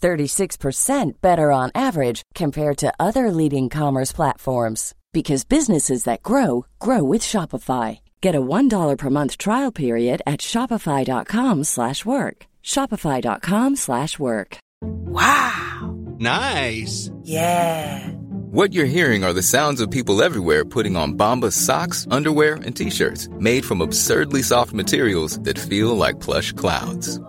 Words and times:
36% 0.00 1.20
better 1.20 1.52
on 1.52 1.70
average 1.74 2.22
compared 2.34 2.78
to 2.78 2.92
other 2.98 3.30
leading 3.30 3.68
commerce 3.68 4.12
platforms 4.12 4.94
because 5.12 5.44
businesses 5.44 6.04
that 6.04 6.22
grow 6.22 6.66
grow 6.78 7.02
with 7.02 7.22
Shopify. 7.22 8.00
Get 8.20 8.34
a 8.34 8.40
$1 8.40 8.96
per 8.96 9.10
month 9.10 9.36
trial 9.38 9.72
period 9.72 10.22
at 10.26 10.40
shopify.com/work. 10.40 12.36
shopify.com/work. 12.62 14.50
Wow. 14.82 15.96
Nice. 16.18 17.10
Yeah. 17.24 18.08
What 18.52 18.72
you're 18.72 18.84
hearing 18.96 19.24
are 19.24 19.32
the 19.32 19.42
sounds 19.42 19.80
of 19.80 19.90
people 19.90 20.22
everywhere 20.22 20.64
putting 20.64 20.96
on 20.96 21.16
Bombas 21.16 21.52
socks, 21.52 22.06
underwear, 22.10 22.54
and 22.56 22.74
t-shirts 22.74 23.28
made 23.38 23.64
from 23.64 23.80
absurdly 23.80 24.42
soft 24.42 24.72
materials 24.72 25.38
that 25.42 25.56
feel 25.58 25.96
like 25.96 26.18
plush 26.20 26.52
clouds. 26.52 27.20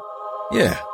Yeah, 0.51 0.77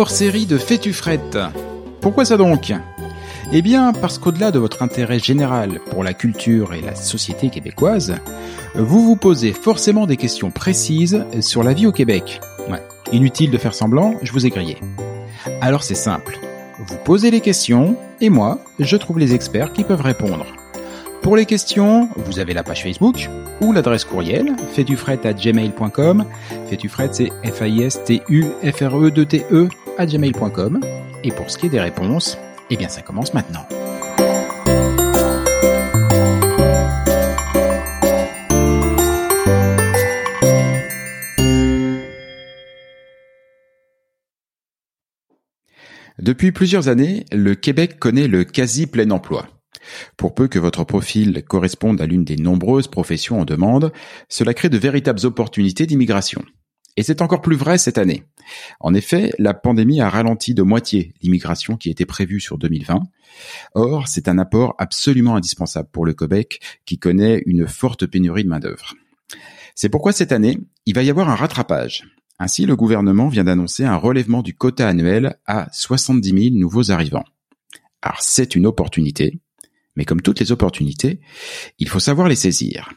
Hors-série 0.00 0.46
de 0.46 0.56
Fétufrette. 0.56 1.36
Pourquoi 2.00 2.24
ça 2.24 2.38
donc? 2.38 2.72
Eh 3.52 3.60
bien, 3.60 3.92
parce 3.92 4.16
qu'au-delà 4.16 4.50
de 4.50 4.58
votre 4.58 4.82
intérêt 4.82 5.18
général 5.18 5.78
pour 5.90 6.02
la 6.02 6.14
culture 6.14 6.72
et 6.72 6.80
la 6.80 6.94
société 6.94 7.50
québécoise, 7.50 8.14
vous 8.74 9.04
vous 9.04 9.16
posez 9.16 9.52
forcément 9.52 10.06
des 10.06 10.16
questions 10.16 10.50
précises 10.50 11.22
sur 11.40 11.62
la 11.62 11.74
vie 11.74 11.86
au 11.86 11.92
Québec. 11.92 12.40
Inutile 13.12 13.50
de 13.50 13.58
faire 13.58 13.74
semblant, 13.74 14.14
je 14.22 14.32
vous 14.32 14.46
ai 14.46 14.50
grillé. 14.50 14.78
Alors 15.60 15.82
c'est 15.82 15.94
simple. 15.94 16.38
Vous 16.78 16.96
posez 17.04 17.30
les 17.30 17.42
questions, 17.42 17.94
et 18.22 18.30
moi, 18.30 18.58
je 18.78 18.96
trouve 18.96 19.18
les 19.18 19.34
experts 19.34 19.74
qui 19.74 19.84
peuvent 19.84 20.00
répondre. 20.00 20.46
Pour 21.22 21.36
les 21.36 21.44
questions, 21.44 22.08
vous 22.16 22.38
avez 22.38 22.54
la 22.54 22.62
page 22.62 22.82
Facebook 22.82 23.28
ou 23.60 23.72
l'adresse 23.72 24.06
courriel 24.06 24.56
gmail.com. 24.74 26.24
Fétufrette, 26.70 27.14
c'est 27.14 27.30
F-A-I-S-T-U-F-R-E-D-T-E 27.44 29.68
à 29.79 29.79
gmail.com. 30.06 30.80
Et 31.24 31.32
pour 31.32 31.50
ce 31.50 31.58
qui 31.58 31.66
est 31.66 31.70
des 31.70 31.80
réponses, 31.80 32.38
eh 32.70 32.76
bien 32.76 32.88
ça 32.88 33.02
commence 33.02 33.34
maintenant. 33.34 33.66
Depuis 46.20 46.52
plusieurs 46.52 46.88
années, 46.88 47.24
le 47.32 47.54
Québec 47.54 47.98
connaît 47.98 48.28
le 48.28 48.44
quasi 48.44 48.86
plein 48.86 49.10
emploi. 49.10 49.48
Pour 50.18 50.34
peu 50.34 50.48
que 50.48 50.58
votre 50.58 50.84
profil 50.84 51.42
corresponde 51.44 52.00
à 52.00 52.06
l'une 52.06 52.24
des 52.24 52.36
nombreuses 52.36 52.88
professions 52.88 53.40
en 53.40 53.44
demande, 53.46 53.90
cela 54.28 54.52
crée 54.52 54.68
de 54.68 54.76
véritables 54.76 55.24
opportunités 55.24 55.86
d'immigration. 55.86 56.44
Et 56.96 57.02
c'est 57.02 57.22
encore 57.22 57.40
plus 57.40 57.56
vrai 57.56 57.78
cette 57.78 57.98
année. 57.98 58.24
En 58.80 58.94
effet, 58.94 59.32
la 59.38 59.54
pandémie 59.54 60.00
a 60.00 60.10
ralenti 60.10 60.54
de 60.54 60.62
moitié 60.62 61.14
l'immigration 61.22 61.76
qui 61.76 61.90
était 61.90 62.06
prévue 62.06 62.40
sur 62.40 62.58
2020. 62.58 63.02
Or, 63.74 64.08
c'est 64.08 64.28
un 64.28 64.38
apport 64.38 64.74
absolument 64.78 65.36
indispensable 65.36 65.88
pour 65.92 66.04
le 66.04 66.14
Québec 66.14 66.60
qui 66.84 66.98
connaît 66.98 67.42
une 67.46 67.66
forte 67.66 68.06
pénurie 68.06 68.44
de 68.44 68.48
main-d'œuvre. 68.48 68.94
C'est 69.74 69.88
pourquoi 69.88 70.12
cette 70.12 70.32
année, 70.32 70.58
il 70.84 70.94
va 70.94 71.02
y 71.02 71.10
avoir 71.10 71.30
un 71.30 71.36
rattrapage. 71.36 72.04
Ainsi, 72.38 72.66
le 72.66 72.74
gouvernement 72.74 73.28
vient 73.28 73.44
d'annoncer 73.44 73.84
un 73.84 73.96
relèvement 73.96 74.42
du 74.42 74.54
quota 74.54 74.88
annuel 74.88 75.38
à 75.46 75.68
70 75.72 76.50
000 76.50 76.58
nouveaux 76.58 76.90
arrivants. 76.90 77.24
Alors, 78.02 78.20
c'est 78.20 78.54
une 78.54 78.66
opportunité, 78.66 79.38
mais 79.94 80.04
comme 80.04 80.22
toutes 80.22 80.40
les 80.40 80.52
opportunités, 80.52 81.20
il 81.78 81.88
faut 81.88 82.00
savoir 82.00 82.28
les 82.28 82.36
saisir. 82.36 82.90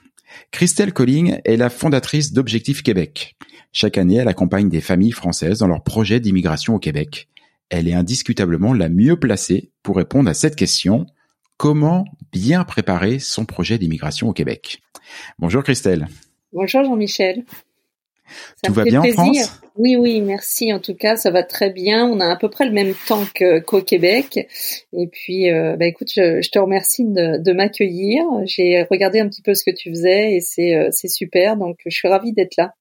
Christelle 0.51 0.93
Colling 0.93 1.39
est 1.45 1.57
la 1.57 1.69
fondatrice 1.69 2.33
d'Objectif 2.33 2.83
Québec. 2.83 3.35
Chaque 3.71 3.97
année, 3.97 4.15
elle 4.15 4.27
accompagne 4.27 4.69
des 4.69 4.81
familles 4.81 5.11
françaises 5.11 5.59
dans 5.59 5.67
leur 5.67 5.83
projet 5.83 6.19
d'immigration 6.19 6.75
au 6.75 6.79
Québec. 6.79 7.27
Elle 7.69 7.87
est 7.87 7.93
indiscutablement 7.93 8.73
la 8.73 8.89
mieux 8.89 9.19
placée 9.19 9.71
pour 9.81 9.97
répondre 9.97 10.29
à 10.29 10.33
cette 10.33 10.55
question. 10.55 11.05
Comment 11.57 12.05
bien 12.31 12.63
préparer 12.63 13.19
son 13.19 13.45
projet 13.45 13.77
d'immigration 13.77 14.29
au 14.29 14.33
Québec? 14.33 14.81
Bonjour 15.39 15.63
Christelle. 15.63 16.07
Bonjour 16.51 16.83
Jean-Michel. 16.83 17.45
Ça 18.63 18.67
Tout 18.67 18.73
va 18.73 18.83
bien 18.83 19.01
plaisir. 19.01 19.19
en 19.19 19.23
France? 19.23 19.61
Oui, 19.75 19.95
oui, 19.95 20.21
merci. 20.21 20.71
En 20.71 20.79
tout 20.79 20.93
cas, 20.93 21.15
ça 21.15 21.31
va 21.31 21.43
très 21.43 21.71
bien. 21.71 22.05
On 22.05 22.19
a 22.19 22.27
à 22.27 22.35
peu 22.35 22.49
près 22.49 22.65
le 22.65 22.71
même 22.71 22.93
temps 23.07 23.23
qu'au 23.65 23.81
Québec. 23.81 24.47
Et 24.93 25.07
puis, 25.07 25.51
euh, 25.51 25.75
bah, 25.77 25.85
écoute, 25.85 26.09
je, 26.13 26.41
je, 26.41 26.49
te 26.49 26.59
remercie 26.59 27.05
de, 27.05 27.41
de 27.41 27.53
m'accueillir. 27.53 28.23
J'ai 28.45 28.85
regardé 28.89 29.19
un 29.19 29.27
petit 29.27 29.41
peu 29.41 29.53
ce 29.55 29.63
que 29.63 29.75
tu 29.75 29.89
faisais 29.89 30.33
et 30.33 30.41
c'est, 30.41 30.75
euh, 30.75 30.89
c'est 30.91 31.07
super. 31.07 31.57
Donc, 31.57 31.77
je 31.85 31.95
suis 31.95 32.07
ravie 32.07 32.33
d'être 32.33 32.55
là. 32.57 32.73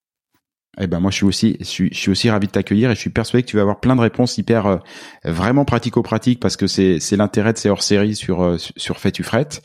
Eh 0.80 0.86
ben 0.86 1.00
moi 1.00 1.10
je 1.10 1.16
suis 1.16 1.26
aussi 1.26 1.56
je 1.60 1.64
suis, 1.64 1.88
je 1.92 1.98
suis 1.98 2.10
aussi 2.10 2.30
ravi 2.30 2.46
de 2.46 2.52
t'accueillir 2.52 2.90
et 2.90 2.94
je 2.94 3.00
suis 3.00 3.10
persuadé 3.10 3.42
que 3.42 3.48
tu 3.50 3.56
vas 3.56 3.62
avoir 3.62 3.78
plein 3.78 3.94
de 3.94 4.00
réponses 4.00 4.38
hyper 4.38 4.66
euh, 4.66 4.78
vraiment 5.22 5.66
pratico-pratiques 5.66 6.40
parce 6.40 6.56
que 6.56 6.66
c'est 6.66 6.98
c'est 6.98 7.16
l'intérêt 7.16 7.52
de 7.52 7.58
ces 7.58 7.68
hors-séries 7.68 8.16
sur 8.16 8.42
euh, 8.42 8.56
sur 8.56 8.98
Fait 8.98 9.12
tu 9.12 9.22
frettes. 9.22 9.62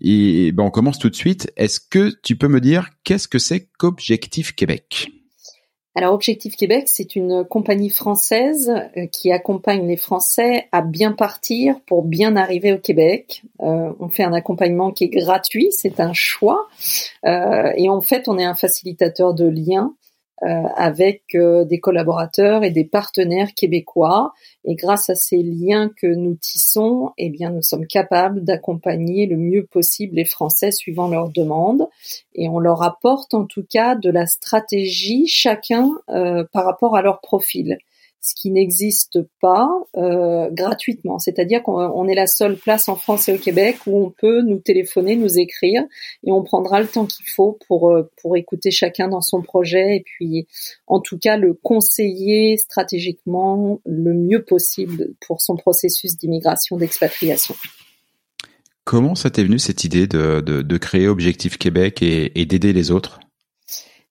Et 0.00 0.52
ben 0.52 0.62
on 0.62 0.70
commence 0.70 0.98
tout 0.98 1.10
de 1.10 1.14
suite. 1.14 1.52
Est-ce 1.56 1.80
que 1.80 2.12
tu 2.22 2.36
peux 2.36 2.48
me 2.48 2.62
dire 2.62 2.88
qu'est-ce 3.04 3.28
que 3.28 3.38
c'est 3.38 3.68
qu'Objectif 3.78 4.54
Québec? 4.54 5.10
Alors 5.98 6.14
Objectif 6.14 6.54
Québec, 6.54 6.84
c'est 6.86 7.16
une 7.16 7.44
compagnie 7.44 7.90
française 7.90 8.72
euh, 8.96 9.06
qui 9.06 9.32
accompagne 9.32 9.84
les 9.88 9.96
Français 9.96 10.68
à 10.70 10.80
bien 10.80 11.10
partir 11.10 11.80
pour 11.86 12.04
bien 12.04 12.36
arriver 12.36 12.72
au 12.72 12.78
Québec. 12.78 13.42
Euh, 13.62 13.90
on 13.98 14.08
fait 14.08 14.22
un 14.22 14.32
accompagnement 14.32 14.92
qui 14.92 15.04
est 15.04 15.08
gratuit, 15.08 15.70
c'est 15.72 15.98
un 15.98 16.12
choix, 16.12 16.68
euh, 17.26 17.72
et 17.74 17.88
en 17.88 18.00
fait 18.00 18.28
on 18.28 18.38
est 18.38 18.44
un 18.44 18.54
facilitateur 18.54 19.34
de 19.34 19.48
liens 19.48 19.92
avec 20.42 21.34
euh, 21.34 21.64
des 21.64 21.80
collaborateurs 21.80 22.62
et 22.64 22.70
des 22.70 22.84
partenaires 22.84 23.54
québécois. 23.54 24.32
Et 24.64 24.74
grâce 24.74 25.10
à 25.10 25.14
ces 25.14 25.42
liens 25.42 25.90
que 25.96 26.06
nous 26.06 26.34
tissons, 26.34 27.10
eh 27.18 27.30
bien, 27.30 27.50
nous 27.50 27.62
sommes 27.62 27.86
capables 27.86 28.44
d'accompagner 28.44 29.26
le 29.26 29.36
mieux 29.36 29.64
possible 29.64 30.16
les 30.16 30.24
Français 30.24 30.70
suivant 30.70 31.08
leurs 31.08 31.30
demandes. 31.30 31.88
Et 32.34 32.48
on 32.48 32.58
leur 32.58 32.82
apporte 32.82 33.34
en 33.34 33.44
tout 33.44 33.64
cas 33.68 33.94
de 33.94 34.10
la 34.10 34.26
stratégie 34.26 35.26
chacun 35.26 35.90
euh, 36.10 36.44
par 36.52 36.64
rapport 36.64 36.96
à 36.96 37.02
leur 37.02 37.20
profil 37.20 37.78
ce 38.20 38.34
qui 38.34 38.50
n'existe 38.50 39.20
pas 39.40 39.70
euh, 39.96 40.48
gratuitement. 40.50 41.18
C'est-à-dire 41.18 41.62
qu'on 41.62 42.08
est 42.08 42.14
la 42.14 42.26
seule 42.26 42.56
place 42.56 42.88
en 42.88 42.96
France 42.96 43.28
et 43.28 43.34
au 43.34 43.38
Québec 43.38 43.76
où 43.86 43.98
on 43.98 44.10
peut 44.10 44.42
nous 44.42 44.58
téléphoner, 44.58 45.16
nous 45.16 45.38
écrire, 45.38 45.82
et 46.24 46.32
on 46.32 46.42
prendra 46.42 46.80
le 46.80 46.88
temps 46.88 47.06
qu'il 47.06 47.26
faut 47.26 47.58
pour 47.66 47.90
euh, 47.90 48.10
pour 48.20 48.36
écouter 48.36 48.70
chacun 48.70 49.08
dans 49.08 49.20
son 49.20 49.42
projet 49.42 49.96
et 49.96 50.02
puis 50.04 50.46
en 50.86 51.00
tout 51.00 51.18
cas 51.18 51.36
le 51.36 51.54
conseiller 51.54 52.56
stratégiquement 52.56 53.80
le 53.84 54.14
mieux 54.14 54.42
possible 54.42 55.14
pour 55.26 55.40
son 55.40 55.56
processus 55.56 56.16
d'immigration, 56.16 56.76
d'expatriation. 56.76 57.54
Comment 58.88 59.14
ça 59.14 59.28
t'est 59.28 59.44
venu 59.44 59.58
cette 59.58 59.84
idée 59.84 60.06
de, 60.06 60.40
de, 60.40 60.78
créer 60.78 61.08
Objectif 61.08 61.58
Québec 61.58 62.02
et, 62.02 62.46
d'aider 62.46 62.72
les 62.72 62.90
autres? 62.90 63.20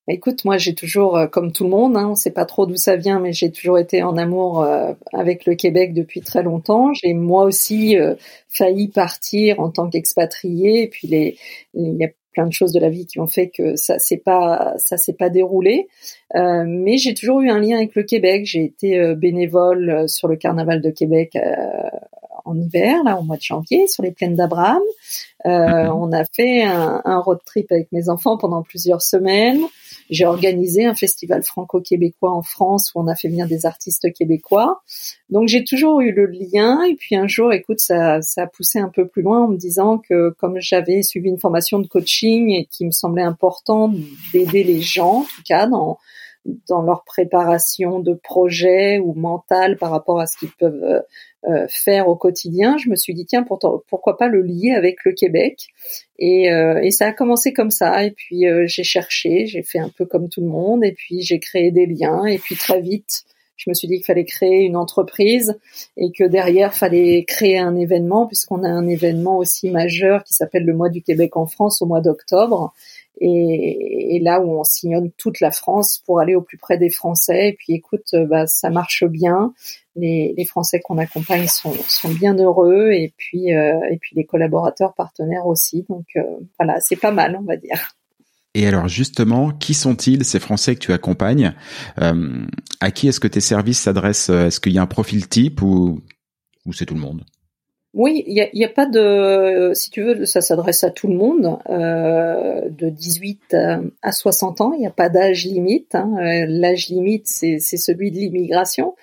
Écoute, 0.09 0.45
moi 0.45 0.57
j'ai 0.57 0.73
toujours, 0.73 1.17
euh, 1.17 1.27
comme 1.27 1.51
tout 1.51 1.65
le 1.65 1.69
monde, 1.69 1.97
hein, 1.97 2.05
on 2.07 2.11
ne 2.11 2.15
sait 2.15 2.31
pas 2.31 2.45
trop 2.45 2.65
d'où 2.65 2.77
ça 2.77 2.95
vient, 2.95 3.19
mais 3.19 3.33
j'ai 3.33 3.51
toujours 3.51 3.77
été 3.77 4.03
en 4.03 4.15
amour 4.15 4.63
euh, 4.63 4.93
avec 5.11 5.45
le 5.45 5.55
Québec 5.55 5.93
depuis 5.93 6.21
très 6.21 6.43
longtemps. 6.43 6.93
J'ai 6.93 7.13
moi 7.13 7.43
aussi 7.43 7.97
euh, 7.97 8.15
failli 8.47 8.87
partir 8.87 9.59
en 9.59 9.69
tant 9.69 9.89
qu'expatrié, 9.89 10.83
et 10.83 10.87
puis 10.87 11.09
les, 11.09 11.37
il 11.73 11.97
y 11.97 12.05
a 12.05 12.09
plein 12.31 12.47
de 12.47 12.53
choses 12.53 12.71
de 12.71 12.79
la 12.79 12.89
vie 12.89 13.05
qui 13.05 13.19
ont 13.19 13.27
fait 13.27 13.49
que 13.49 13.75
ça 13.75 13.99
s'est 13.99 14.21
pas 14.23 14.75
ça 14.77 14.95
s'est 14.95 15.13
pas 15.13 15.29
déroulé. 15.29 15.87
Euh, 16.35 16.63
mais 16.65 16.97
j'ai 16.97 17.13
toujours 17.13 17.41
eu 17.41 17.49
un 17.49 17.59
lien 17.59 17.75
avec 17.75 17.93
le 17.95 18.03
Québec. 18.03 18.45
J'ai 18.45 18.63
été 18.63 19.13
bénévole 19.15 20.07
sur 20.07 20.29
le 20.29 20.37
Carnaval 20.37 20.81
de 20.81 20.89
Québec 20.89 21.35
en 22.47 22.57
hiver, 22.57 23.03
là, 23.03 23.19
au 23.19 23.23
mois 23.23 23.37
de 23.37 23.41
janvier, 23.41 23.87
sur 23.87 24.03
les 24.03 24.11
plaines 24.11 24.35
d'Abraham. 24.35 24.81
Euh, 25.45 25.83
mhm. 25.83 25.91
On 25.91 26.11
a 26.13 26.23
fait 26.25 26.63
un, 26.63 27.01
un, 27.05 27.19
road 27.19 27.39
trip 27.45 27.71
avec 27.71 27.91
mes 27.91 28.09
enfants 28.09 28.37
pendant 28.37 28.63
plusieurs 28.63 29.01
semaines. 29.01 29.61
J'ai 30.09 30.25
organisé 30.25 30.85
un 30.85 30.95
festival 30.95 31.43
franco-québécois 31.43 32.31
en 32.31 32.41
France 32.41 32.91
où 32.93 33.01
on 33.01 33.07
a 33.07 33.15
fait 33.15 33.27
venir 33.27 33.47
des 33.47 33.65
artistes 33.65 34.11
québécois. 34.13 34.81
Donc 35.29 35.47
j'ai 35.47 35.63
toujours 35.63 36.01
eu 36.01 36.11
le 36.11 36.25
lien. 36.25 36.83
Et 36.83 36.95
puis 36.95 37.15
un 37.15 37.27
jour, 37.27 37.51
écoute, 37.53 37.79
ça, 37.79 38.21
ça 38.21 38.43
a 38.43 38.47
poussé 38.47 38.79
un 38.79 38.89
peu 38.89 39.07
plus 39.07 39.21
loin 39.21 39.45
en 39.45 39.47
me 39.49 39.57
disant 39.57 39.97
que 39.97 40.29
comme 40.39 40.59
j'avais 40.59 41.03
suivi 41.03 41.29
une 41.29 41.39
formation 41.39 41.79
de 41.79 41.87
coaching 41.87 42.51
et 42.51 42.65
qu'il 42.65 42.87
me 42.87 42.91
semblait 42.91 43.23
important 43.23 43.93
d'aider 44.33 44.63
les 44.63 44.81
gens, 44.81 45.19
en 45.19 45.23
tout 45.23 45.43
cas 45.45 45.67
dans 45.67 45.97
dans 46.67 46.81
leur 46.81 47.03
préparation 47.03 47.99
de 47.99 48.13
projet 48.13 48.99
ou 48.99 49.13
mental 49.13 49.77
par 49.77 49.91
rapport 49.91 50.19
à 50.19 50.27
ce 50.27 50.37
qu'ils 50.37 50.51
peuvent 50.59 50.83
euh, 50.83 51.01
euh, 51.47 51.67
faire 51.69 52.07
au 52.07 52.15
quotidien, 52.15 52.77
je 52.77 52.89
me 52.89 52.95
suis 52.95 53.13
dit 53.13 53.25
tiens 53.25 53.43
pourtant, 53.43 53.83
pourquoi 53.89 54.17
pas 54.17 54.27
le 54.27 54.41
lier 54.41 54.71
avec 54.71 55.03
le 55.05 55.13
Québec? 55.13 55.67
Et, 56.19 56.51
euh, 56.51 56.81
et 56.81 56.91
ça 56.91 57.07
a 57.07 57.11
commencé 57.11 57.53
comme 57.53 57.71
ça. 57.71 58.03
Et 58.03 58.11
puis 58.11 58.45
j'ai 58.65 58.83
cherché, 58.83 59.45
j'ai 59.45 59.63
fait 59.63 59.79
un 59.79 59.89
peu 59.89 60.05
comme 60.05 60.29
tout 60.29 60.41
le 60.41 60.47
monde. 60.47 60.83
Et 60.83 60.93
puis 60.93 61.21
j'ai 61.21 61.39
créé 61.39 61.71
des 61.71 61.85
liens. 61.85 62.25
Et 62.25 62.37
puis 62.37 62.55
très 62.55 62.81
vite 62.81 63.25
je 63.57 63.69
me 63.69 63.73
suis 63.73 63.87
dit 63.87 63.95
qu'il 63.95 64.05
fallait 64.05 64.23
créer 64.23 64.63
une 64.63 64.77
entreprise 64.77 65.59
et 65.97 66.11
que 66.11 66.23
derrière 66.23 66.73
fallait 66.73 67.25
créer 67.25 67.57
un 67.57 67.75
événement 67.75 68.27
puisqu'on 68.27 68.63
a 68.63 68.69
un 68.69 68.87
événement 68.87 69.37
aussi 69.37 69.69
majeur 69.69 70.23
qui 70.23 70.33
s'appelle 70.33 70.63
le 70.63 70.75
mois 70.75 70.89
du 70.89 71.01
Québec 71.01 71.35
en 71.35 71.47
France 71.47 71.81
au 71.81 71.87
mois 71.87 72.01
d'octobre 72.01 72.73
et, 73.19 74.19
là 74.21 74.41
où 74.41 74.59
on 74.59 74.63
sillonne 74.63 75.11
toute 75.17 75.39
la 75.39 75.51
France 75.51 76.01
pour 76.05 76.19
aller 76.19 76.35
au 76.35 76.41
plus 76.41 76.57
près 76.57 76.77
des 76.77 76.89
Français. 76.89 77.49
Et 77.49 77.53
puis 77.53 77.73
écoute, 77.73 78.07
euh, 78.13 78.25
bah, 78.25 78.47
ça 78.47 78.69
marche 78.69 79.03
bien. 79.05 79.53
Les, 79.95 80.45
Français 80.47 80.79
qu'on 80.79 80.97
accompagne 80.97 81.47
sont, 81.47 81.73
bien 82.19 82.35
heureux 82.35 82.91
et 82.91 83.13
puis 83.17 83.53
euh, 83.53 83.79
et 83.91 83.97
puis 83.97 84.15
les 84.15 84.25
collaborateurs 84.25 84.93
partenaires 84.93 85.47
aussi. 85.47 85.85
Donc 85.89 86.05
euh, 86.15 86.21
voilà, 86.59 86.79
c'est 86.79 86.95
pas 86.95 87.11
mal, 87.11 87.37
on 87.39 87.43
va 87.43 87.57
dire. 87.57 87.95
Et 88.53 88.67
alors 88.67 88.87
justement, 88.87 89.51
qui 89.51 89.73
sont-ils 89.73 90.23
ces 90.23 90.39
Français 90.39 90.75
que 90.75 90.79
tu 90.79 90.93
accompagnes? 90.93 91.53
À 91.97 92.91
qui 92.91 93.07
est-ce 93.07 93.19
que 93.19 93.27
tes 93.27 93.41
services 93.41 93.81
s'adressent? 93.81 94.29
Est-ce 94.29 94.59
qu'il 94.59 94.73
y 94.73 94.79
a 94.79 94.81
un 94.81 94.87
profil 94.87 95.27
type 95.27 95.61
ou, 95.61 96.01
ou 96.65 96.73
c'est 96.73 96.85
tout 96.85 96.95
le 96.95 96.99
monde? 96.99 97.23
Oui, 97.93 98.23
il 98.27 98.33
n'y 98.53 98.63
a, 98.63 98.67
a, 98.67 98.71
pas 98.71 98.85
de, 98.85 99.71
si 99.73 99.89
tu 99.89 100.03
veux, 100.03 100.25
ça 100.25 100.41
s'adresse 100.41 100.83
à 100.83 100.91
tout 100.91 101.07
le 101.07 101.15
monde, 101.15 101.57
euh, 101.69 102.69
de 102.69 102.89
18 102.89 103.55
à 104.01 104.11
60 104.11 104.61
ans, 104.61 104.73
il 104.73 104.79
n'y 104.79 104.87
a 104.87 104.91
pas 104.91 105.09
d'âge 105.09 105.45
limite. 105.45 105.95
Hein. 105.95 106.13
Euh, 106.19 106.45
l'âge 106.47 106.89
limite, 106.89 107.27
c'est 107.27 107.59
celui 107.59 108.11
de 108.11 108.17
l'immigration, 108.17 108.95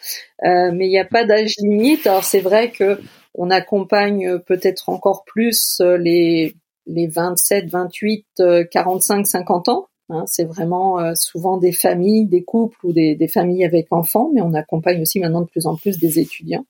euh, 0.45 0.71
mais 0.73 0.87
il 0.87 0.91
n'y 0.91 0.99
a 0.99 1.05
pas 1.05 1.25
d'âge 1.25 1.55
limite. 1.59 2.07
Alors 2.07 2.25
c'est 2.25 2.41
vrai 2.41 2.71
que 2.71 3.01
on 3.35 3.51
accompagne 3.51 4.39
peut-être 4.41 4.89
encore 4.91 5.25
plus 5.25 5.81
les 5.99 6.55
les 6.87 7.07
27, 7.07 7.71
28, 7.71 8.43
45, 8.71 9.27
50 9.27 9.69
ans. 9.71 9.87
Hein. 10.11 10.25
c'est 10.27 10.45
vraiment 10.45 10.99
euh, 10.99 11.13
souvent 11.15 11.57
des 11.57 11.73
familles, 11.73 12.27
des 12.27 12.45
couples 12.45 12.77
ou 12.85 12.93
des, 12.93 13.15
des, 13.15 13.29
familles 13.29 13.65
avec 13.65 13.87
enfants, 13.91 14.31
mais 14.35 14.43
on 14.43 14.53
accompagne 14.53 15.01
aussi 15.01 15.19
maintenant 15.19 15.41
de 15.41 15.47
plus 15.47 15.67
en 15.67 15.77
plus 15.77 15.99
des 15.99 16.19
étudiants 16.19 16.67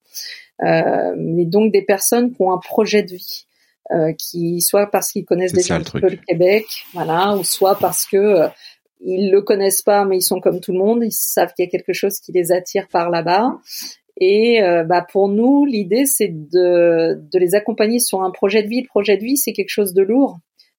euh, 0.62 1.14
mais 1.16 1.44
donc 1.44 1.72
des 1.72 1.82
personnes 1.82 2.32
qui 2.32 2.42
ont 2.42 2.52
un 2.52 2.58
projet 2.58 3.02
de 3.02 3.14
vie. 3.14 3.46
Euh, 3.90 4.14
qui 4.14 4.62
soit 4.62 4.86
parce 4.86 5.12
qu'ils 5.12 5.26
connaissent 5.26 5.52
déjà 5.52 5.74
un 5.74 5.80
petit 5.80 6.00
peu 6.00 6.08
le 6.08 6.16
Québec, 6.16 6.64
voilà, 6.94 7.36
ou 7.36 7.44
soit 7.44 7.74
parce 7.78 8.06
que 8.06 8.48
ils 9.02 9.30
le 9.30 9.42
connaissent 9.42 9.82
pas, 9.82 10.06
mais 10.06 10.16
ils 10.16 10.22
sont 10.22 10.40
comme 10.40 10.60
tout 10.60 10.72
le 10.72 10.78
monde, 10.78 11.02
ils 11.04 11.12
savent 11.12 11.52
qu'il 11.52 11.66
y 11.66 11.68
a 11.68 11.70
quelque 11.70 11.92
chose 11.92 12.18
qui 12.18 12.32
les 12.32 12.50
attire 12.50 12.88
par 12.88 13.10
là-bas. 13.10 13.58
Et 14.18 14.62
euh, 14.62 14.84
bah 14.84 15.06
pour 15.12 15.28
nous, 15.28 15.66
l'idée 15.66 16.06
c'est 16.06 16.28
de, 16.28 17.20
de 17.30 17.38
les 17.38 17.54
accompagner 17.54 17.98
sur 17.98 18.22
un 18.22 18.30
projet 18.30 18.62
de 18.62 18.68
vie. 18.68 18.80
Le 18.80 18.86
projet 18.86 19.18
de 19.18 19.22
vie, 19.22 19.36
c'est 19.36 19.52
quelque 19.52 19.68
chose 19.68 19.92
de 19.92 20.02
lourd 20.02 20.38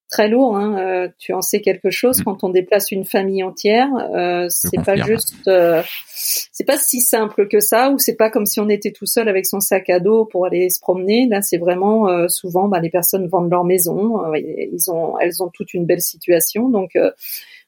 très 0.10 0.28
lourd. 0.28 0.56
Hein. 0.56 0.78
Euh, 0.80 1.08
tu 1.18 1.34
en 1.34 1.42
sais 1.42 1.62
quelque 1.62 1.90
chose 1.90 2.20
mm. 2.20 2.24
quand 2.24 2.44
on 2.44 2.50
déplace 2.50 2.92
une 2.92 3.06
famille 3.06 3.44
entière. 3.44 3.90
Euh, 4.14 4.48
c'est 4.50 4.84
pas 4.84 4.96
juste, 4.96 5.48
euh, 5.48 5.82
c'est 6.16 6.66
pas 6.66 6.78
si 6.78 7.02
simple 7.02 7.48
que 7.48 7.60
ça, 7.60 7.92
ou 7.92 8.00
c'est 8.00 8.16
pas 8.16 8.30
comme 8.30 8.46
si 8.46 8.60
on 8.60 8.70
était 8.70 8.92
tout 8.92 9.06
seul 9.06 9.28
avec 9.30 9.46
son 9.46 9.60
sac 9.60 9.90
à 9.90 10.00
dos 10.00 10.26
pour 10.26 10.46
aller 10.46 10.70
se 10.70 10.80
promener. 10.80 11.28
Là, 11.30 11.42
c'est 11.42 11.58
vraiment 11.58 12.08
euh, 12.10 12.28
souvent, 12.28 12.68
bah, 12.68 12.80
les 12.80 12.90
personnes 12.90 13.28
vendent 13.28 13.52
leur 13.52 13.64
maison. 13.64 14.22
ils 14.36 14.92
ont, 14.92 15.18
elles 15.20 15.42
ont 15.44 15.50
toute 15.50 15.74
une 15.74 15.86
belle 15.86 16.02
situation, 16.02 16.70
donc. 16.70 16.98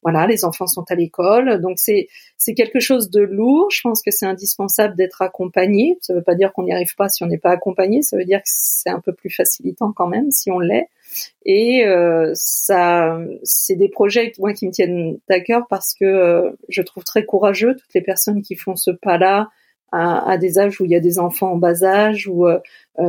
Voilà, 0.03 0.27
les 0.27 0.45
enfants 0.45 0.67
sont 0.67 0.85
à 0.89 0.95
l'école, 0.95 1.59
donc 1.59 1.79
c'est 1.79 2.07
c'est 2.38 2.53
quelque 2.53 2.79
chose 2.79 3.09
de 3.09 3.21
lourd. 3.21 3.69
Je 3.71 3.81
pense 3.81 4.01
que 4.01 4.11
c'est 4.11 4.25
indispensable 4.25 4.95
d'être 4.95 5.21
accompagné. 5.21 5.97
Ça 6.01 6.13
veut 6.13 6.21
pas 6.21 6.35
dire 6.35 6.53
qu'on 6.53 6.63
n'y 6.63 6.71
arrive 6.71 6.95
pas 6.95 7.09
si 7.09 7.23
on 7.23 7.27
n'est 7.27 7.39
pas 7.39 7.51
accompagné. 7.51 8.01
Ça 8.03 8.15
veut 8.15 8.25
dire 8.25 8.39
que 8.39 8.49
c'est 8.49 8.89
un 8.89 8.99
peu 8.99 9.11
plus 9.11 9.29
facilitant 9.29 9.91
quand 9.91 10.07
même 10.07 10.31
si 10.31 10.51
on 10.51 10.59
l'est. 10.59 10.88
Et 11.45 11.85
euh, 11.85 12.31
ça, 12.35 13.19
c'est 13.44 13.75
des 13.75 13.89
projets 13.89 14.31
moi 14.39 14.53
qui 14.53 14.67
me 14.67 14.71
tiennent 14.71 15.17
à 15.29 15.39
cœur 15.39 15.65
parce 15.69 15.94
que 15.94 16.05
euh, 16.05 16.51
je 16.69 16.81
trouve 16.81 17.03
très 17.03 17.25
courageux 17.25 17.75
toutes 17.75 17.93
les 17.95 18.01
personnes 18.01 18.41
qui 18.41 18.55
font 18.55 18.75
ce 18.75 18.91
pas-là 18.91 19.50
à, 19.91 20.29
à, 20.29 20.38
des 20.38 20.59
âges 20.59 20.79
où 20.79 20.85
il 20.85 20.91
y 20.91 20.95
a 20.95 21.00
des 21.00 21.17
enfants 21.17 21.53
en 21.53 21.57
bas 21.57 21.83
âge, 21.83 22.27
où 22.27 22.45
euh, 22.45 22.59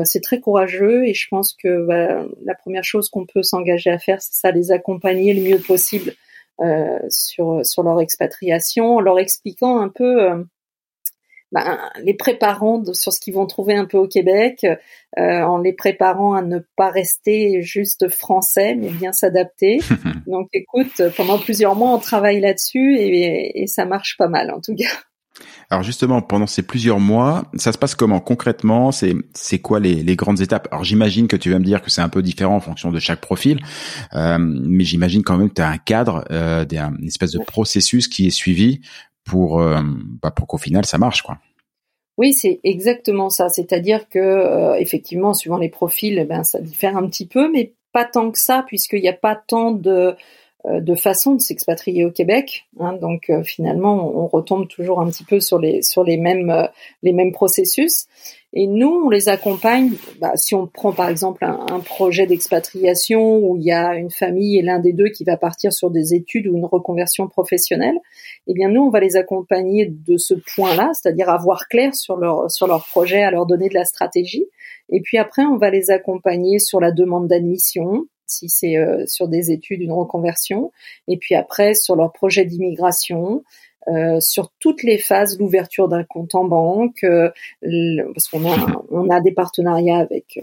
c'est 0.05 0.23
très 0.23 0.41
courageux. 0.41 1.07
Et 1.07 1.15
je 1.15 1.29
pense 1.29 1.53
que 1.53 1.85
bah, 1.87 2.25
la 2.45 2.55
première 2.55 2.85
chose 2.85 3.09
qu'on 3.09 3.27
peut 3.27 3.43
s'engager 3.43 3.91
à 3.91 3.99
faire, 3.99 4.23
c'est 4.23 4.41
ça, 4.41 4.53
les 4.53 4.73
accompagner 4.73 5.35
le 5.35 5.43
mieux 5.43 5.59
possible 5.59 6.15
sur 7.09 7.65
sur 7.65 7.83
leur 7.83 8.01
expatriation, 8.01 8.97
en 8.97 9.01
leur 9.01 9.19
expliquant 9.19 9.81
un 9.81 9.89
peu 9.89 10.45
ben, 11.51 11.79
les 12.03 12.15
préparant 12.15 12.83
sur 12.93 13.13
ce 13.13 13.21
qu'ils 13.21 13.33
vont 13.33 13.47
trouver 13.47 13.75
un 13.75 13.87
peu 13.87 13.97
au 13.97 14.07
Québec, 14.07 14.67
euh, 15.19 15.43
en 15.43 15.59
les 15.59 15.73
préparant 15.73 16.35
à 16.35 16.43
ne 16.43 16.59
pas 16.77 16.91
rester 16.91 17.63
juste 17.63 18.09
français, 18.11 18.75
mais 18.75 18.91
bien 18.91 19.13
s'adapter. 19.13 19.79
Donc 20.27 20.49
écoute, 20.53 21.03
pendant 21.17 21.39
plusieurs 21.39 21.75
mois, 21.75 21.95
on 21.95 21.99
travaille 21.99 22.41
là-dessus 22.41 22.97
et, 22.99 23.63
et, 23.63 23.67
ça 23.67 23.87
marche 23.87 24.17
pas 24.19 24.29
mal 24.29 24.51
en 24.51 24.61
tout 24.61 24.75
cas. 24.75 24.85
Alors 25.71 25.83
justement, 25.83 26.23
pendant 26.23 26.47
ces 26.47 26.63
plusieurs 26.63 27.01
mois, 27.01 27.51
ça 27.55 27.73
se 27.73 27.79
passe 27.79 27.95
comment 27.95 28.21
concrètement? 28.21 28.93
C'est 28.93 29.15
c'est 29.35 29.59
quoi 29.59 29.81
les, 29.81 29.97
les, 30.03 30.17
grandes 30.17 30.41
étapes? 30.41 30.69
Alors 30.71 30.85
j'imagine 30.85 31.29
que 31.29 31.37
tu 31.37 31.51
vas 31.51 31.59
me 31.59 31.65
dire 31.65 31.83
que 31.83 31.91
c'est 31.91 32.01
un 32.01 32.09
peu 32.09 32.23
différent 32.23 32.57
en 32.57 32.61
fonction 32.61 32.91
de 32.91 32.99
chaque 32.99 33.21
profil, 33.21 33.61
euh, 34.15 34.39
mais 34.41 34.85
j'imagine 34.85 35.23
quand 35.23 35.37
même 35.37 35.49
que 35.49 35.55
tu 35.55 35.63
as 35.63 35.69
un 35.69 35.79
cadre, 35.79 36.25
euh, 36.31 36.65
une 36.71 37.07
espèce 37.07 37.33
de 37.33 37.39
processus 37.39 38.09
qui 38.09 38.27
est 38.27 38.31
suivi 38.31 38.81
pour, 39.25 39.61
euh, 39.61 39.83
bah 40.23 40.31
pour 40.31 40.47
qu'au 40.47 40.59
final 40.59 40.87
ça 40.87 40.99
marche, 40.99 41.23
quoi. 41.23 41.39
Oui, 42.19 42.33
c'est 42.33 42.59
exactement 42.65 43.31
ça. 43.31 43.49
C'est-à-dire 43.49 44.09
que 44.09 44.19
euh, 44.19 44.75
effectivement, 44.75 45.35
suivant 45.35 45.57
les 45.57 45.69
profils, 45.69 46.19
eh 46.19 46.25
ben 46.25 46.43
ça 46.43 46.61
diffère 46.61 46.97
un 46.97 47.07
petit 47.07 47.27
peu, 47.27 47.51
mais 47.51 47.75
pas 47.93 48.05
tant 48.05 48.33
que 48.33 48.39
ça, 48.39 48.65
puisqu'il 48.67 49.01
n'y 49.01 49.09
a 49.09 49.13
pas 49.13 49.37
tant 49.37 49.71
de 49.71 50.17
de 50.65 50.95
façon 50.97 51.35
de 51.35 51.41
s'expatrier 51.41 52.05
au 52.05 52.11
Québec. 52.11 52.67
Hein, 52.81 52.95
donc 52.95 53.31
euh, 53.31 53.45
finalement, 53.45 54.13
on, 54.17 54.27
retombe 54.27 54.67
toujours 54.67 55.01
un 55.01 55.09
petit 55.09 55.23
peu 55.23 55.39
sur 55.39 55.59
les 55.59 55.83
sur 55.83 56.03
les 56.03 56.17
mêmes 56.17 56.51
euh, 56.51 56.67
les 57.03 57.13
mêmes 57.13 57.33
processus. 57.33 58.07
Et 58.53 58.67
nous, 58.67 59.03
on 59.05 59.09
les 59.09 59.29
accompagne. 59.29 59.93
Bah, 60.21 60.33
si 60.35 60.55
on 60.55 60.67
prend 60.67 60.93
par 60.93 61.09
exemple 61.11 61.45
un, 61.45 61.65
un 61.71 61.81
projet 61.81 62.27
d'expatriation 62.27 63.39
où 63.39 63.57
il 63.57 63.63
y 63.63 63.73
a 63.73 63.95
une 63.95 64.11
famille 64.11 64.59
et 64.59 64.63
l'un 64.63 64.81
des 64.81 64.93
deux 64.93 65.11
qui 65.11 65.23
va 65.23 65.37
partir 65.37 65.73
sur 65.73 65.91
des 65.91 66.15
études 66.15 66.49
ou 66.49 66.57
une 66.57 66.65
reconversion 66.65 67.29
professionnelle, 67.29 67.97
eh 68.49 68.55
bien 68.55 68.69
nous, 68.69 68.83
on 68.83 68.91
va 68.91 69.01
les 69.01 69.17
accompagner 69.17 69.87
de 69.87 70.17
ce 70.17 70.35
point-là, 70.57 70.91
c'est-à-dire 70.93 71.29
avoir 71.29 71.69
clair 71.69 71.95
sur 71.95 72.17
leur 72.17 72.51
sur 72.51 72.67
leur 72.67 72.85
projet, 72.85 73.23
à 73.23 73.31
leur 73.31 73.47
donner 73.47 73.69
de 73.69 73.75
la 73.75 73.85
stratégie. 73.85 74.47
Et 74.91 75.01
puis 75.03 75.19
après, 75.19 75.43
on 75.45 75.57
va 75.57 75.71
les 75.71 75.91
accompagner 75.91 76.59
sur 76.59 76.81
la 76.81 76.91
demande 76.91 77.29
d'admission, 77.29 78.07
si 78.29 78.49
c'est 78.49 78.77
euh, 78.77 79.05
sur 79.07 79.29
des 79.29 79.51
études, 79.51 79.81
une 79.81 79.93
reconversion, 79.93 80.71
et 81.09 81.17
puis 81.17 81.35
après 81.35 81.75
sur 81.75 81.97
leur 81.97 82.13
projet 82.13 82.45
d'immigration, 82.45 83.43
euh, 83.89 84.21
sur 84.21 84.53
toutes 84.59 84.83
les 84.83 84.99
phases, 84.99 85.39
l'ouverture 85.39 85.89
d'un 85.89 86.05
compte 86.05 86.35
en 86.35 86.45
banque, 86.45 87.05
euh, 87.05 87.31
parce 88.15 88.29
qu'on 88.29 88.45
a, 88.45 88.85
on 88.91 89.09
a 89.09 89.21
des 89.21 89.33
partenariats 89.33 89.99
avec 89.99 90.39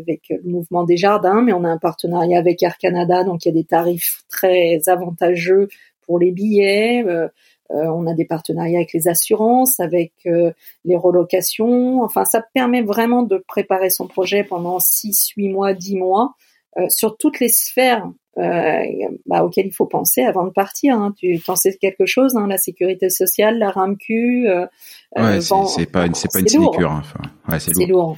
avec 0.00 0.22
le 0.30 0.50
mouvement 0.50 0.84
des 0.84 0.96
jardins, 0.96 1.42
mais 1.42 1.52
on 1.52 1.64
a 1.64 1.68
un 1.68 1.78
partenariat 1.78 2.38
avec 2.38 2.62
Air 2.62 2.78
Canada, 2.78 3.24
donc 3.24 3.44
il 3.44 3.48
y 3.48 3.50
a 3.50 3.54
des 3.54 3.64
tarifs 3.64 4.22
très 4.28 4.80
avantageux 4.88 5.68
pour 6.06 6.18
les 6.18 6.30
billets. 6.30 7.04
on 7.68 8.06
a 8.06 8.14
des 8.14 8.24
partenariats 8.24 8.78
avec 8.78 8.92
les 8.94 9.08
assurances, 9.08 9.80
avec 9.80 10.12
les 10.24 10.96
relocations. 10.96 12.02
Enfin, 12.02 12.24
ça 12.24 12.42
permet 12.54 12.82
vraiment 12.82 13.22
de 13.22 13.36
préparer 13.36 13.90
son 13.90 14.06
projet 14.06 14.44
pendant 14.44 14.78
6, 14.78 15.32
8 15.36 15.48
mois, 15.50 15.74
10 15.74 15.96
mois 15.96 16.34
sur 16.88 17.16
toutes 17.16 17.40
les 17.40 17.48
sphères 17.48 18.08
euh, 18.38 18.82
bah, 19.26 19.44
auquel 19.44 19.66
il 19.66 19.72
faut 19.72 19.86
penser 19.86 20.22
avant 20.22 20.46
de 20.46 20.50
partir. 20.50 20.96
Hein. 20.96 21.14
Tu 21.16 21.40
en 21.48 21.56
sais 21.56 21.76
quelque 21.76 22.06
chose, 22.06 22.36
hein, 22.36 22.46
la 22.46 22.58
sécurité 22.58 23.10
sociale, 23.10 23.58
la 23.58 23.70
RAMQ. 23.70 24.48
Euh, 24.48 24.66
ouais, 25.16 25.22
euh, 25.22 25.40
c'est 25.40 25.86
pas, 25.86 26.06
c'est 26.14 26.32
pas 26.32 26.40
une 26.40 26.48
sinécure. 26.48 26.90
Hein. 26.90 27.02
ouais, 27.48 27.58
c'est 27.60 27.86
lourd. 27.86 28.16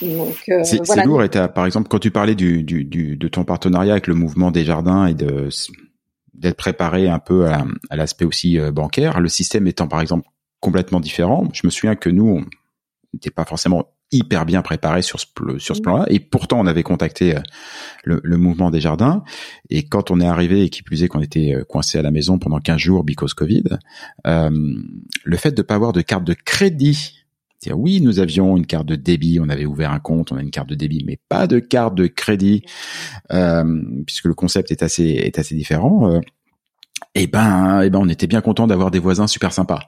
Donc, 0.00 0.36
euh, 0.48 0.62
c'est 0.62 0.84
voilà. 0.86 1.04
lourd. 1.04 1.24
Et 1.24 1.28
par 1.28 1.66
exemple, 1.66 1.88
quand 1.88 1.98
tu 1.98 2.12
parlais 2.12 2.36
du, 2.36 2.62
du, 2.62 2.84
du, 2.84 3.16
de 3.16 3.28
ton 3.28 3.44
partenariat 3.44 3.94
avec 3.94 4.06
le 4.06 4.14
mouvement 4.14 4.50
des 4.50 4.64
jardins 4.64 5.06
et 5.06 5.14
de 5.14 5.48
d'être 6.34 6.56
préparé 6.56 7.08
un 7.08 7.18
peu 7.18 7.48
à, 7.48 7.66
à 7.90 7.96
l'aspect 7.96 8.24
aussi 8.24 8.60
euh, 8.60 8.70
bancaire, 8.70 9.18
le 9.18 9.28
système 9.28 9.66
étant 9.66 9.88
par 9.88 10.00
exemple 10.00 10.28
complètement 10.60 11.00
différent. 11.00 11.48
Je 11.52 11.62
me 11.64 11.70
souviens 11.70 11.96
que 11.96 12.10
nous, 12.10 12.28
on 12.28 12.44
n'était 13.12 13.32
pas 13.32 13.44
forcément 13.44 13.90
hyper 14.10 14.46
bien 14.46 14.62
préparé 14.62 15.02
sur 15.02 15.20
ce, 15.20 15.26
sur 15.58 15.76
ce 15.76 15.80
mmh. 15.80 15.82
plan-là. 15.82 16.06
Et 16.08 16.20
pourtant, 16.20 16.58
on 16.60 16.66
avait 16.66 16.82
contacté 16.82 17.36
euh, 17.36 17.40
le, 18.04 18.20
le, 18.22 18.36
mouvement 18.36 18.70
des 18.70 18.80
jardins. 18.80 19.22
Et 19.70 19.84
quand 19.84 20.10
on 20.10 20.20
est 20.20 20.26
arrivé, 20.26 20.62
et 20.62 20.70
qui 20.70 20.82
plus 20.82 21.02
est 21.02 21.08
qu'on 21.08 21.20
était 21.20 21.54
euh, 21.54 21.64
coincé 21.64 21.98
à 21.98 22.02
la 22.02 22.10
maison 22.10 22.38
pendant 22.38 22.58
15 22.58 22.78
jours, 22.78 23.04
because 23.04 23.34
Covid, 23.34 23.64
euh, 24.26 24.50
le 25.24 25.36
fait 25.36 25.52
de 25.52 25.62
pas 25.62 25.74
avoir 25.74 25.92
de 25.92 26.00
carte 26.00 26.24
de 26.24 26.34
crédit, 26.34 27.18
dire 27.60 27.78
oui, 27.78 28.00
nous 28.00 28.20
avions 28.20 28.56
une 28.56 28.66
carte 28.66 28.86
de 28.86 28.94
débit, 28.94 29.40
on 29.40 29.48
avait 29.48 29.66
ouvert 29.66 29.90
un 29.90 30.00
compte, 30.00 30.32
on 30.32 30.36
a 30.36 30.42
une 30.42 30.50
carte 30.50 30.68
de 30.68 30.74
débit, 30.74 31.04
mais 31.06 31.18
pas 31.28 31.46
de 31.46 31.58
carte 31.58 31.94
de 31.94 32.06
crédit, 32.06 32.62
euh, 33.32 33.82
puisque 34.06 34.26
le 34.26 34.34
concept 34.34 34.70
est 34.70 34.82
assez 34.82 35.04
est 35.04 35.38
assez 35.38 35.54
différent. 35.54 36.10
Euh, 36.10 36.20
et 37.14 37.26
ben, 37.26 37.82
et 37.82 37.90
ben, 37.90 37.98
on 38.00 38.08
était 38.08 38.26
bien 38.26 38.40
content 38.40 38.66
d'avoir 38.66 38.90
des 38.90 38.98
voisins 38.98 39.26
super 39.26 39.52
sympas 39.52 39.80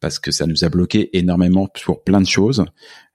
parce 0.00 0.18
que 0.18 0.30
ça 0.30 0.46
nous 0.46 0.64
a 0.64 0.68
bloqué 0.68 1.16
énormément 1.16 1.68
pour 1.84 2.04
plein 2.04 2.20
de 2.20 2.26
choses. 2.26 2.64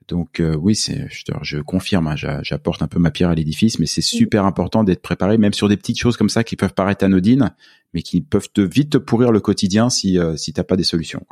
Donc 0.10 0.40
euh, 0.40 0.56
oui, 0.56 0.76
c'est, 0.76 1.08
je, 1.10 1.24
je 1.44 1.60
confirme, 1.60 2.08
hein, 2.08 2.16
j'apporte 2.42 2.82
un 2.82 2.88
peu 2.88 3.00
ma 3.00 3.12
pierre 3.12 3.30
à 3.30 3.36
l'édifice, 3.36 3.80
mais 3.80 3.86
c'est 3.86 4.02
super 4.02 4.44
important 4.44 4.84
d'être 4.84 5.02
préparé, 5.02 5.38
même 5.38 5.54
sur 5.54 5.70
des 5.70 5.78
petites 5.78 6.00
choses 6.00 6.18
comme 6.18 6.30
ça 6.30 6.44
qui 6.44 6.56
peuvent 6.56 6.74
paraître 6.74 7.06
anodines, 7.06 7.54
mais 7.94 8.02
qui 8.02 8.22
peuvent 8.22 8.50
te 8.52 8.62
vite 8.62 8.98
pourrir 8.98 9.32
le 9.32 9.40
quotidien 9.40 9.90
si 9.90 10.18
euh, 10.18 10.36
si 10.36 10.52
t'as 10.52 10.64
pas 10.64 10.76
des 10.76 10.84
solutions. 10.84 11.24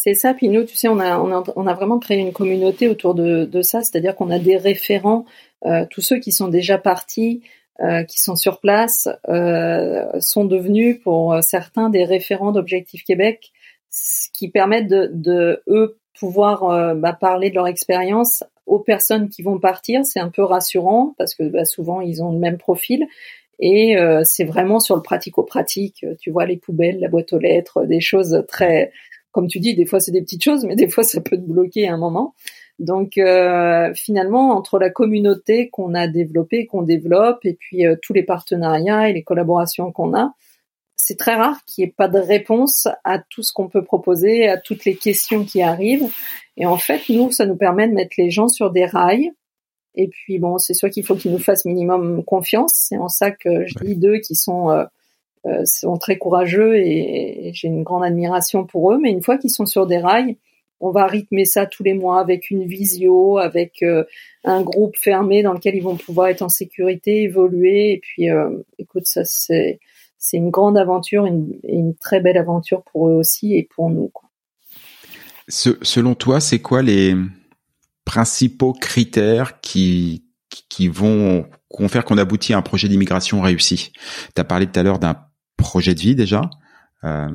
C'est 0.00 0.14
ça. 0.14 0.32
Puis 0.32 0.48
nous, 0.48 0.62
tu 0.62 0.76
sais, 0.76 0.86
on 0.86 1.00
a, 1.00 1.18
on 1.18 1.66
a, 1.66 1.74
vraiment 1.74 1.98
créé 1.98 2.20
une 2.20 2.32
communauté 2.32 2.86
autour 2.86 3.16
de, 3.16 3.46
de 3.46 3.62
ça, 3.62 3.82
c'est-à-dire 3.82 4.14
qu'on 4.14 4.30
a 4.30 4.38
des 4.38 4.56
référents, 4.56 5.24
euh, 5.66 5.86
tous 5.90 6.02
ceux 6.02 6.20
qui 6.20 6.30
sont 6.30 6.46
déjà 6.46 6.78
partis, 6.78 7.42
euh, 7.80 8.04
qui 8.04 8.20
sont 8.20 8.36
sur 8.36 8.60
place, 8.60 9.08
euh, 9.28 10.04
sont 10.20 10.44
devenus 10.44 11.00
pour 11.02 11.42
certains 11.42 11.90
des 11.90 12.04
référents 12.04 12.52
d'Objectif 12.52 13.02
Québec, 13.02 13.50
ce 13.90 14.28
qui 14.32 14.48
permettent 14.48 14.86
de, 14.86 15.10
de 15.12 15.64
eux 15.66 15.98
pouvoir 16.18 16.64
euh, 16.64 16.94
bah, 16.94 17.12
parler 17.12 17.50
de 17.50 17.54
leur 17.54 17.66
expérience 17.66 18.44
aux 18.66 18.78
personnes 18.78 19.28
qui 19.28 19.42
vont 19.42 19.58
partir. 19.58 20.04
C'est 20.04 20.20
un 20.20 20.28
peu 20.28 20.42
rassurant 20.42 21.14
parce 21.18 21.34
que 21.34 21.44
bah, 21.44 21.64
souvent 21.64 22.00
ils 22.00 22.22
ont 22.22 22.32
le 22.32 22.38
même 22.38 22.58
profil. 22.58 23.06
Et 23.60 23.96
euh, 23.98 24.22
c'est 24.24 24.44
vraiment 24.44 24.78
sur 24.78 24.94
le 24.94 25.02
pratico-pratique. 25.02 26.06
Tu 26.20 26.30
vois, 26.30 26.46
les 26.46 26.56
poubelles, 26.56 27.00
la 27.00 27.08
boîte 27.08 27.32
aux 27.32 27.38
lettres, 27.38 27.84
des 27.84 28.00
choses 28.00 28.44
très, 28.46 28.92
comme 29.32 29.48
tu 29.48 29.58
dis, 29.58 29.74
des 29.74 29.86
fois 29.86 30.00
c'est 30.00 30.12
des 30.12 30.22
petites 30.22 30.44
choses, 30.44 30.64
mais 30.64 30.76
des 30.76 30.88
fois 30.88 31.02
ça 31.02 31.20
peut 31.20 31.36
te 31.36 31.42
bloquer 31.42 31.88
à 31.88 31.94
un 31.94 31.98
moment. 31.98 32.34
Donc 32.78 33.18
euh, 33.18 33.92
finalement, 33.94 34.56
entre 34.56 34.78
la 34.78 34.90
communauté 34.90 35.68
qu'on 35.70 35.94
a 35.94 36.06
développée, 36.06 36.66
qu'on 36.66 36.82
développe, 36.82 37.44
et 37.44 37.54
puis 37.54 37.84
tous 38.02 38.12
les 38.12 38.22
partenariats 38.22 39.08
et 39.08 39.12
les 39.12 39.24
collaborations 39.24 39.90
qu'on 39.90 40.14
a, 40.14 40.34
c'est 41.08 41.16
très 41.16 41.36
rare 41.36 41.64
qu'il 41.64 41.82
n'y 41.84 41.88
ait 41.88 41.94
pas 41.96 42.06
de 42.06 42.18
réponse 42.18 42.86
à 43.02 43.18
tout 43.18 43.42
ce 43.42 43.54
qu'on 43.54 43.68
peut 43.68 43.82
proposer, 43.82 44.46
à 44.46 44.58
toutes 44.58 44.84
les 44.84 44.94
questions 44.94 45.42
qui 45.42 45.62
arrivent. 45.62 46.06
Et 46.58 46.66
en 46.66 46.76
fait, 46.76 47.00
nous, 47.08 47.32
ça 47.32 47.46
nous 47.46 47.56
permet 47.56 47.88
de 47.88 47.94
mettre 47.94 48.16
les 48.18 48.30
gens 48.30 48.48
sur 48.48 48.70
des 48.70 48.84
rails. 48.84 49.32
Et 49.94 50.08
puis, 50.08 50.38
bon, 50.38 50.58
c'est 50.58 50.74
sûr 50.74 50.90
qu'il 50.90 51.06
faut 51.06 51.16
qu'ils 51.16 51.32
nous 51.32 51.38
fassent 51.38 51.64
minimum 51.64 52.22
confiance. 52.24 52.72
C'est 52.74 52.98
en 52.98 53.08
ça 53.08 53.30
que 53.30 53.66
je 53.66 53.74
dis 53.82 53.96
d'eux 53.96 54.18
qui 54.18 54.34
sont, 54.34 54.68
euh, 54.68 54.84
euh, 55.46 55.64
sont 55.64 55.96
très 55.96 56.18
courageux 56.18 56.76
et, 56.76 57.52
j'ai 57.54 57.68
une 57.68 57.84
grande 57.84 58.04
admiration 58.04 58.66
pour 58.66 58.92
eux. 58.92 58.98
Mais 58.98 59.10
une 59.10 59.22
fois 59.22 59.38
qu'ils 59.38 59.48
sont 59.48 59.64
sur 59.64 59.86
des 59.86 59.98
rails, 59.98 60.36
on 60.78 60.90
va 60.90 61.06
rythmer 61.06 61.46
ça 61.46 61.64
tous 61.64 61.84
les 61.84 61.94
mois 61.94 62.20
avec 62.20 62.50
une 62.50 62.66
visio, 62.66 63.38
avec 63.38 63.82
euh, 63.82 64.04
un 64.44 64.60
groupe 64.60 64.98
fermé 64.98 65.42
dans 65.42 65.54
lequel 65.54 65.74
ils 65.74 65.82
vont 65.82 65.96
pouvoir 65.96 66.28
être 66.28 66.42
en 66.42 66.50
sécurité, 66.50 67.22
évoluer. 67.22 67.92
Et 67.92 67.98
puis, 67.98 68.26
écoute, 68.78 69.06
ça 69.06 69.24
c'est 69.24 69.80
c'est 70.18 70.36
une 70.36 70.50
grande 70.50 70.76
aventure 70.76 71.26
une, 71.26 71.52
et 71.64 71.76
une 71.76 71.94
très 71.94 72.20
belle 72.20 72.36
aventure 72.36 72.82
pour 72.82 73.08
eux 73.08 73.14
aussi 73.14 73.54
et 73.54 73.68
pour 73.74 73.90
nous. 73.90 74.08
Quoi. 74.08 74.28
selon 75.48 76.14
toi, 76.14 76.40
c'est 76.40 76.60
quoi 76.60 76.82
les 76.82 77.14
principaux 78.04 78.72
critères 78.72 79.60
qui 79.60 80.24
qui 80.68 80.88
vont, 80.88 81.46
vont 81.78 81.88
faire 81.88 82.04
qu'on 82.04 82.18
aboutit 82.18 82.54
à 82.54 82.58
un 82.58 82.62
projet 82.62 82.88
d'immigration 82.88 83.40
réussi? 83.40 83.92
Tu 84.34 84.40
as 84.40 84.44
parlé 84.44 84.66
tout 84.66 84.78
à 84.78 84.82
l'heure 84.82 84.98
d'un 84.98 85.16
projet 85.56 85.94
de 85.94 86.00
vie 86.00 86.14
déjà. 86.14 86.42
Euh... 87.04 87.28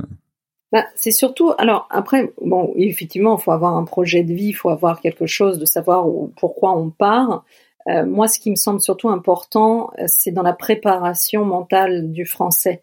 Bah, 0.72 0.86
c'est 0.96 1.12
surtout, 1.12 1.54
alors 1.60 1.88
après, 1.92 2.34
bon, 2.42 2.74
effectivement, 2.76 3.38
il 3.38 3.42
faut 3.44 3.52
avoir 3.52 3.78
un 3.78 3.84
projet 3.84 4.24
de 4.24 4.34
vie, 4.34 4.48
il 4.48 4.54
faut 4.54 4.70
avoir 4.70 5.02
quelque 5.02 5.28
chose 5.28 5.60
de 5.60 5.66
savoir 5.66 6.08
où, 6.08 6.34
pourquoi 6.38 6.76
on 6.76 6.90
part. 6.90 7.46
Euh, 7.90 8.06
moi, 8.06 8.28
ce 8.28 8.40
qui 8.40 8.50
me 8.50 8.56
semble 8.56 8.80
surtout 8.80 9.10
important, 9.10 9.92
euh, 10.00 10.06
c'est 10.08 10.32
dans 10.32 10.42
la 10.42 10.54
préparation 10.54 11.46
mentale 11.46 12.12
du 12.12 12.26
français. 12.26 12.82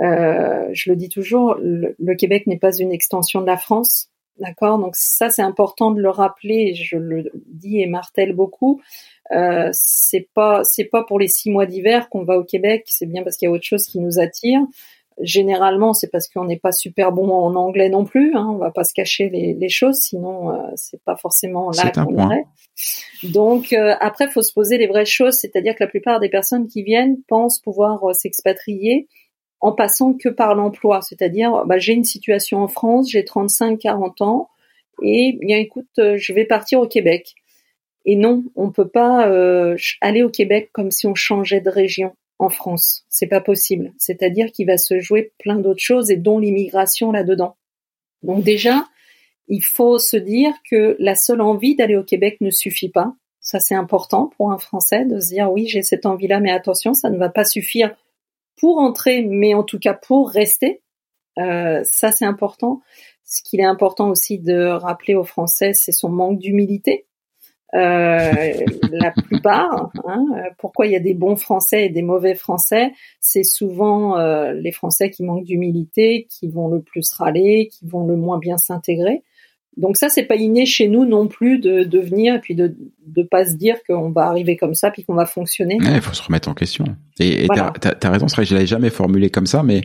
Euh, 0.00 0.68
je 0.72 0.90
le 0.90 0.96
dis 0.96 1.08
toujours, 1.08 1.56
le, 1.60 2.14
Québec 2.14 2.46
n'est 2.46 2.58
pas 2.58 2.76
une 2.76 2.92
extension 2.92 3.40
de 3.40 3.46
la 3.46 3.56
France, 3.56 4.08
d'accord? 4.38 4.78
Donc 4.78 4.96
ça, 4.96 5.28
c'est 5.30 5.42
important 5.42 5.90
de 5.90 6.00
le 6.00 6.10
rappeler. 6.10 6.74
Je 6.74 6.96
le 6.96 7.30
dis 7.46 7.80
et 7.80 7.86
martèle 7.86 8.32
beaucoup. 8.32 8.80
Euh, 9.32 9.68
c'est 9.72 10.28
pas 10.34 10.62
pas 10.90 11.04
pour 11.04 11.18
les 11.18 11.28
six 11.28 11.50
mois 11.50 11.66
d'hiver 11.66 12.08
qu'on 12.08 12.24
va 12.24 12.38
au 12.38 12.44
Québec. 12.44 12.84
C'est 12.86 13.06
bien 13.06 13.22
parce 13.22 13.36
qu'il 13.36 13.46
y 13.46 13.48
a 13.48 13.52
autre 13.52 13.64
chose 13.64 13.86
qui 13.86 14.00
nous 14.00 14.18
attire. 14.18 14.60
Généralement, 15.18 15.92
c'est 15.92 16.08
parce 16.08 16.28
qu'on 16.28 16.44
n'est 16.44 16.58
pas 16.58 16.72
super 16.72 17.12
bon 17.12 17.30
en 17.30 17.54
anglais 17.54 17.88
non 17.88 18.04
plus. 18.04 18.34
Hein, 18.34 18.48
on 18.50 18.56
va 18.56 18.70
pas 18.70 18.84
se 18.84 18.94
cacher 18.94 19.28
les, 19.28 19.54
les 19.54 19.68
choses, 19.68 19.96
sinon 19.96 20.50
euh, 20.50 20.70
c'est 20.76 21.02
pas 21.04 21.16
forcément 21.16 21.70
là 21.70 21.90
qu'on 21.90 22.16
irait. 22.16 22.44
Donc 23.22 23.72
euh, 23.72 23.94
après, 24.00 24.28
faut 24.28 24.42
se 24.42 24.52
poser 24.52 24.78
les 24.78 24.86
vraies 24.86 25.04
choses, 25.04 25.34
c'est-à-dire 25.34 25.74
que 25.74 25.84
la 25.84 25.90
plupart 25.90 26.20
des 26.20 26.28
personnes 26.28 26.68
qui 26.68 26.82
viennent 26.82 27.18
pensent 27.28 27.60
pouvoir 27.60 28.02
euh, 28.08 28.12
s'expatrier 28.12 29.08
en 29.60 29.72
passant 29.72 30.14
que 30.14 30.30
par 30.30 30.54
l'emploi, 30.54 31.02
c'est-à-dire 31.02 31.64
bah, 31.66 31.78
j'ai 31.78 31.92
une 31.92 32.04
situation 32.04 32.62
en 32.62 32.68
France, 32.68 33.10
j'ai 33.10 33.22
35-40 33.22 34.22
ans 34.22 34.48
et 35.02 35.36
bien 35.38 35.58
écoute, 35.58 35.88
euh, 35.98 36.16
je 36.16 36.32
vais 36.32 36.46
partir 36.46 36.80
au 36.80 36.86
Québec. 36.86 37.34
Et 38.06 38.16
non, 38.16 38.44
on 38.56 38.70
peut 38.70 38.88
pas 38.88 39.30
aller 40.00 40.22
au 40.22 40.30
Québec 40.30 40.70
comme 40.72 40.90
si 40.90 41.06
on 41.06 41.14
changeait 41.14 41.60
de 41.60 41.68
région 41.68 42.16
en 42.40 42.48
France. 42.48 43.04
C'est 43.08 43.26
pas 43.26 43.40
possible. 43.40 43.92
C'est-à-dire 43.98 44.50
qu'il 44.50 44.66
va 44.66 44.78
se 44.78 44.98
jouer 44.98 45.32
plein 45.38 45.56
d'autres 45.56 45.82
choses 45.82 46.10
et 46.10 46.16
dont 46.16 46.38
l'immigration 46.38 47.12
là-dedans. 47.12 47.56
Donc 48.22 48.42
déjà, 48.42 48.86
il 49.48 49.62
faut 49.62 49.98
se 49.98 50.16
dire 50.16 50.52
que 50.68 50.96
la 50.98 51.14
seule 51.14 51.42
envie 51.42 51.76
d'aller 51.76 51.96
au 51.96 52.02
Québec 52.02 52.38
ne 52.40 52.50
suffit 52.50 52.88
pas. 52.88 53.14
Ça, 53.40 53.60
c'est 53.60 53.74
important 53.74 54.30
pour 54.36 54.52
un 54.52 54.58
Français 54.58 55.04
de 55.04 55.20
se 55.20 55.28
dire 55.28 55.52
oui, 55.52 55.66
j'ai 55.66 55.82
cette 55.82 56.06
envie-là, 56.06 56.40
mais 56.40 56.50
attention, 56.50 56.94
ça 56.94 57.10
ne 57.10 57.18
va 57.18 57.28
pas 57.28 57.44
suffire 57.44 57.94
pour 58.58 58.78
entrer, 58.78 59.22
mais 59.22 59.54
en 59.54 59.62
tout 59.62 59.78
cas 59.78 59.94
pour 59.94 60.30
rester. 60.30 60.82
Euh, 61.38 61.82
ça, 61.84 62.10
c'est 62.10 62.24
important. 62.24 62.80
Ce 63.24 63.42
qu'il 63.42 63.60
est 63.60 63.64
important 63.64 64.08
aussi 64.08 64.38
de 64.38 64.66
rappeler 64.66 65.14
aux 65.14 65.24
Français, 65.24 65.72
c'est 65.74 65.92
son 65.92 66.08
manque 66.08 66.38
d'humilité. 66.38 67.06
Euh, 67.74 68.52
la 68.90 69.12
plupart. 69.12 69.92
Hein, 70.04 70.26
pourquoi 70.58 70.86
il 70.86 70.92
y 70.92 70.96
a 70.96 71.00
des 71.00 71.14
bons 71.14 71.36
Français 71.36 71.86
et 71.86 71.88
des 71.88 72.02
mauvais 72.02 72.34
Français 72.34 72.92
C'est 73.20 73.44
souvent 73.44 74.18
euh, 74.18 74.52
les 74.52 74.72
Français 74.72 75.10
qui 75.10 75.22
manquent 75.22 75.44
d'humilité, 75.44 76.26
qui 76.28 76.48
vont 76.48 76.68
le 76.68 76.82
plus 76.82 77.12
râler, 77.12 77.68
qui 77.70 77.86
vont 77.86 78.06
le 78.06 78.16
moins 78.16 78.38
bien 78.38 78.58
s'intégrer. 78.58 79.22
Donc 79.76 79.96
ça, 79.96 80.08
c'est 80.08 80.24
pas 80.24 80.34
inné 80.34 80.66
chez 80.66 80.88
nous 80.88 81.04
non 81.04 81.28
plus 81.28 81.60
de, 81.60 81.84
de 81.84 81.98
venir 82.00 82.34
et 82.34 82.40
puis 82.40 82.56
de 82.56 82.76
de 83.06 83.22
pas 83.22 83.44
se 83.44 83.54
dire 83.54 83.76
qu'on 83.88 84.10
va 84.10 84.22
arriver 84.26 84.56
comme 84.56 84.74
ça 84.74 84.90
puis 84.90 85.04
qu'on 85.04 85.14
va 85.14 85.26
fonctionner. 85.26 85.78
Il 85.80 86.00
faut 86.00 86.12
se 86.12 86.22
remettre 86.22 86.48
en 86.48 86.54
question. 86.54 86.84
Et 87.20 87.46
as, 87.50 87.72
as, 88.02 88.10
raison, 88.10 88.26
c'est 88.26 88.36
vrai 88.36 88.44
que 88.44 88.50
je 88.50 88.54
l'avais 88.54 88.66
jamais 88.66 88.90
formulé 88.90 89.30
comme 89.30 89.46
ça, 89.46 89.62
mais 89.62 89.82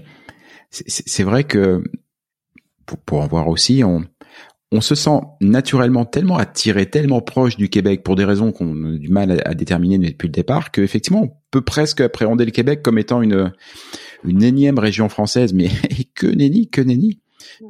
c'est 0.71 1.23
vrai 1.23 1.43
que 1.43 1.83
pour, 2.85 2.97
pour 2.99 3.21
en 3.21 3.27
voir 3.27 3.47
aussi, 3.47 3.83
on, 3.83 4.03
on 4.71 4.81
se 4.81 4.95
sent 4.95 5.19
naturellement 5.41 6.05
tellement 6.05 6.37
attiré, 6.37 6.89
tellement 6.89 7.21
proche 7.21 7.55
du 7.55 7.69
Québec 7.69 8.03
pour 8.03 8.15
des 8.15 8.25
raisons 8.25 8.51
qu'on 8.51 8.95
a 8.95 8.97
du 8.97 9.09
mal 9.09 9.41
à, 9.45 9.53
déterminer 9.53 9.97
depuis 9.97 10.27
le 10.27 10.33
départ, 10.33 10.71
qu'effectivement, 10.71 11.23
on 11.23 11.31
peut 11.51 11.61
presque 11.61 12.01
appréhender 12.01 12.45
le 12.45 12.51
Québec 12.51 12.81
comme 12.81 12.97
étant 12.97 13.21
une, 13.21 13.53
une 14.23 14.43
énième 14.43 14.79
région 14.79 15.07
française, 15.07 15.53
mais 15.53 15.69
que 16.15 16.27
nenni, 16.27 16.69
que 16.69 16.81
nenni. 16.81 17.21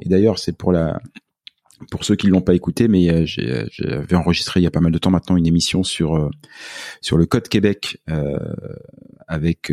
Et 0.02 0.08
d'ailleurs, 0.08 0.38
c'est 0.38 0.56
pour 0.56 0.72
la, 0.72 0.98
pour 1.90 2.04
ceux 2.04 2.16
qui 2.16 2.26
ne 2.26 2.32
l'ont 2.32 2.40
pas 2.40 2.54
écouté, 2.54 2.88
mais 2.88 3.08
euh, 3.10 3.24
j'avais 3.26 4.16
enregistré 4.16 4.60
il 4.60 4.62
y 4.62 4.66
a 4.66 4.70
pas 4.70 4.80
mal 4.80 4.92
de 4.92 4.98
temps 4.98 5.10
maintenant 5.10 5.36
une 5.36 5.46
émission 5.46 5.82
sur 5.82 6.16
euh, 6.16 6.30
sur 7.00 7.16
le 7.16 7.26
Code 7.26 7.48
Québec 7.48 7.98
euh, 8.10 8.38
avec 9.26 9.72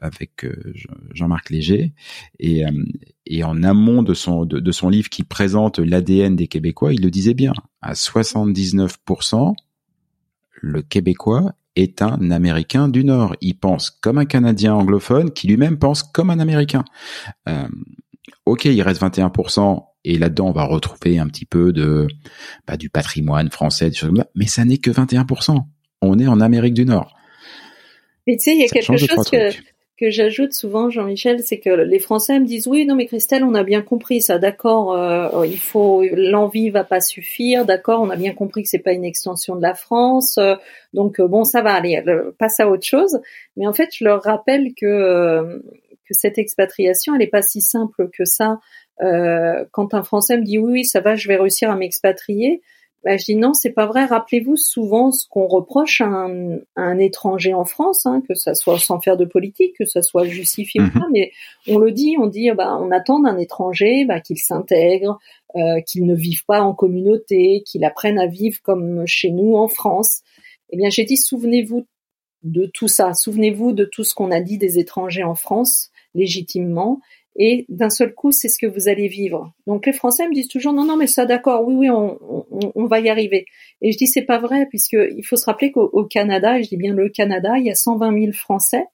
avec 0.00 0.46
Jean-Marc 1.12 1.50
Léger 1.50 1.92
et 2.38 2.64
et 3.26 3.44
en 3.44 3.62
amont 3.62 4.02
de 4.02 4.14
son 4.14 4.44
de, 4.44 4.72
son 4.72 4.88
livre 4.88 5.08
qui 5.08 5.24
présente 5.24 5.78
l'ADN 5.78 6.36
des 6.36 6.48
Québécois, 6.48 6.94
il 6.94 7.02
le 7.02 7.10
disait 7.10 7.34
bien 7.34 7.52
à 7.82 7.92
79%, 7.92 9.54
le 10.54 10.82
Québécois 10.82 11.52
est 11.76 12.00
un 12.00 12.30
Américain 12.30 12.88
du 12.88 13.04
Nord. 13.04 13.36
Il 13.40 13.58
pense 13.58 13.90
comme 13.90 14.18
un 14.18 14.24
Canadien 14.24 14.74
anglophone 14.74 15.30
qui 15.30 15.46
lui-même 15.46 15.78
pense 15.78 16.02
comme 16.02 16.30
un 16.30 16.38
Américain. 16.38 16.84
ok, 18.46 18.64
il 18.64 18.82
reste 18.82 19.02
21% 19.02 19.84
et 20.08 20.18
là-dedans, 20.18 20.46
on 20.46 20.52
va 20.52 20.64
retrouver 20.64 21.18
un 21.18 21.26
petit 21.26 21.44
peu 21.44 21.72
de 21.72 22.06
bah, 22.66 22.76
du 22.76 22.88
patrimoine 22.88 23.50
français. 23.50 23.90
Mais 24.36 24.46
ça 24.46 24.64
n'est 24.64 24.78
que 24.78 24.92
21%. 24.92 25.60
On 26.00 26.18
est 26.20 26.28
en 26.28 26.40
Amérique 26.40 26.74
du 26.74 26.84
Nord. 26.84 27.16
Mais 28.26 28.36
tu 28.36 28.44
sais, 28.44 28.54
il 28.54 28.60
y 28.60 28.64
a 28.64 28.68
quelque 28.68 28.96
chose 28.96 29.30
que, 29.30 29.50
que 29.98 30.10
j'ajoute 30.10 30.52
souvent, 30.52 30.90
Jean-Michel, 30.90 31.42
c'est 31.42 31.58
que 31.58 31.70
les 31.70 31.98
Français 31.98 32.38
me 32.38 32.44
disent 32.44 32.66
oui, 32.66 32.84
non 32.84 32.94
mais 32.94 33.06
Christelle, 33.06 33.44
on 33.44 33.54
a 33.54 33.62
bien 33.62 33.82
compris 33.82 34.20
ça, 34.20 34.38
d'accord. 34.38 34.94
Euh, 34.94 35.46
il 35.46 35.58
faut 35.58 36.04
l'envie 36.12 36.70
va 36.70 36.84
pas 36.84 37.00
suffire, 37.00 37.64
d'accord. 37.64 38.00
On 38.02 38.10
a 38.10 38.16
bien 38.16 38.34
compris 38.34 38.62
que 38.62 38.68
c'est 38.68 38.78
pas 38.78 38.92
une 38.92 39.04
extension 39.04 39.56
de 39.56 39.62
la 39.62 39.74
France, 39.74 40.38
euh, 40.38 40.54
donc 40.92 41.20
euh, 41.20 41.28
bon, 41.28 41.44
ça 41.44 41.62
va 41.62 41.72
aller. 41.72 42.02
Passe 42.38 42.60
à 42.60 42.68
autre 42.68 42.84
chose. 42.84 43.20
Mais 43.56 43.66
en 43.66 43.72
fait, 43.72 43.90
je 43.94 44.04
leur 44.04 44.22
rappelle 44.22 44.74
que 44.74 45.62
que 46.06 46.14
cette 46.14 46.38
expatriation, 46.38 47.14
elle 47.14 47.20
n'est 47.20 47.26
pas 47.26 47.42
si 47.42 47.60
simple 47.60 48.08
que 48.10 48.24
ça. 48.24 48.60
Euh, 49.02 49.64
quand 49.72 49.92
un 49.92 50.02
Français 50.02 50.38
me 50.38 50.44
dit 50.44 50.58
oui, 50.58 50.72
oui, 50.72 50.84
ça 50.84 51.00
va, 51.00 51.16
je 51.16 51.28
vais 51.28 51.36
réussir 51.36 51.70
à 51.70 51.76
m'expatrier, 51.76 52.62
bah, 53.06 53.16
je 53.16 53.24
dis 53.24 53.36
non, 53.36 53.54
c'est 53.54 53.70
pas 53.70 53.86
vrai. 53.86 54.04
Rappelez-vous 54.04 54.56
souvent 54.56 55.12
ce 55.12 55.28
qu'on 55.28 55.46
reproche 55.46 56.00
à 56.00 56.06
un, 56.06 56.58
un, 56.74 56.98
étranger 56.98 57.54
en 57.54 57.64
France, 57.64 58.04
hein, 58.04 58.20
que 58.28 58.34
ça 58.34 58.56
soit 58.56 58.80
sans 58.80 58.98
faire 59.00 59.16
de 59.16 59.24
politique, 59.24 59.76
que 59.78 59.84
ça 59.84 60.02
soit 60.02 60.24
justifié 60.24 60.80
ou 60.80 60.86
mhm. 60.86 60.92
pas, 60.92 61.06
mais 61.12 61.30
on 61.68 61.78
le 61.78 61.92
dit, 61.92 62.16
on 62.18 62.26
dit, 62.26 62.50
bah, 62.50 62.76
on 62.80 62.90
attend 62.90 63.20
d'un 63.20 63.38
étranger 63.38 64.06
bah, 64.06 64.18
qu'il 64.18 64.38
s'intègre, 64.38 65.20
euh, 65.54 65.80
qu'il 65.82 66.04
ne 66.04 66.16
vive 66.16 66.44
pas 66.46 66.62
en 66.62 66.74
communauté, 66.74 67.62
qu'il 67.64 67.84
apprenne 67.84 68.18
à 68.18 68.26
vivre 68.26 68.58
comme 68.64 69.06
chez 69.06 69.30
nous 69.30 69.54
en 69.54 69.68
France. 69.68 70.22
Eh 70.70 70.76
bien, 70.76 70.90
j'ai 70.90 71.04
dit, 71.04 71.16
souvenez-vous 71.16 71.86
de 72.42 72.68
tout 72.74 72.88
ça, 72.88 73.14
souvenez-vous 73.14 73.72
de 73.72 73.84
tout 73.84 74.02
ce 74.02 74.14
qu'on 74.14 74.32
a 74.32 74.40
dit 74.40 74.58
des 74.58 74.80
étrangers 74.80 75.22
en 75.22 75.36
France 75.36 75.92
légitimement, 76.16 77.00
et 77.38 77.66
d'un 77.68 77.90
seul 77.90 78.14
coup, 78.14 78.32
c'est 78.32 78.48
ce 78.48 78.58
que 78.58 78.66
vous 78.66 78.88
allez 78.88 79.08
vivre. 79.08 79.52
Donc 79.66 79.86
les 79.86 79.92
Français 79.92 80.26
me 80.26 80.34
disent 80.34 80.48
toujours 80.48 80.72
non, 80.72 80.84
non, 80.84 80.96
mais 80.96 81.06
ça, 81.06 81.26
d'accord, 81.26 81.66
oui, 81.66 81.74
oui, 81.74 81.90
on, 81.90 82.18
on, 82.50 82.72
on, 82.74 82.86
va 82.86 83.00
y 83.00 83.08
arriver. 83.08 83.46
Et 83.82 83.92
je 83.92 83.98
dis 83.98 84.06
c'est 84.06 84.22
pas 84.22 84.38
vrai, 84.38 84.66
puisque 84.66 84.96
il 85.16 85.22
faut 85.22 85.36
se 85.36 85.44
rappeler 85.44 85.70
qu'au 85.72 86.04
Canada, 86.04 86.58
et 86.58 86.62
je 86.62 86.70
dis 86.70 86.76
bien 86.76 86.94
le 86.94 87.08
Canada, 87.08 87.58
il 87.58 87.66
y 87.66 87.70
a 87.70 87.74
120 87.74 88.18
000 88.18 88.32
Français, 88.32 88.84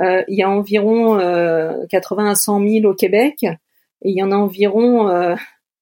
euh, 0.00 0.22
il 0.28 0.36
y 0.36 0.42
a 0.42 0.50
environ 0.50 1.18
euh, 1.18 1.86
80 1.88 2.30
à 2.30 2.34
100 2.34 2.68
000 2.68 2.84
au 2.86 2.94
Québec, 2.94 3.44
et 3.44 4.10
il 4.10 4.16
y 4.16 4.22
en 4.22 4.32
a 4.32 4.36
environ 4.36 5.08
euh, 5.08 5.34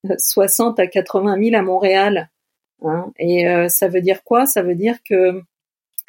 60 0.17 0.79
à 0.79 0.87
80 0.87 1.37
000 1.43 1.55
à 1.55 1.61
Montréal. 1.61 2.29
Hein. 2.83 3.11
Et 3.17 3.47
euh, 3.47 3.69
ça 3.69 3.87
veut 3.87 4.01
dire 4.01 4.23
quoi? 4.23 4.45
Ça 4.45 4.61
veut 4.61 4.75
dire 4.75 4.97
que 5.07 5.41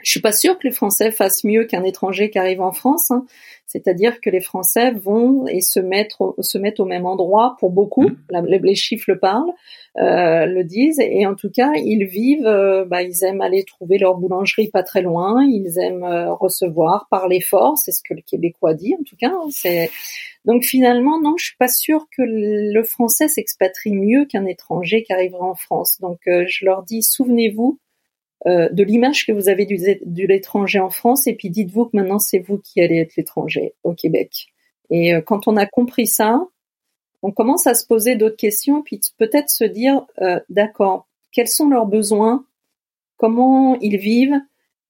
je 0.04 0.10
suis 0.10 0.20
pas 0.20 0.32
sûre 0.32 0.58
que 0.58 0.68
les 0.68 0.72
Français 0.72 1.10
fassent 1.10 1.44
mieux 1.44 1.64
qu'un 1.64 1.82
étranger 1.82 2.30
qui 2.30 2.38
arrive 2.38 2.60
en 2.60 2.72
France. 2.72 3.10
Hein. 3.10 3.24
C'est-à-dire 3.66 4.20
que 4.20 4.28
les 4.28 4.40
Français 4.40 4.92
vont 4.92 5.46
et 5.46 5.62
se 5.62 5.80
mettre 5.80 6.20
au, 6.20 6.34
se 6.38 6.58
mettent 6.58 6.78
au 6.78 6.84
même 6.84 7.06
endroit 7.06 7.56
pour 7.58 7.70
beaucoup. 7.70 8.08
Mmh. 8.08 8.46
les 8.62 8.74
chiffres 8.74 9.06
le 9.08 9.18
parlent, 9.18 9.52
euh, 9.98 10.44
le 10.44 10.62
disent. 10.62 11.00
Et 11.00 11.26
en 11.26 11.34
tout 11.34 11.50
cas, 11.50 11.72
ils 11.76 12.04
vivent. 12.04 12.46
Euh, 12.46 12.84
bah, 12.84 13.02
ils 13.02 13.24
aiment 13.24 13.40
aller 13.40 13.64
trouver 13.64 13.96
leur 13.96 14.16
boulangerie 14.16 14.68
pas 14.68 14.82
très 14.82 15.00
loin. 15.00 15.42
Ils 15.44 15.78
aiment 15.78 16.04
euh, 16.04 16.34
recevoir, 16.34 17.08
parler 17.10 17.40
fort. 17.40 17.78
C'est 17.78 17.92
ce 17.92 18.02
que 18.06 18.12
le 18.12 18.20
Québécois 18.20 18.74
dit 18.74 18.94
en 18.94 19.02
tout 19.02 19.16
cas. 19.16 19.32
C'est 19.50 19.90
donc 20.44 20.64
finalement 20.64 21.18
non, 21.18 21.34
je 21.38 21.46
suis 21.46 21.56
pas 21.56 21.68
sûre 21.68 22.06
que 22.14 22.22
le 22.22 22.82
Français 22.84 23.28
s'expatrie 23.28 23.92
mieux 23.92 24.26
qu'un 24.26 24.44
étranger 24.44 25.02
qui 25.02 25.14
arriverait 25.14 25.40
en 25.40 25.54
France. 25.54 25.98
Donc 26.00 26.18
je 26.26 26.64
leur 26.66 26.82
dis 26.82 27.02
souvenez-vous 27.02 27.78
euh, 28.46 28.68
de 28.70 28.82
l'image 28.82 29.26
que 29.26 29.32
vous 29.32 29.48
avez 29.48 29.64
du, 29.64 29.76
de 29.78 30.26
l'étranger 30.26 30.78
en 30.78 30.90
France, 30.90 31.26
et 31.26 31.34
puis 31.34 31.50
dites-vous 31.50 31.86
que 31.86 31.96
maintenant 31.96 32.18
c'est 32.18 32.38
vous 32.38 32.58
qui 32.58 32.80
allez 32.80 32.98
être 32.98 33.16
l'étranger 33.16 33.74
au 33.84 33.94
Québec. 33.94 34.48
Et 34.90 35.14
euh, 35.14 35.20
quand 35.20 35.48
on 35.48 35.56
a 35.56 35.66
compris 35.66 36.06
ça, 36.06 36.46
on 37.22 37.32
commence 37.32 37.66
à 37.66 37.74
se 37.74 37.86
poser 37.86 38.16
d'autres 38.16 38.36
questions, 38.36 38.82
puis 38.82 39.00
peut-être 39.16 39.48
se 39.48 39.64
dire, 39.64 40.06
euh, 40.20 40.40
d'accord, 40.50 41.08
quels 41.32 41.48
sont 41.48 41.68
leurs 41.68 41.86
besoins, 41.86 42.44
comment 43.16 43.78
ils 43.80 43.96
vivent, 43.96 44.38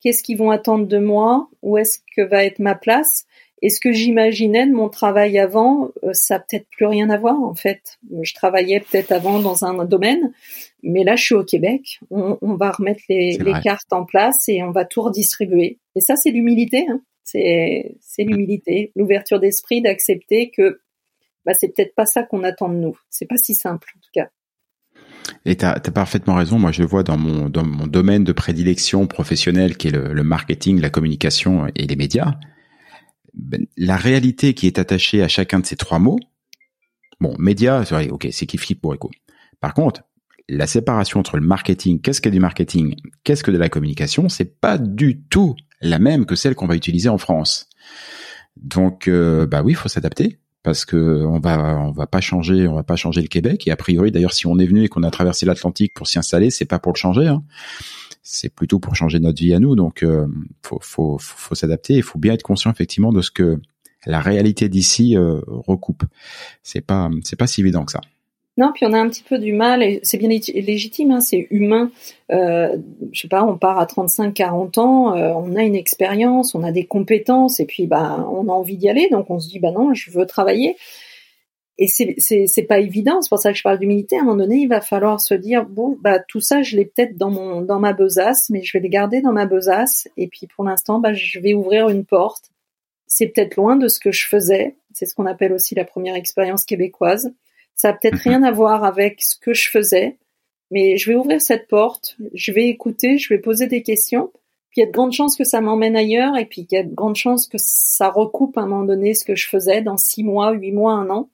qu'est-ce 0.01 0.23
qu'ils 0.23 0.39
vont 0.39 0.51
attendre 0.51 0.87
de 0.87 0.99
moi, 0.99 1.49
où 1.63 1.79
est-ce 1.79 2.01
que 2.17 2.23
va 2.23 2.45
être 2.45 2.59
ma 2.59 2.75
place, 2.75 3.25
et 3.65 3.71
ce 3.71 3.81
que 3.81 3.93
j'imaginais 3.93 4.67
de 4.67 4.75
mon 4.75 4.91
travail 4.91 5.39
avant, 5.39 5.91
ça 6.13 6.35
n'a 6.35 6.41
peut-être 6.41 6.69
plus 6.69 6.85
rien 6.85 7.09
à 7.09 7.17
voir 7.17 7.43
en 7.43 7.55
fait. 7.55 7.99
Je 8.21 8.35
travaillais 8.35 8.81
peut-être 8.81 9.11
avant 9.11 9.39
dans 9.39 9.65
un 9.65 9.87
domaine, 9.87 10.35
mais 10.83 11.03
là, 11.03 11.17
je 11.17 11.25
suis 11.25 11.35
au 11.35 11.45
Québec. 11.45 11.99
On, 12.11 12.37
on 12.43 12.57
va 12.57 12.73
remettre 12.73 13.01
les, 13.09 13.39
les 13.39 13.55
cartes 13.63 13.91
en 13.95 14.05
place 14.05 14.51
et 14.51 14.63
on 14.63 14.71
va 14.71 14.85
tout 14.85 15.01
redistribuer. 15.01 15.79
Et 15.97 16.03
ça, 16.03 16.15
c'est 16.15 16.31
l'humilité. 16.31 16.85
Hein. 16.91 17.01
C'est, 17.23 17.97
l'humilité, 18.19 18.93
l'ouverture 18.97 19.41
d'esprit, 19.41 19.81
d'accepter 19.81 20.51
que 20.51 20.81
bah, 21.47 21.55
c'est 21.55 21.75
peut-être 21.75 21.95
pas 21.95 22.05
ça 22.05 22.23
qu'on 22.23 22.45
attend 22.45 22.69
de 22.69 22.77
nous. 22.77 22.99
C'est 23.09 23.25
pas 23.27 23.39
si 23.39 23.55
simple, 23.55 23.95
en 23.97 24.01
tout 24.01 24.11
cas. 24.13 24.29
Et 25.47 25.57
tu 25.57 25.65
as, 25.65 25.81
parfaitement 25.81 26.35
raison. 26.35 26.59
Moi, 26.59 26.71
je 26.71 26.83
vois 26.83 27.03
dans 27.03 27.17
mon, 27.17 27.49
dans 27.49 27.65
mon 27.65 27.87
domaine 27.87 28.25
de 28.25 28.33
prédilection 28.33 29.07
professionnelle, 29.07 29.79
qui 29.79 29.89
est 29.89 29.93
le, 29.93 30.13
le 30.13 30.23
marketing, 30.23 30.83
la 30.83 30.91
communication 30.91 31.67
et 31.75 31.87
les 31.87 31.97
médias, 31.97 32.35
ben, 33.35 33.67
la 33.77 33.97
réalité 33.97 34.55
qui 34.55 34.67
est 34.67 34.79
attachée 34.79 35.23
à 35.23 35.29
chacun 35.29 35.61
de 35.61 35.67
ces 35.67 35.77
trois 35.77 35.99
mots. 35.99 36.19
Bon, 37.21 37.35
médias, 37.39 37.85
ok, 38.11 38.29
c'est 38.31 38.47
qui 38.47 38.59
flippe 38.59 38.81
pour 38.81 38.95
écho. 38.95 39.11
Par 39.61 39.75
contre, 39.75 40.03
la 40.49 40.67
séparation 40.67 41.21
entre 41.21 41.37
le 41.37 41.47
marketing, 41.47 42.01
qu'est-ce 42.01 42.21
qu'est 42.21 42.31
du 42.31 42.41
marketing, 42.41 42.97
qu'est-ce 43.23 43.43
que 43.43 43.51
de 43.51 43.57
la 43.57 43.69
communication, 43.69 44.29
c'est 44.29 44.61
pas 44.61 44.79
du 44.79 45.23
tout 45.23 45.55
la 45.81 45.99
même 45.99 46.27
que 46.27 46.35
celle 46.35 46.55
qu'on 46.55 46.67
va 46.67 46.77
utiliser 46.77 47.09
en 47.09 47.19
France. 47.19 47.69
Donc, 48.57 49.09
euh, 49.09 49.47
bah 49.47 49.63
oui, 49.63 49.73
il 49.73 49.77
faut 49.77 49.89
s'adapter 49.89 50.39
parce 50.65 50.87
que 50.87 51.25
on 51.27 51.39
va 51.39 51.79
on 51.79 51.93
va 51.93 52.09
pas 52.09 52.21
changer, 52.21 52.67
on 52.67 52.75
va 52.75 52.83
pas 52.83 52.97
changer 52.97 53.21
le 53.21 53.29
Québec. 53.29 53.69
Et 53.69 53.71
a 53.71 53.77
priori, 53.77 54.11
d'ailleurs, 54.11 54.33
si 54.33 54.47
on 54.47 54.59
est 54.59 54.67
venu 54.67 54.83
et 54.83 54.89
qu'on 54.89 55.05
a 55.05 55.11
traversé 55.11 55.47
l'Atlantique 55.47 55.93
pour 55.95 56.09
s'y 56.09 56.19
installer, 56.19 56.51
c'est 56.51 56.65
pas 56.65 56.81
pour 56.81 56.93
le 56.93 56.99
changer. 56.99 57.29
Hein. 57.29 57.45
C'est 58.23 58.49
plutôt 58.49 58.81
pour 58.81 58.97
changer 58.97 59.21
notre 59.21 59.41
vie 59.41 59.53
à 59.53 59.61
nous. 59.61 59.77
Donc, 59.77 60.03
euh, 60.03 60.27
faut 60.63 60.79
faut 60.81 61.19
faut, 61.21 61.55
s'adapter. 61.55 61.95
Il 61.95 62.03
faut 62.03 62.19
bien 62.19 62.33
être 62.33 62.43
conscient 62.43 62.71
effectivement 62.73 63.13
de 63.13 63.21
ce 63.21 63.31
que 63.31 63.61
la 64.07 64.21
réalité 64.21 64.71
d'ici 64.71 65.17
euh, 65.17 65.41
recoupe. 65.47 66.05
C'est 66.63 66.81
pas 66.81 67.11
c'est 67.23 67.37
pas 67.37 67.47
si 67.47 67.61
évident 67.61 67.85
que 67.85 67.93
ça. 67.93 68.01
Non, 68.57 68.71
puis 68.73 68.87
on 68.87 68.93
a 68.93 68.99
un 69.01 69.09
petit 69.09 69.25
peu 69.25 69.39
du 69.39 69.53
mal, 69.53 69.83
et 69.83 69.99
c'est 70.05 70.17
bien 70.17 70.29
légitime, 70.29 71.11
hein, 71.11 71.21
c'est 71.21 71.49
humain. 71.51 71.91
Euh, 72.31 72.77
je 73.13 73.23
sais 73.23 73.29
pas, 73.29 73.43
on 73.43 73.59
part 73.59 73.81
à 73.81 73.87
35-40 73.87 74.79
ans, 74.79 75.17
euh, 75.17 75.33
on 75.35 75.57
a 75.57 75.65
une 75.65 75.75
expérience, 75.75 76.55
on 76.55 76.63
a 76.63 76.71
des 76.71 76.87
compétences, 76.87 77.59
et 77.59 77.67
puis 77.67 77.87
bah 77.89 78.25
on 78.31 78.49
a 78.49 78.53
envie 78.53 78.77
d'y 78.77 78.89
aller, 78.89 79.09
donc 79.11 79.29
on 79.29 79.41
se 79.41 79.49
dit 79.49 79.59
bah 79.59 79.73
non, 79.73 79.93
je 79.93 80.11
veux 80.13 80.25
travailler. 80.25 80.77
Et 81.79 81.89
c'est 81.89 82.63
pas 82.69 82.79
évident, 82.79 83.21
c'est 83.21 83.29
pour 83.29 83.41
ça 83.41 83.51
que 83.51 83.59
je 83.59 83.65
parle 83.65 83.81
d'humilité. 83.81 84.17
À 84.17 84.21
un 84.21 84.25
moment 84.25 84.37
donné, 84.37 84.59
il 84.59 84.69
va 84.69 84.81
falloir 84.81 85.21
se 85.21 85.35
dire 85.35 85.67
bon 85.67 85.99
bah 86.01 86.21
tout 86.21 86.41
ça, 86.41 86.63
je 86.63 86.77
l'ai 86.77 86.85
peut-être 86.85 87.17
dans 87.17 87.31
mon 87.31 87.63
dans 87.63 87.81
ma 87.81 87.93
besace, 87.93 88.49
mais 88.51 88.63
je 88.63 88.73
vais 88.79 88.81
les 88.81 88.89
garder 88.89 89.21
dans 89.21 89.33
ma 89.33 89.47
besace. 89.47 90.09
Et 90.17 90.29
puis 90.29 90.47
pour 90.47 90.65
l'instant, 90.65 91.01
bah 91.01 91.13
je 91.15 91.41
vais 91.41 91.55
ouvrir 91.55 91.89
une 91.89 92.05
porte. 92.05 92.53
C'est 93.09 93.27
peut-être 93.29 93.57
loin 93.57 93.77
de 93.77 93.89
ce 93.89 93.99
que 93.99 94.13
je 94.13 94.29
faisais. 94.29 94.77
C'est 94.93 95.07
ce 95.07 95.15
qu'on 95.17 95.27
appelle 95.27 95.53
aussi 95.53 95.75
la 95.75 95.85
première 95.85 96.15
expérience 96.15 96.65
québécoise 96.65 97.33
ça 97.75 97.91
a 97.91 97.93
peut-être 97.93 98.15
mhm. 98.15 98.33
rien 98.33 98.43
à 98.43 98.51
voir 98.51 98.85
avec 98.85 99.23
ce 99.23 99.37
que 99.37 99.55
je 99.55 99.71
faisais, 99.71 100.19
mais 100.71 100.97
je 100.97 101.11
vais 101.11 101.17
ouvrir 101.17 101.41
cette 101.41 101.69
porte, 101.69 102.17
je 102.33 102.53
vais 102.53 102.69
écouter, 102.69 103.19
je 103.19 103.33
vais 103.33 103.41
poser 103.41 103.67
des 103.67 103.83
questions. 103.83 104.31
Puis 104.71 104.81
il 104.81 104.85
y 104.85 104.85
a 104.85 104.87
de 104.87 104.93
grandes 104.93 105.13
chances 105.13 105.37
que 105.37 105.45
ça 105.45 105.61
m'emmène 105.61 105.97
ailleurs, 105.97 106.37
et 106.37 106.47
puis 106.47 106.67
il 106.69 106.75
y 106.75 106.79
a 106.79 106.83
de 106.83 106.95
grandes 106.95 107.17
chances 107.17 107.47
que 107.47 107.59
ça 107.59 108.11
recoupe 108.11 108.59
à 108.59 108.63
un 108.63 108.67
moment 108.67 108.85
donné 108.85 109.15
ce 109.15 109.25
que 109.25 109.37
je 109.37 109.49
faisais 109.49 109.83
dans 109.83 109.97
six 109.97 110.25
mois, 110.25 110.53
huit 110.53 110.73
mois, 110.73 110.95
un 110.95 111.11
an. 111.11 111.29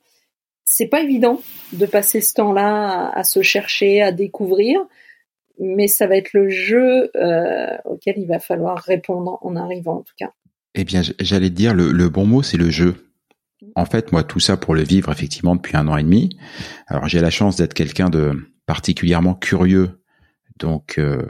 C'est 0.64 0.86
pas 0.86 1.00
évident 1.00 1.40
de 1.72 1.86
passer 1.86 2.20
ce 2.20 2.34
temps-là 2.34 3.10
à, 3.10 3.24
se 3.24 3.42
chercher, 3.42 4.02
à 4.02 4.12
découvrir, 4.12 4.80
mais 5.58 5.88
ça 5.88 6.06
va 6.06 6.16
être 6.16 6.32
le 6.32 6.48
jeu 6.48 7.10
euh, 7.16 7.76
auquel 7.86 8.18
il 8.18 8.26
va 8.26 8.38
falloir 8.38 8.78
répondre 8.78 9.38
en 9.40 9.56
arrivant 9.56 9.96
en 9.96 10.02
tout 10.02 10.14
cas. 10.16 10.32
Eh 10.74 10.84
bien, 10.84 11.02
j'allais 11.18 11.50
dire 11.50 11.74
le, 11.74 11.90
le 11.90 12.08
bon 12.08 12.26
mot, 12.26 12.42
c'est 12.42 12.56
le 12.56 12.70
jeu. 12.70 13.09
En 13.74 13.84
fait, 13.84 14.12
moi, 14.12 14.22
tout 14.22 14.40
ça 14.40 14.56
pour 14.56 14.74
le 14.74 14.82
vivre 14.82 15.10
effectivement 15.12 15.54
depuis 15.54 15.76
un 15.76 15.88
an 15.88 15.96
et 15.96 16.02
demi. 16.02 16.38
Alors, 16.86 17.08
j'ai 17.08 17.20
la 17.20 17.30
chance 17.30 17.56
d'être 17.56 17.74
quelqu'un 17.74 18.08
de 18.10 18.32
particulièrement 18.66 19.34
curieux, 19.34 20.02
donc 20.58 20.98
euh, 20.98 21.26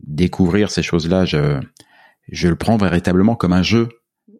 découvrir 0.00 0.70
ces 0.70 0.82
choses-là, 0.82 1.24
je, 1.24 1.60
je 2.28 2.48
le 2.48 2.56
prends 2.56 2.76
véritablement 2.76 3.36
comme 3.36 3.52
un 3.52 3.62
jeu, 3.62 3.88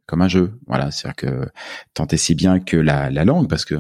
comme 0.07 0.23
un 0.23 0.29
jeu. 0.29 0.59
Voilà, 0.67 0.91
c'est-à-dire 0.91 1.17
que 1.17 1.49
tant 1.95 2.07
et 2.07 2.17
si 2.17 2.35
bien 2.35 2.61
que 2.61 2.77
la, 2.77 3.11
la 3.11 3.25
langue, 3.25 3.49
parce 3.49 3.65
que 3.65 3.77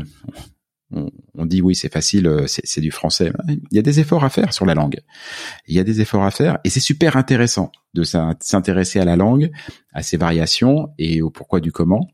on, 0.90 1.44
dit 1.44 1.61
oui, 1.61 1.75
c'est 1.75 1.92
facile, 1.92 2.27
euh, 2.27 2.47
c'est 2.47 2.81
du 2.81 2.90
français. 2.90 3.31
Il 3.47 3.77
y 3.77 3.79
a 3.79 3.83
des 3.83 4.01
efforts 4.01 4.25
à 4.25 4.31
faire 4.31 4.55
sur 4.55 4.64
la 4.64 4.75
langue. 4.75 5.01
Il 5.66 5.75
y 5.75 5.79
a 5.79 5.85
des 5.85 6.01
efforts 6.01 6.25
à 6.25 6.31
faire 6.31 6.59
et 6.64 6.71
c'est 6.71 6.81
super 6.81 7.16
intéressant 7.16 7.71
de 7.94 8.05
s'intéresser 8.05 8.99
à 8.99 9.05
la 9.05 9.16
langue, 9.16 9.51
à 9.92 10.03
ses 10.03 10.16
variations 10.16 10.88
et 10.99 11.21
au 11.21 11.31
pourquoi 11.31 11.61
du 11.61 11.73
comment 11.73 12.09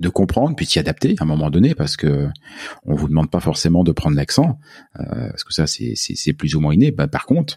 de 0.00 0.08
comprendre 0.08 0.56
puis 0.56 0.66
s'y 0.66 0.78
adapter 0.78 1.14
à 1.18 1.24
un 1.24 1.26
moment 1.26 1.50
donné 1.50 1.74
parce 1.74 1.96
que 1.96 2.28
on 2.84 2.94
vous 2.94 3.08
demande 3.08 3.30
pas 3.30 3.40
forcément 3.40 3.84
de 3.84 3.92
prendre 3.92 4.16
l'accent 4.16 4.58
euh, 4.98 5.28
parce 5.28 5.44
que 5.44 5.52
ça 5.52 5.66
c'est 5.66 6.32
plus 6.32 6.56
ou 6.56 6.60
moins 6.60 6.74
inné. 6.74 6.90
Bah, 6.90 7.06
par 7.06 7.26
contre, 7.26 7.56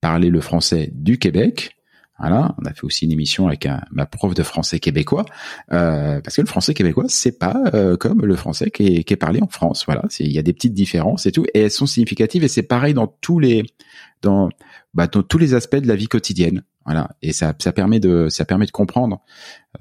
parler 0.00 0.30
le 0.30 0.40
français 0.40 0.90
du 0.92 1.18
Québec, 1.18 1.76
voilà, 2.18 2.54
on 2.58 2.66
a 2.66 2.74
fait 2.74 2.84
aussi 2.84 3.06
une 3.06 3.12
émission 3.12 3.48
avec 3.48 3.64
un, 3.64 3.82
ma 3.92 4.04
prof 4.04 4.34
de 4.34 4.42
français 4.42 4.78
québécois, 4.78 5.24
euh, 5.72 6.20
parce 6.20 6.36
que 6.36 6.42
le 6.42 6.46
français 6.46 6.74
québécois, 6.74 7.06
c'est 7.08 7.38
pas 7.38 7.62
euh, 7.72 7.96
comme 7.96 8.26
le 8.26 8.36
français 8.36 8.70
qui 8.70 8.86
est, 8.86 9.04
qui 9.04 9.14
est, 9.14 9.16
parlé 9.16 9.40
en 9.40 9.48
France. 9.48 9.84
Voilà, 9.86 10.02
il 10.18 10.30
y 10.30 10.38
a 10.38 10.42
des 10.42 10.52
petites 10.52 10.74
différences 10.74 11.24
et 11.24 11.32
tout, 11.32 11.46
et 11.54 11.60
elles 11.60 11.70
sont 11.70 11.86
significatives 11.86 12.44
et 12.44 12.48
c'est 12.48 12.62
pareil 12.62 12.92
dans 12.92 13.06
tous 13.06 13.38
les 13.38 13.64
dans, 14.20 14.50
bah, 14.92 15.06
dans 15.06 15.22
tous 15.22 15.38
les 15.38 15.54
aspects 15.54 15.76
de 15.76 15.88
la 15.88 15.96
vie 15.96 16.08
quotidienne. 16.08 16.62
Voilà, 16.84 17.10
et 17.22 17.32
ça, 17.32 17.54
ça 17.58 17.72
permet 17.72 18.00
de 18.00 18.28
ça 18.28 18.44
permet 18.44 18.66
de 18.66 18.70
comprendre. 18.70 19.22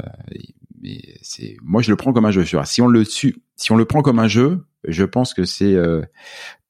Euh, 0.01 0.07
mais 0.81 0.99
c'est 1.21 1.57
moi 1.61 1.81
je 1.81 1.89
le 1.89 1.97
prends 1.97 2.13
comme 2.13 2.25
un 2.25 2.31
jeu. 2.31 2.43
Si 2.65 2.81
on 2.81 2.87
le 2.87 3.03
si 3.05 3.33
on 3.69 3.75
le 3.75 3.85
prend 3.85 4.01
comme 4.01 4.19
un 4.19 4.27
jeu, 4.27 4.65
je 4.83 5.03
pense 5.03 5.33
que 5.33 5.45
c'est 5.45 5.73
euh, 5.73 6.01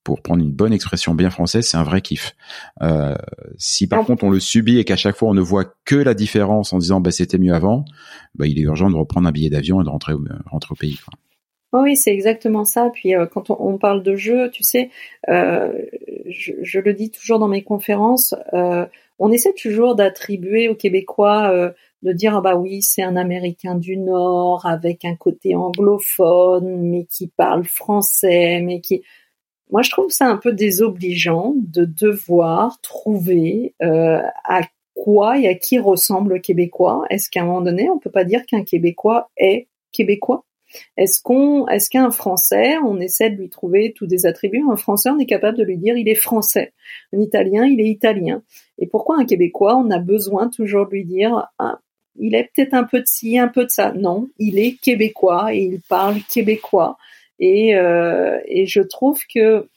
pour 0.04 0.22
prendre 0.22 0.44
une 0.44 0.52
bonne 0.52 0.74
expression 0.74 1.14
bien 1.14 1.30
française, 1.30 1.68
c'est 1.68 1.78
un 1.78 1.84
vrai 1.84 2.02
kiff. 2.02 2.36
Euh, 2.82 3.16
si 3.58 3.88
par 3.88 4.06
contre 4.06 4.24
on 4.24 4.30
le 4.30 4.40
subit 4.40 4.80
et 4.80 4.84
qu'à 4.84 4.96
chaque 4.96 5.16
fois 5.16 5.30
on 5.30 5.34
ne 5.34 5.42
voit 5.42 5.66
que 5.86 5.96
la 5.96 6.14
différence 6.14 6.74
en 6.74 6.80
disant 6.80 7.00
bah 7.00 7.12
c'était 7.12 7.38
mieux 7.38 7.54
avant, 7.54 7.86
bah 8.36 8.48
il 8.48 8.58
est 8.60 8.64
urgent 8.64 8.90
de 8.90 8.96
reprendre 8.96 9.28
un 9.28 9.32
billet 9.32 9.50
d'avion 9.50 9.82
et 9.82 9.84
de 9.84 9.90
rentrer 9.90 10.14
au, 10.14 10.24
rentrer 10.46 10.74
au 10.74 10.76
pays. 10.76 11.00
oui, 11.74 11.96
c'est 11.96 12.12
exactement 12.12 12.66
ça. 12.66 12.90
Puis 12.94 13.16
euh, 13.16 13.26
quand 13.26 13.50
on, 13.50 13.78
parle 13.78 14.02
de 14.04 14.16
jeu, 14.16 14.50
tu 14.50 14.64
sais, 14.64 14.90
euh, 15.30 15.72
je, 16.28 16.54
je, 16.62 16.80
le 16.80 16.94
dis 16.94 17.12
toujours 17.12 17.40
dans 17.40 17.48
mes 17.48 17.64
conférences, 17.64 18.34
euh, 18.54 18.86
on 19.20 19.32
essaie 19.32 19.54
toujours 19.54 19.96
d'attribuer 19.96 20.70
aux 20.70 20.76
Québécois, 20.76 21.52
euh, 21.52 21.72
de 22.04 22.14
dire 22.14 22.36
ah 22.36 22.42
bah 22.42 22.56
oui 22.56 22.82
c'est 22.82 23.04
un 23.04 23.16
Américain 23.16 23.76
du 23.76 23.98
Nord 23.98 24.66
avec 24.66 25.06
un 25.06 25.16
côté 25.16 25.56
anglophone, 25.56 26.90
mais 26.90 27.06
qui 27.06 27.28
parle 27.28 27.66
français, 27.66 28.62
mais 28.62 28.82
qui 28.82 29.04
moi, 29.72 29.84
je 29.84 29.92
trouve 29.92 30.10
ça 30.10 30.28
un 30.28 30.38
peu 30.38 30.52
désobligeant 30.52 31.54
de 31.56 31.86
devoir 31.86 32.82
trouver 32.82 33.76
euh, 33.84 34.22
à 34.44 34.62
quoi 34.96 35.40
et 35.40 35.48
à 35.48 35.54
qui 35.54 35.78
ressemble 35.78 36.34
le 36.34 36.40
Québécois. 36.40 37.06
Est-ce 37.10 37.30
qu'à 37.30 37.44
un 37.44 37.46
moment 37.46 37.62
donné, 37.62 37.90
on 37.90 38.00
peut 38.00 38.10
pas 38.10 38.24
dire 38.24 38.46
qu'un 38.48 38.64
Québécois 38.64 39.30
est 39.38 39.68
Québécois? 39.92 40.44
Est-ce 40.98 41.22
qu'on, 41.22 41.68
est-ce 41.68 41.90
qu'un 41.90 42.12
Français, 42.12 42.78
on 42.84 43.00
essaie 43.00 43.30
de 43.30 43.36
lui 43.36 43.50
trouver 43.50 43.94
tous 43.96 44.08
des 44.08 44.26
attributs? 44.26 44.64
Un 44.72 44.76
Français, 44.76 45.10
on 45.12 45.20
est 45.20 45.26
capable 45.26 45.58
de 45.58 45.64
lui 45.64 45.78
dire 45.78 45.98
il 45.98 46.10
est 46.10 46.16
français. 46.16 46.74
Un 47.14 47.20
Italien, 47.20 47.66
il 47.66 47.80
est 47.80 47.90
italien. 47.90 48.44
Et 48.78 48.88
pourquoi 48.88 49.18
un 49.20 49.26
Québécois, 49.26 49.78
on 49.78 49.90
a 49.92 50.00
besoin 50.00 50.50
toujours 50.50 50.88
de 50.88 50.92
lui 50.92 51.06
dire 51.06 51.48
ah, 51.60 51.80
il 52.18 52.36
est 52.36 52.50
peut-être 52.54 52.74
un 52.74 52.84
peu 52.84 53.00
de 53.00 53.06
ci, 53.08 53.38
un 53.38 53.48
peu 53.48 53.66
de 53.66 53.70
ça. 53.70 53.94
Non, 53.94 54.30
il 54.38 54.60
est 54.60 54.74
québécois 54.74 55.54
et 55.54 55.60
il 55.60 55.82
parle 55.82 56.18
québécois. 56.32 56.98
Et, 57.40 57.76
euh, 57.76 58.40
et 58.46 58.66
je 58.66 58.82
trouve 58.82 59.20
que 59.34 59.68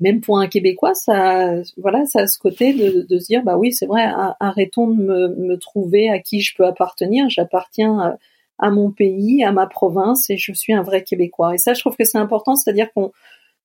même 0.00 0.20
pour 0.22 0.38
un 0.38 0.48
Québécois, 0.48 0.94
ça, 0.94 1.52
voilà, 1.76 2.06
ça 2.06 2.20
a 2.20 2.26
ce 2.26 2.38
côté 2.38 2.72
de, 2.72 3.06
de 3.08 3.18
se 3.18 3.26
dire, 3.26 3.42
bah 3.44 3.58
oui, 3.58 3.72
c'est 3.72 3.86
vrai, 3.86 4.08
arrêtons 4.40 4.88
de 4.88 4.94
me, 4.94 5.56
trouver 5.58 6.08
à 6.08 6.18
qui 6.18 6.40
je 6.40 6.56
peux 6.56 6.64
appartenir. 6.64 7.28
J'appartiens 7.28 8.16
à 8.58 8.70
mon 8.70 8.90
pays, 8.90 9.44
à 9.44 9.52
ma 9.52 9.66
province, 9.66 10.30
et 10.30 10.38
je 10.38 10.52
suis 10.52 10.72
un 10.72 10.82
vrai 10.82 11.04
Québécois. 11.04 11.54
Et 11.54 11.58
ça, 11.58 11.74
je 11.74 11.80
trouve 11.80 11.96
que 11.96 12.04
c'est 12.04 12.18
important, 12.18 12.56
c'est-à-dire 12.56 12.90
qu'on 12.94 13.12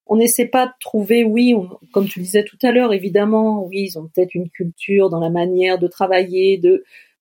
on 0.08 0.18
n'essaie 0.18 0.46
pas 0.46 0.68
de 0.68 0.72
trouver, 0.80 1.24
oui, 1.24 1.56
comme 1.92 2.08
tu 2.08 2.20
disais 2.20 2.44
tout 2.44 2.60
à 2.62 2.72
l'heure, 2.72 2.94
évidemment, 2.94 3.66
oui, 3.66 3.88
ils 3.90 3.98
ont 3.98 4.08
peut-être 4.14 4.36
une 4.36 4.50
culture 4.50 5.10
dans 5.10 5.20
la 5.20 5.30
manière 5.30 5.80
de 5.80 5.88
travailler, 5.88 6.58
de 6.58 6.84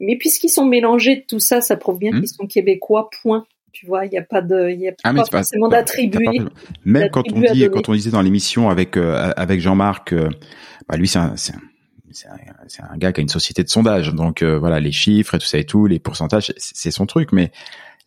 Mais 0.00 0.16
puisqu'ils 0.16 0.48
sont 0.48 0.64
mélangés 0.64 1.16
de 1.16 1.24
tout 1.26 1.40
ça, 1.40 1.60
ça 1.60 1.76
prouve 1.76 1.98
bien 1.98 2.10
hmm? 2.12 2.20
qu'ils 2.20 2.28
sont 2.28 2.46
québécois, 2.46 3.10
point. 3.22 3.46
Tu 3.72 3.86
vois, 3.86 4.04
il 4.04 4.10
n'y 4.10 4.18
a 4.18 4.22
pas 4.22 4.40
de, 4.40 4.70
il 4.70 4.80
y 4.80 4.88
a 4.88 4.92
ah, 5.04 5.14
pas 5.14 5.24
forcément 5.24 5.68
d'attribuer. 5.68 6.40
Même 6.84 7.08
quand 7.10 7.22
on 7.32 7.40
dit, 7.40 7.68
quand 7.72 7.88
on 7.88 7.94
disait 7.94 8.10
dans 8.10 8.22
l'émission 8.22 8.68
avec 8.68 8.96
euh, 8.96 9.32
avec 9.36 9.60
Jean-Marc, 9.60 10.12
euh, 10.12 10.28
bah 10.88 10.96
lui 10.96 11.06
c'est 11.06 11.20
un, 11.20 11.36
c'est 11.36 11.54
un, 11.54 12.88
un, 12.90 12.98
gars 12.98 13.12
qui 13.12 13.20
a 13.20 13.22
une 13.22 13.28
société 13.28 13.62
de 13.62 13.68
sondage, 13.68 14.12
donc 14.12 14.42
euh, 14.42 14.58
voilà 14.58 14.80
les 14.80 14.90
chiffres 14.90 15.36
et 15.36 15.38
tout 15.38 15.46
ça 15.46 15.58
et 15.58 15.64
tout, 15.64 15.86
les 15.86 16.00
pourcentages, 16.00 16.52
c'est 16.56 16.90
son 16.90 17.06
truc. 17.06 17.30
Mais 17.32 17.52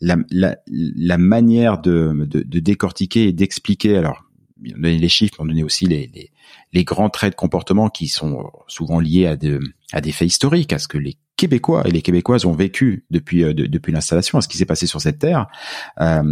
la, 0.01 0.17
la, 0.31 0.57
la 0.67 1.17
manière 1.17 1.79
de, 1.79 2.11
de, 2.27 2.41
de 2.41 2.59
décortiquer 2.59 3.29
et 3.29 3.31
d'expliquer, 3.31 3.95
alors 3.95 4.25
donner 4.57 4.97
les 4.97 5.09
chiffres, 5.09 5.35
on 5.39 5.45
donner 5.45 5.63
aussi 5.63 5.85
les, 5.85 6.09
les, 6.13 6.31
les, 6.73 6.83
grands 6.83 7.09
traits 7.09 7.31
de 7.31 7.35
comportement 7.35 7.89
qui 7.89 8.07
sont 8.07 8.51
souvent 8.67 8.99
liés 8.99 9.27
à, 9.27 9.35
de, 9.35 9.59
à 9.91 10.01
des 10.01 10.11
faits 10.11 10.27
historiques, 10.27 10.73
à 10.73 10.79
ce 10.79 10.87
que 10.87 10.97
les 10.97 11.17
Québécois 11.43 11.85
et 11.85 11.91
les 11.91 12.01
Québécoises 12.01 12.45
ont 12.45 12.53
vécu 12.53 13.05
depuis 13.11 13.43
euh, 13.43 13.53
depuis 13.53 13.91
l'installation, 13.91 14.39
ce 14.39 14.47
qui 14.47 14.57
s'est 14.57 14.65
passé 14.65 14.87
sur 14.87 15.01
cette 15.01 15.19
terre. 15.19 15.47
Euh, 15.99 16.23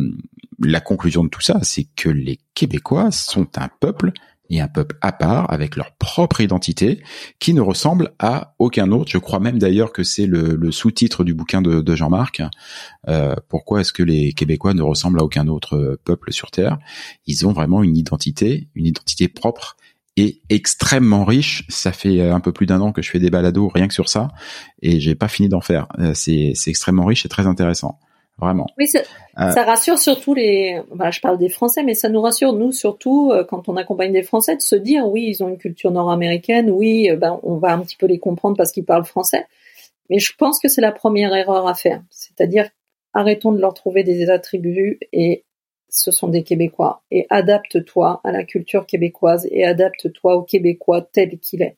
la 0.64 0.80
conclusion 0.80 1.26
de 1.26 1.28
tout 1.28 1.42
ça, 1.42 1.60
c'est 1.64 1.84
que 1.98 2.08
les 2.08 2.40
Québécois 2.54 3.12
sont 3.12 3.50
un 3.58 3.68
peuple 3.68 4.14
et 4.50 4.62
un 4.62 4.70
peuple 4.70 4.96
à 5.02 5.12
part 5.12 5.52
avec 5.52 5.76
leur 5.76 5.92
propre 5.98 6.40
identité 6.40 7.04
qui 7.40 7.54
ne 7.54 7.60
ressemble 7.60 8.14
à 8.20 8.56
aucun 8.58 8.90
autre. 8.94 9.12
Je 9.12 9.18
crois 9.18 9.42
même 9.42 9.60
d'ailleurs 9.60 9.92
que 9.92 10.04
c'est 10.04 10.28
le, 10.28 10.72
sous-titre 10.72 11.26
du 11.26 11.34
bouquin 11.34 11.62
de, 11.62 11.96
Jean-Marc. 11.96 12.42
Euh, 13.10 13.36
pourquoi 13.50 13.82
est-ce 13.82 13.92
que 13.92 14.04
les 14.04 14.32
Québécois 14.32 14.74
ne 14.74 14.82
ressemblent 14.82 15.20
à 15.20 15.24
aucun 15.24 15.48
autre 15.50 16.00
peuple 16.06 16.32
sur 16.32 16.52
Terre? 16.52 16.80
Ils 17.28 17.46
ont 17.46 17.52
vraiment 17.52 17.84
une 17.84 17.98
identité, 17.98 18.70
une 18.76 18.86
identité 18.86 19.28
propre 19.28 19.76
extrêmement 20.50 21.26
riche. 21.26 21.66
Ça 21.70 21.92
fait 21.92 22.20
euh, 22.20 22.34
un 22.34 22.40
peu 22.40 22.52
plus 22.52 22.66
d'un 22.66 22.82
an 22.82 22.92
que 22.92 23.02
je 23.02 23.10
fais 23.10 23.20
des 23.20 23.30
balados 23.30 23.68
rien 23.70 23.88
que 23.88 23.94
sur 23.94 24.10
ça 24.10 24.30
et 24.82 25.00
j'ai 25.00 25.16
pas 25.16 25.28
fini 25.28 25.50
d'en 25.50 25.62
faire. 25.62 25.88
Euh, 26.00 26.14
c'est, 26.14 26.54
c'est 26.56 26.70
extrêmement 26.70 27.06
riche 27.06 27.26
et 27.26 27.30
très 27.30 27.48
intéressant 27.48 28.00
vraiment. 28.38 28.66
Oui, 28.80 28.88
ça, 28.88 29.00
euh, 29.40 29.52
ça, 29.52 29.64
rassure 29.64 30.00
surtout 30.00 30.34
les. 30.34 30.82
je 31.12 31.22
parle 31.22 31.38
des 31.38 31.50
Français, 31.50 31.84
mais 31.84 31.94
ça 31.94 32.10
nous 32.10 32.22
rassure 32.22 32.54
nous 32.54 32.72
surtout 32.72 33.32
quand 33.50 33.70
on 33.70 33.78
accompagne 33.78 34.14
des 34.14 34.24
Français 34.24 34.56
de 34.56 34.62
se 34.62 34.76
dire 34.76 35.08
oui, 35.08 35.28
ils 35.28 35.44
ont 35.44 35.50
une 35.50 35.60
culture 35.60 35.92
nord-américaine, 35.92 36.72
oui, 36.72 37.10
ben 37.18 37.40
on 37.44 37.58
va 37.58 37.74
un 37.74 37.80
petit 37.82 37.98
peu 37.98 38.08
les 38.08 38.18
comprendre 38.18 38.58
parce 38.58 38.72
qu'ils 38.72 38.86
parlent 38.86 39.06
français. 39.06 39.46
Mais 40.10 40.18
je 40.18 40.34
pense 40.36 40.60
que 40.60 40.70
c'est 40.70 40.82
la 40.82 40.92
première 40.92 41.36
erreur 41.36 41.68
à 41.68 41.76
faire, 41.76 42.02
c'est-à-dire 42.10 42.68
arrêtons 43.14 43.52
de 43.52 43.60
leur 43.60 43.74
trouver 43.76 44.04
des 44.04 44.30
attributs 44.30 45.00
et 45.14 45.44
ce 45.92 46.10
sont 46.10 46.30
des 46.30 46.44
Québécois 46.44 47.04
et 47.12 47.28
adapte-toi 47.30 48.22
à 48.24 48.32
la 48.32 48.44
culture 48.44 48.88
québécoise 48.88 49.48
et 49.52 49.64
adapte-toi 49.66 50.36
au 50.36 50.44
Québécois 50.44 51.02
tel 51.02 51.38
qu'il 51.38 51.62
est. 51.62 51.78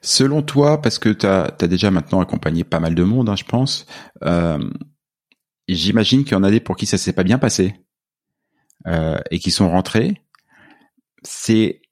Selon 0.00 0.42
toi, 0.42 0.82
parce 0.82 0.98
que 0.98 1.10
tu 1.10 1.26
as, 1.26 1.50
déjà 1.68 1.90
maintenant 1.90 2.20
accompagné 2.20 2.64
pas 2.64 2.80
mal 2.80 2.94
de 2.94 3.04
monde, 3.04 3.28
hein, 3.28 3.36
je 3.36 3.44
pense, 3.44 3.86
euh, 4.24 4.58
j'imagine 5.68 6.24
qu'il 6.24 6.32
y 6.32 6.36
en 6.36 6.42
a 6.42 6.50
des 6.50 6.60
pour 6.60 6.76
qui 6.76 6.86
ça 6.86 6.98
s'est 6.98 7.12
pas 7.12 7.22
bien 7.22 7.38
passé 7.38 7.74
euh, 8.86 9.20
et 9.30 9.38
qui 9.38 9.52
sont 9.52 9.70
rentrés. 9.70 10.20
C'est 11.22 11.82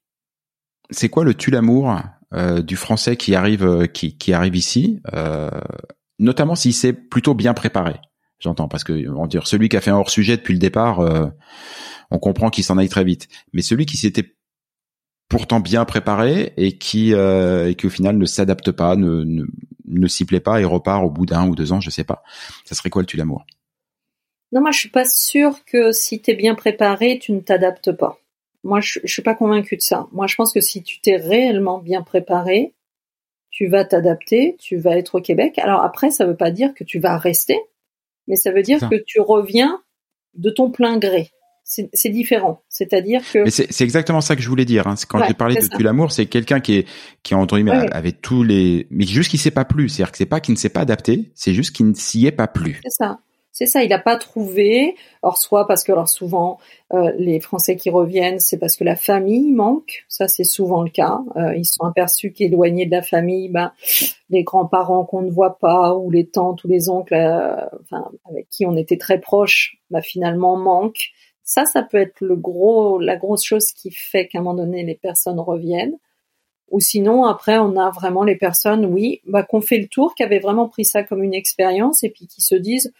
c'est 0.89 1.09
quoi 1.09 1.23
le 1.23 1.33
tue 1.33 1.51
l'amour 1.51 1.99
euh, 2.33 2.61
du 2.61 2.75
français 2.75 3.15
qui 3.15 3.35
arrive 3.35 3.65
euh, 3.65 3.85
qui, 3.85 4.17
qui 4.17 4.33
arrive 4.33 4.55
ici, 4.55 5.01
euh, 5.13 5.49
notamment 6.19 6.55
s'il 6.55 6.73
s'est 6.73 6.93
plutôt 6.93 7.33
bien 7.35 7.53
préparé? 7.53 7.99
J'entends 8.43 8.67
parce 8.67 8.83
que 8.83 9.07
on 9.09 9.25
dire 9.25 9.47
celui 9.47 9.69
qui 9.69 9.77
a 9.77 9.81
fait 9.81 9.91
un 9.91 9.95
hors 9.95 10.09
sujet 10.09 10.35
depuis 10.35 10.53
le 10.53 10.59
départ, 10.59 10.99
euh, 10.99 11.27
on 12.11 12.19
comprend 12.19 12.49
qu'il 12.49 12.65
s'en 12.65 12.77
aille 12.77 12.89
très 12.89 13.05
vite. 13.05 13.29
Mais 13.53 13.61
celui 13.61 13.85
qui 13.85 13.95
s'était 13.95 14.35
pourtant 15.29 15.61
bien 15.61 15.85
préparé 15.85 16.53
et 16.57 16.77
qui 16.77 17.13
euh, 17.13 17.69
et 17.69 17.75
qui 17.75 17.85
au 17.85 17.89
final 17.89 18.17
ne 18.17 18.25
s'adapte 18.25 18.71
pas, 18.71 18.97
ne, 18.97 19.23
ne, 19.23 19.45
ne 19.87 20.07
s'y 20.07 20.25
plaît 20.25 20.41
pas 20.41 20.59
et 20.59 20.65
repart 20.65 21.05
au 21.05 21.09
bout 21.09 21.25
d'un 21.25 21.47
ou 21.47 21.55
deux 21.55 21.71
ans, 21.71 21.79
je 21.79 21.89
sais 21.89 22.03
pas. 22.03 22.21
Ça 22.65 22.75
serait 22.75 22.89
quoi 22.89 23.01
le 23.01 23.05
tue 23.05 23.15
l'amour 23.15 23.45
Non, 24.51 24.59
moi 24.59 24.71
je 24.71 24.79
suis 24.79 24.89
pas 24.89 25.05
sûre 25.05 25.63
que 25.63 25.93
si 25.93 26.21
tu 26.21 26.31
es 26.31 26.35
bien 26.35 26.53
préparé, 26.53 27.19
tu 27.19 27.31
ne 27.31 27.39
t'adaptes 27.39 27.93
pas. 27.93 28.19
Moi 28.65 28.81
je, 28.81 28.99
je 29.05 29.13
suis 29.13 29.21
pas 29.21 29.35
convaincue 29.35 29.77
de 29.77 29.81
ça. 29.81 30.07
Moi 30.11 30.27
je 30.27 30.35
pense 30.35 30.51
que 30.51 30.59
si 30.59 30.83
tu 30.83 30.99
t'es 30.99 31.15
réellement 31.15 31.79
bien 31.79 32.01
préparé, 32.01 32.73
tu 33.51 33.67
vas 33.67 33.85
t'adapter, 33.85 34.57
tu 34.59 34.75
vas 34.75 34.97
être 34.97 35.15
au 35.15 35.21
Québec. 35.21 35.59
Alors 35.59 35.81
après, 35.81 36.11
ça 36.11 36.25
veut 36.25 36.35
pas 36.35 36.51
dire 36.51 36.73
que 36.73 36.83
tu 36.83 36.99
vas 36.99 37.17
rester, 37.17 37.57
mais 38.27 38.35
ça 38.35 38.51
veut 38.51 38.61
dire 38.63 38.79
Ça. 38.79 38.87
que 38.87 38.95
tu 39.05 39.19
reviens 39.19 39.81
de 40.35 40.49
ton 40.49 40.71
plein 40.71 40.97
gré. 40.97 41.29
C'est 41.65 42.09
différent. 42.09 42.61
C'est-à-dire 42.67 43.21
que 43.31 43.39
Mais 43.39 43.49
c'est 43.49 43.81
exactement 43.83 44.19
ça 44.19 44.35
que 44.35 44.41
je 44.41 44.49
voulais 44.49 44.65
dire. 44.65 44.85
Hein. 44.85 44.95
Quand 45.07 45.19
Ouais, 45.21 45.27
j'ai 45.29 45.33
parlé 45.33 45.55
de 45.55 45.83
l'amour, 45.83 46.11
c'est 46.11 46.25
quelqu'un 46.25 46.59
qui 46.59 46.75
est 46.75 46.87
qui 47.23 47.35
entre 47.35 47.55
guillemets 47.55 47.71
Ouais, 47.71 47.77
ouais. 47.83 47.93
avait 47.93 48.11
tous 48.11 48.43
les, 48.43 48.85
mais 48.91 49.05
juste 49.05 49.31
qui 49.31 49.37
s'est 49.37 49.49
pas 49.49 49.63
plu. 49.63 49.87
C'est-à-dire 49.87 50.11
que 50.11 50.17
c'est 50.17 50.25
pas 50.25 50.41
qu'il 50.41 50.53
ne 50.53 50.59
s'est 50.59 50.67
pas 50.69 50.81
adapté, 50.81 51.31
c'est 51.35 51.53
juste 51.53 51.73
qu'il 51.73 51.87
ne 51.87 51.93
s'y 51.93 52.25
est 52.27 52.31
pas 52.33 52.47
plu. 52.47 52.81
C'est 52.83 52.89
ça. 53.05 53.19
C'est 53.53 53.67
ça, 53.67 53.83
il 53.83 53.89
n'a 53.89 53.99
pas 53.99 54.17
trouvé. 54.17 54.95
Or, 55.21 55.37
soit 55.37 55.67
parce 55.67 55.83
que, 55.83 55.91
alors 55.91 56.09
souvent, 56.09 56.57
euh, 56.91 57.11
les 57.17 57.39
Français 57.39 57.75
qui 57.75 57.91
reviennent, 57.91 58.39
c'est 58.39 58.57
parce 58.57 58.75
que 58.75 58.83
la 58.83 58.95
famille 58.95 59.51
manque. 59.51 60.05
Ça, 60.09 60.27
c'est 60.27 60.43
souvent 60.43 60.81
le 60.81 60.89
cas. 60.89 61.19
Euh, 61.37 61.55
ils 61.55 61.65
sont 61.65 61.83
aperçus 61.83 62.33
qu'éloignés 62.33 62.87
de 62.87 62.91
la 62.91 63.03
famille, 63.03 63.49
ben, 63.49 63.71
les 64.29 64.43
grands-parents 64.43 65.05
qu'on 65.05 65.21
ne 65.21 65.29
voit 65.29 65.59
pas, 65.59 65.95
ou 65.95 66.09
les 66.09 66.25
tantes 66.25 66.63
ou 66.63 66.67
les 66.67 66.89
oncles, 66.89 67.13
euh, 67.13 67.55
enfin, 67.83 68.09
avec 68.27 68.49
qui 68.49 68.65
on 68.65 68.75
était 68.75 68.97
très 68.97 69.19
proches, 69.19 69.77
ben, 69.91 70.01
finalement 70.01 70.57
manquent. 70.57 71.11
Ça, 71.43 71.65
ça 71.65 71.83
peut 71.83 71.97
être 71.97 72.21
le 72.21 72.35
gros, 72.35 72.99
la 72.99 73.17
grosse 73.17 73.43
chose 73.43 73.71
qui 73.71 73.91
fait 73.91 74.27
qu'à 74.27 74.39
un 74.39 74.41
moment 74.41 74.63
donné, 74.63 74.83
les 74.83 74.95
personnes 74.95 75.39
reviennent. 75.39 75.97
Ou 76.71 76.79
sinon, 76.79 77.25
après, 77.25 77.59
on 77.59 77.77
a 77.77 77.91
vraiment 77.91 78.23
les 78.23 78.35
personnes, 78.35 78.85
oui, 78.87 79.21
bah, 79.27 79.43
qu'on 79.43 79.61
fait 79.61 79.77
le 79.77 79.87
tour, 79.87 80.15
qui 80.15 80.23
avaient 80.23 80.39
vraiment 80.39 80.67
pris 80.69 80.85
ça 80.85 81.03
comme 81.03 81.21
une 81.23 81.35
expérience 81.35 82.03
et 82.03 82.09
puis 82.09 82.25
qui 82.25 82.41
se 82.41 82.55
disent, 82.55 82.91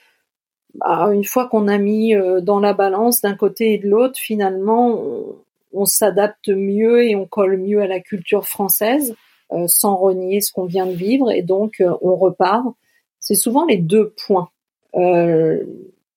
bah, 0.76 1.10
une 1.14 1.24
fois 1.24 1.48
qu'on 1.48 1.68
a 1.68 1.78
mis 1.78 2.16
euh, 2.16 2.42
dans 2.42 2.60
la 2.60 2.74
balance 2.74 3.22
d'un 3.22 3.36
côté 3.36 3.74
et 3.74 3.78
de 3.78 3.88
l'autre, 3.88 4.18
finalement, 4.20 5.00
on, 5.72 5.86
s'adapte 5.86 6.50
mieux 6.50 7.04
et 7.04 7.16
on 7.16 7.26
colle 7.26 7.58
mieux 7.58 7.82
à 7.82 7.88
la 7.88 8.00
culture 8.00 8.48
française 8.48 9.16
euh, 9.52 9.66
sans 9.68 9.96
renier 9.96 10.42
ce 10.42 10.52
qu'on 10.52 10.66
vient 10.66 10.86
de 10.86 10.94
vivre 10.94 11.32
et 11.32 11.42
donc 11.42 11.82
euh, 11.82 11.94
on 12.02 12.16
repart. 12.16 12.66
C'est 13.20 13.36
souvent 13.36 13.66
les 13.66 13.78
deux 13.78 14.14
points 14.26 14.50
euh, 14.96 15.64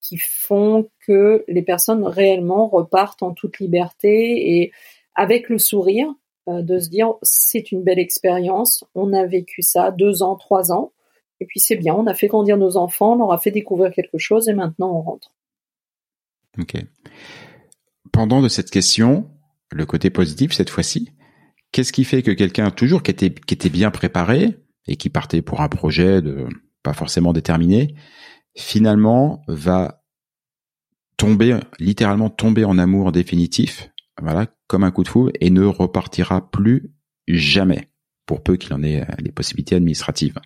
qui 0.01 0.17
font 0.19 0.89
que 1.07 1.45
les 1.49 1.63
personnes 1.63 2.05
réellement 2.05 2.69
repartent 2.69 3.23
en 3.23 3.33
toute 3.33 3.59
liberté 3.59 4.61
et 4.61 4.73
avec 5.15 5.49
le 5.49 5.59
sourire 5.59 6.13
euh, 6.49 6.63
de 6.63 6.79
se 6.79 6.89
dire 6.89 7.15
c'est 7.23 7.73
une 7.73 7.83
belle 7.83 7.99
expérience, 7.99 8.85
on 8.95 9.13
a 9.13 9.27
vécu 9.27 9.63
ça 9.63 9.91
deux 9.91 10.23
ans, 10.23 10.37
trois 10.37 10.73
ans, 10.73 10.93
et 11.41 11.47
puis 11.47 11.61
c'est 11.61 11.77
bien, 11.77 11.95
on 11.95 12.07
a 12.07 12.15
fait 12.15 12.29
grandir 12.29 12.57
nos 12.57 12.77
enfants, 12.77 13.15
on 13.15 13.19
leur 13.19 13.33
a 13.33 13.39
fait 13.39 13.51
découvrir 13.51 13.93
quelque 13.93 14.19
chose 14.19 14.49
et 14.49 14.55
maintenant 14.55 14.91
on 14.91 15.03
rentre. 15.03 15.35
Ok. 16.59 16.77
Pendant 18.13 18.41
de 18.41 18.49
cette 18.49 18.71
question, 18.71 19.31
le 19.71 19.85
côté 19.85 20.11
positif 20.11 20.53
cette 20.53 20.71
fois-ci, 20.71 21.13
qu'est-ce 21.73 21.93
qui 21.93 22.05
fait 22.05 22.23
que 22.23 22.31
quelqu'un 22.31 22.71
toujours 22.71 23.03
qui 23.03 23.11
était 23.11 23.69
bien 23.69 23.91
préparé 23.91 24.57
et 24.87 24.97
qui 24.97 25.11
partait 25.11 25.43
pour 25.43 25.61
un 25.61 25.69
projet 25.69 26.23
de 26.23 26.47
pas 26.83 26.95
forcément 26.95 27.33
déterminé, 27.33 27.95
finalement 28.57 29.43
va 29.49 30.03
tomber 31.17 31.59
littéralement 31.79 32.31
tomber 32.31 32.65
en 32.65 32.79
amour 32.79 33.13
définitif, 33.13 33.91
voilà, 34.21 34.47
comme 34.67 34.85
un 34.85 34.91
coup 34.91 35.03
de 35.03 35.09
foudre 35.09 35.33
et 35.41 35.51
ne 35.51 35.65
repartira 35.65 36.51
plus 36.51 36.93
jamais 37.27 37.91
pour 38.27 38.43
peu 38.43 38.57
qu'il 38.57 38.73
en 38.75 38.83
ait 38.83 39.07
les 39.19 39.33
possibilités 39.33 39.77
administratives. 39.77 40.39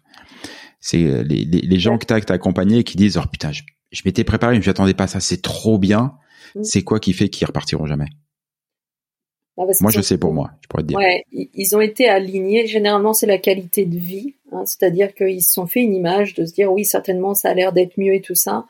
C'est 0.81 1.05
euh, 1.05 1.23
les, 1.23 1.45
les, 1.45 1.61
les 1.61 1.79
gens 1.79 1.99
que 1.99 2.07
que 2.07 2.25
t'as 2.25 2.35
accompagnés 2.35 2.85
qui 2.85 2.97
disent 2.97 3.19
oh 3.19 3.27
putain 3.31 3.53
je, 3.53 3.63
je 3.93 4.03
m'étais 4.05 4.25
préparé 4.25 4.57
mais 4.57 4.63
je 4.63 4.71
m'attendais 4.71 4.95
pas 4.95 5.07
ça 5.07 5.21
c'est 5.21 5.43
trop 5.43 5.79
bien. 5.79 6.15
Mm. 6.55 6.63
C'est 6.65 6.83
quoi 6.83 7.01
qui 7.01 7.13
fait 7.13 7.29
qu'ils 7.29 7.47
repartiront 7.47 7.87
jamais? 7.87 8.09
Ah, 9.61 9.67
parce 9.67 9.81
Moi 9.83 9.91
je 9.91 10.01
sais 10.01 10.17
pour 10.17 10.33
moi, 10.33 10.53
je 10.63 10.69
pourrais 10.69 10.83
te 10.83 10.89
dire. 10.89 10.99
Ouais, 10.99 11.25
ils 11.33 11.77
ont 11.77 11.81
été 11.81 12.09
alignés. 12.09 12.67
Généralement, 12.67 13.13
c'est 13.13 13.27
la 13.27 13.37
qualité 13.37 13.85
de 13.85 13.99
vie, 13.99 14.37
hein, 14.53 14.65
c'est-à-dire 14.65 15.15
qu'ils 15.15 15.43
se 15.43 15.53
sont 15.53 15.67
fait 15.67 15.81
une 15.81 15.95
image 15.95 16.35
de 16.35 16.47
se 16.47 16.55
dire 16.55 16.73
oui, 16.73 16.85
certainement, 16.85 17.35
ça 17.35 17.51
a 17.51 17.55
l'air 17.55 17.73
d'être 17.73 17.99
mieux 17.99 18.15
et 18.15 18.23
tout 18.23 18.35
ça. 18.35 18.67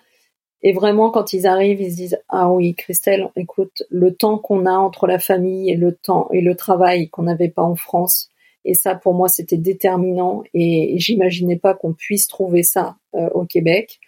Et 0.62 0.72
vraiment, 0.72 1.10
quand 1.10 1.32
ils 1.32 1.46
arrivent, 1.46 1.80
ils 1.80 1.92
se 1.92 1.96
disent 1.96 2.18
ah 2.28 2.50
oui, 2.50 2.74
Christelle, 2.74 3.30
écoute, 3.36 3.84
le 3.88 4.14
temps 4.14 4.38
qu'on 4.38 4.66
a 4.66 4.72
entre 4.72 5.06
la 5.06 5.18
famille 5.20 5.70
et 5.70 5.76
le 5.76 5.94
temps 5.94 6.28
et 6.32 6.40
le 6.40 6.56
travail 6.56 7.08
qu'on 7.08 7.22
n'avait 7.22 7.48
pas 7.48 7.62
en 7.62 7.76
France. 7.76 8.29
Et 8.64 8.74
ça, 8.74 8.94
pour 8.94 9.14
moi, 9.14 9.28
c'était 9.28 9.56
déterminant. 9.56 10.42
Et 10.54 10.94
j'imaginais 10.98 11.56
pas 11.56 11.74
qu'on 11.74 11.92
puisse 11.92 12.26
trouver 12.26 12.62
ça 12.62 12.96
euh, 13.14 13.28
au 13.30 13.44
Québec. 13.44 14.00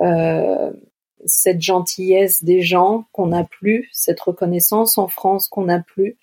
Euh, 0.00 0.72
cette 1.26 1.60
gentillesse 1.60 2.42
des 2.42 2.62
gens 2.62 3.04
qu'on 3.12 3.28
n'a 3.28 3.44
plus, 3.44 3.88
cette 3.92 4.20
reconnaissance 4.20 4.96
en 4.98 5.08
France 5.08 5.48
qu'on 5.48 5.64
n'a 5.66 5.80
plus. 5.80 6.16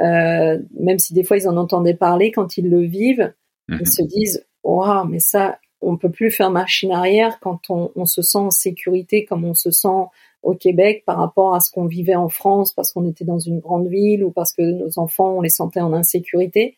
Euh, 0.00 0.58
même 0.78 0.98
si 0.98 1.14
des 1.14 1.24
fois 1.24 1.36
ils 1.36 1.48
en 1.48 1.56
entendaient 1.56 1.94
parler, 1.94 2.30
quand 2.30 2.56
ils 2.56 2.68
le 2.68 2.82
vivent, 2.82 3.32
Mhm. 3.68 3.78
ils 3.80 3.88
se 3.88 4.02
disent 4.02 4.46
Waouh, 4.64 5.06
mais 5.06 5.18
ça, 5.18 5.58
on 5.80 5.96
peut 5.96 6.10
plus 6.10 6.30
faire 6.30 6.50
machine 6.50 6.92
arrière 6.92 7.40
quand 7.40 7.68
on, 7.68 7.90
on 7.96 8.04
se 8.04 8.22
sent 8.22 8.38
en 8.38 8.50
sécurité 8.50 9.24
comme 9.24 9.44
on 9.44 9.54
se 9.54 9.70
sent 9.70 9.88
au 10.42 10.54
Québec 10.54 11.02
par 11.04 11.18
rapport 11.18 11.54
à 11.54 11.60
ce 11.60 11.70
qu'on 11.70 11.86
vivait 11.86 12.14
en 12.14 12.28
France 12.28 12.72
parce 12.72 12.92
qu'on 12.92 13.08
était 13.08 13.24
dans 13.24 13.38
une 13.38 13.60
grande 13.60 13.88
ville 13.88 14.24
ou 14.24 14.30
parce 14.30 14.52
que 14.52 14.62
nos 14.62 14.98
enfants, 14.98 15.36
on 15.36 15.40
les 15.40 15.48
sentait 15.48 15.80
en 15.80 15.92
insécurité. 15.92 16.76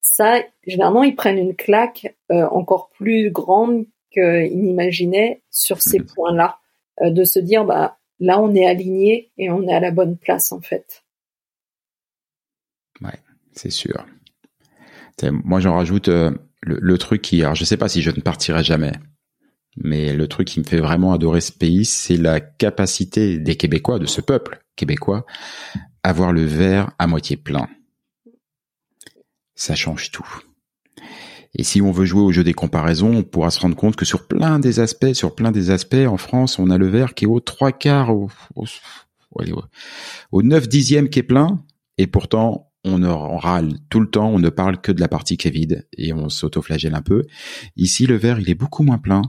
Ça, 0.00 0.42
généralement, 0.66 1.02
ils 1.02 1.16
prennent 1.16 1.38
une 1.38 1.54
claque 1.54 2.16
euh, 2.30 2.46
encore 2.48 2.90
plus 2.90 3.30
grande 3.30 3.86
qu'ils 4.12 4.62
n'imaginaient 4.62 5.42
sur 5.50 5.82
ces 5.82 6.00
Mhm. 6.00 6.06
points-là, 6.06 6.58
euh, 7.02 7.10
de 7.10 7.24
se 7.24 7.38
dire 7.38 7.64
bah 7.64 7.98
là, 8.18 8.40
on 8.40 8.54
est 8.54 8.66
aligné 8.66 9.30
et 9.38 9.50
on 9.50 9.66
est 9.68 9.74
à 9.74 9.80
la 9.80 9.90
bonne 9.90 10.16
place 10.16 10.52
en 10.52 10.60
fait. 10.60 11.04
C'est 13.52 13.70
sûr. 13.70 14.06
Moi, 15.22 15.60
j'en 15.60 15.74
rajoute 15.74 16.08
euh, 16.08 16.30
le, 16.62 16.78
le 16.80 16.98
truc 16.98 17.20
qui, 17.20 17.42
alors 17.42 17.54
je 17.54 17.64
sais 17.64 17.76
pas 17.76 17.88
si 17.88 18.00
je 18.00 18.10
ne 18.10 18.20
partirai 18.20 18.64
jamais, 18.64 18.92
mais 19.76 20.14
le 20.14 20.28
truc 20.28 20.48
qui 20.48 20.60
me 20.60 20.64
fait 20.64 20.78
vraiment 20.78 21.12
adorer 21.12 21.40
ce 21.40 21.52
pays, 21.52 21.84
c'est 21.84 22.16
la 22.16 22.40
capacité 22.40 23.38
des 23.38 23.56
Québécois, 23.56 23.98
de 23.98 24.06
ce 24.06 24.20
peuple 24.20 24.62
québécois, 24.76 25.26
à 26.02 26.12
voir 26.12 26.32
le 26.32 26.44
verre 26.44 26.92
à 26.98 27.06
moitié 27.06 27.36
plein. 27.36 27.68
Ça 29.60 29.74
change 29.74 30.10
tout. 30.10 30.26
Et 31.54 31.64
si 31.64 31.82
on 31.82 31.92
veut 31.92 32.06
jouer 32.06 32.22
au 32.22 32.32
jeu 32.32 32.42
des 32.42 32.54
comparaisons, 32.54 33.14
on 33.14 33.22
pourra 33.22 33.50
se 33.50 33.60
rendre 33.60 33.76
compte 33.76 33.94
que 33.94 34.06
sur 34.06 34.26
plein 34.26 34.58
des 34.58 34.80
aspects, 34.80 35.12
sur 35.12 35.34
plein 35.34 35.52
des 35.52 35.68
aspects, 35.68 36.06
en 36.08 36.16
France, 36.16 36.58
on 36.58 36.70
a 36.70 36.78
le 36.78 36.88
verre 36.88 37.12
qui 37.12 37.24
est 37.24 37.28
au 37.28 37.40
trois 37.40 37.70
quarts, 37.70 38.08
au, 38.08 38.30
au, 38.54 38.64
au, 39.32 39.40
allez, 39.42 39.52
au- 39.52 39.62
au 40.32 40.42
neuf 40.42 40.66
dixième 40.66 41.10
qui 41.10 41.18
est 41.18 41.24
plein, 41.24 41.62
et 41.98 42.06
pourtant, 42.06 42.72
on, 42.84 43.02
râle 43.36 43.74
tout 43.90 44.00
le 44.00 44.08
temps, 44.08 44.30
on 44.30 44.38
ne 44.38 44.48
parle 44.48 44.80
que 44.80 44.92
de 44.92 45.00
la 45.00 45.08
partie 45.08 45.36
qui 45.36 45.48
est 45.48 45.50
vide, 45.50 45.86
et 45.94 46.14
on 46.14 46.30
s'autoflagelle 46.30 46.94
un 46.94 47.02
peu. 47.02 47.26
Ici, 47.76 48.06
le 48.06 48.16
verre, 48.16 48.40
il 48.40 48.48
est 48.48 48.54
beaucoup 48.54 48.82
moins 48.82 48.96
plein, 48.96 49.20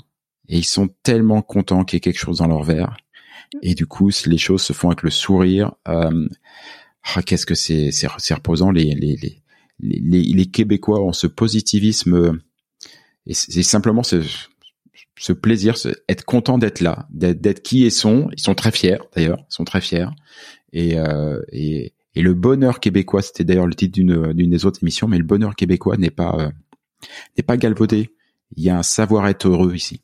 et 0.48 0.60
ils 0.60 0.64
sont 0.66 0.88
tellement 1.04 1.42
contents 1.42 1.84
qu'il 1.84 1.98
y 1.98 2.00
ait 2.00 2.00
quelque 2.00 2.20
chose 2.20 2.38
dans 2.38 2.48
leur 2.48 2.64
verre. 2.64 2.96
Et 3.62 3.76
du 3.76 3.86
coup, 3.86 4.12
les 4.28 4.38
choses 4.38 4.62
se 4.62 4.72
font 4.72 4.88
avec 4.92 5.04
le 5.04 5.10
sourire, 5.10 5.74
euh, 5.90 6.30
ah, 7.16 7.22
qu'est-ce 7.22 7.46
que 7.46 7.56
c'est, 7.56 7.92
c'est 7.92 8.08
reposant. 8.34 8.72
Les, 8.72 8.96
les, 8.96 9.18
les, 9.18 9.42
les, 9.82 10.24
les 10.24 10.46
Québécois 10.46 11.02
ont 11.02 11.14
ce 11.14 11.28
positivisme, 11.28 12.14
euh, 12.14 12.34
et 13.28 13.34
c'est 13.34 13.64
simplement 13.64 14.04
ce, 14.04 14.24
ce 15.18 15.34
plaisir, 15.34 15.76
être 16.10 16.26
content 16.26 16.58
d'être 16.58 16.82
là, 16.82 17.08
d'être, 17.12 17.62
qui 17.62 17.86
ils 17.86 17.92
sont. 17.92 18.30
Ils 18.32 18.42
sont 18.42 18.56
très 18.56 18.72
fiers, 18.72 18.98
d'ailleurs, 19.16 19.46
ils 19.50 19.54
sont 19.54 19.66
très 19.66 19.82
fiers. 19.82 20.08
Et, 20.74 20.98
euh, 20.98 21.40
et, 21.52 21.94
et 22.16 22.22
le 22.22 22.34
bonheur 22.34 22.80
québécois, 22.80 23.22
c'était 23.22 23.44
d'ailleurs 23.44 23.68
le 23.68 23.76
titre 23.76 23.94
d'une, 23.94 24.34
des 24.34 24.66
autres 24.66 24.80
émissions, 24.84 25.08
mais 25.08 25.18
le 25.18 25.24
bonheur 25.24 25.56
québécois 25.56 25.98
n'est 25.98 26.10
pas, 26.10 26.36
euh, 26.40 26.50
n'est 27.38 27.44
pas 27.44 27.58
galvaudé. 27.58 28.10
Il 28.56 28.64
y 28.64 28.70
a 28.70 28.78
un 28.78 28.84
savoir-être 28.84 29.48
heureux 29.48 29.76
ici. 29.76 30.02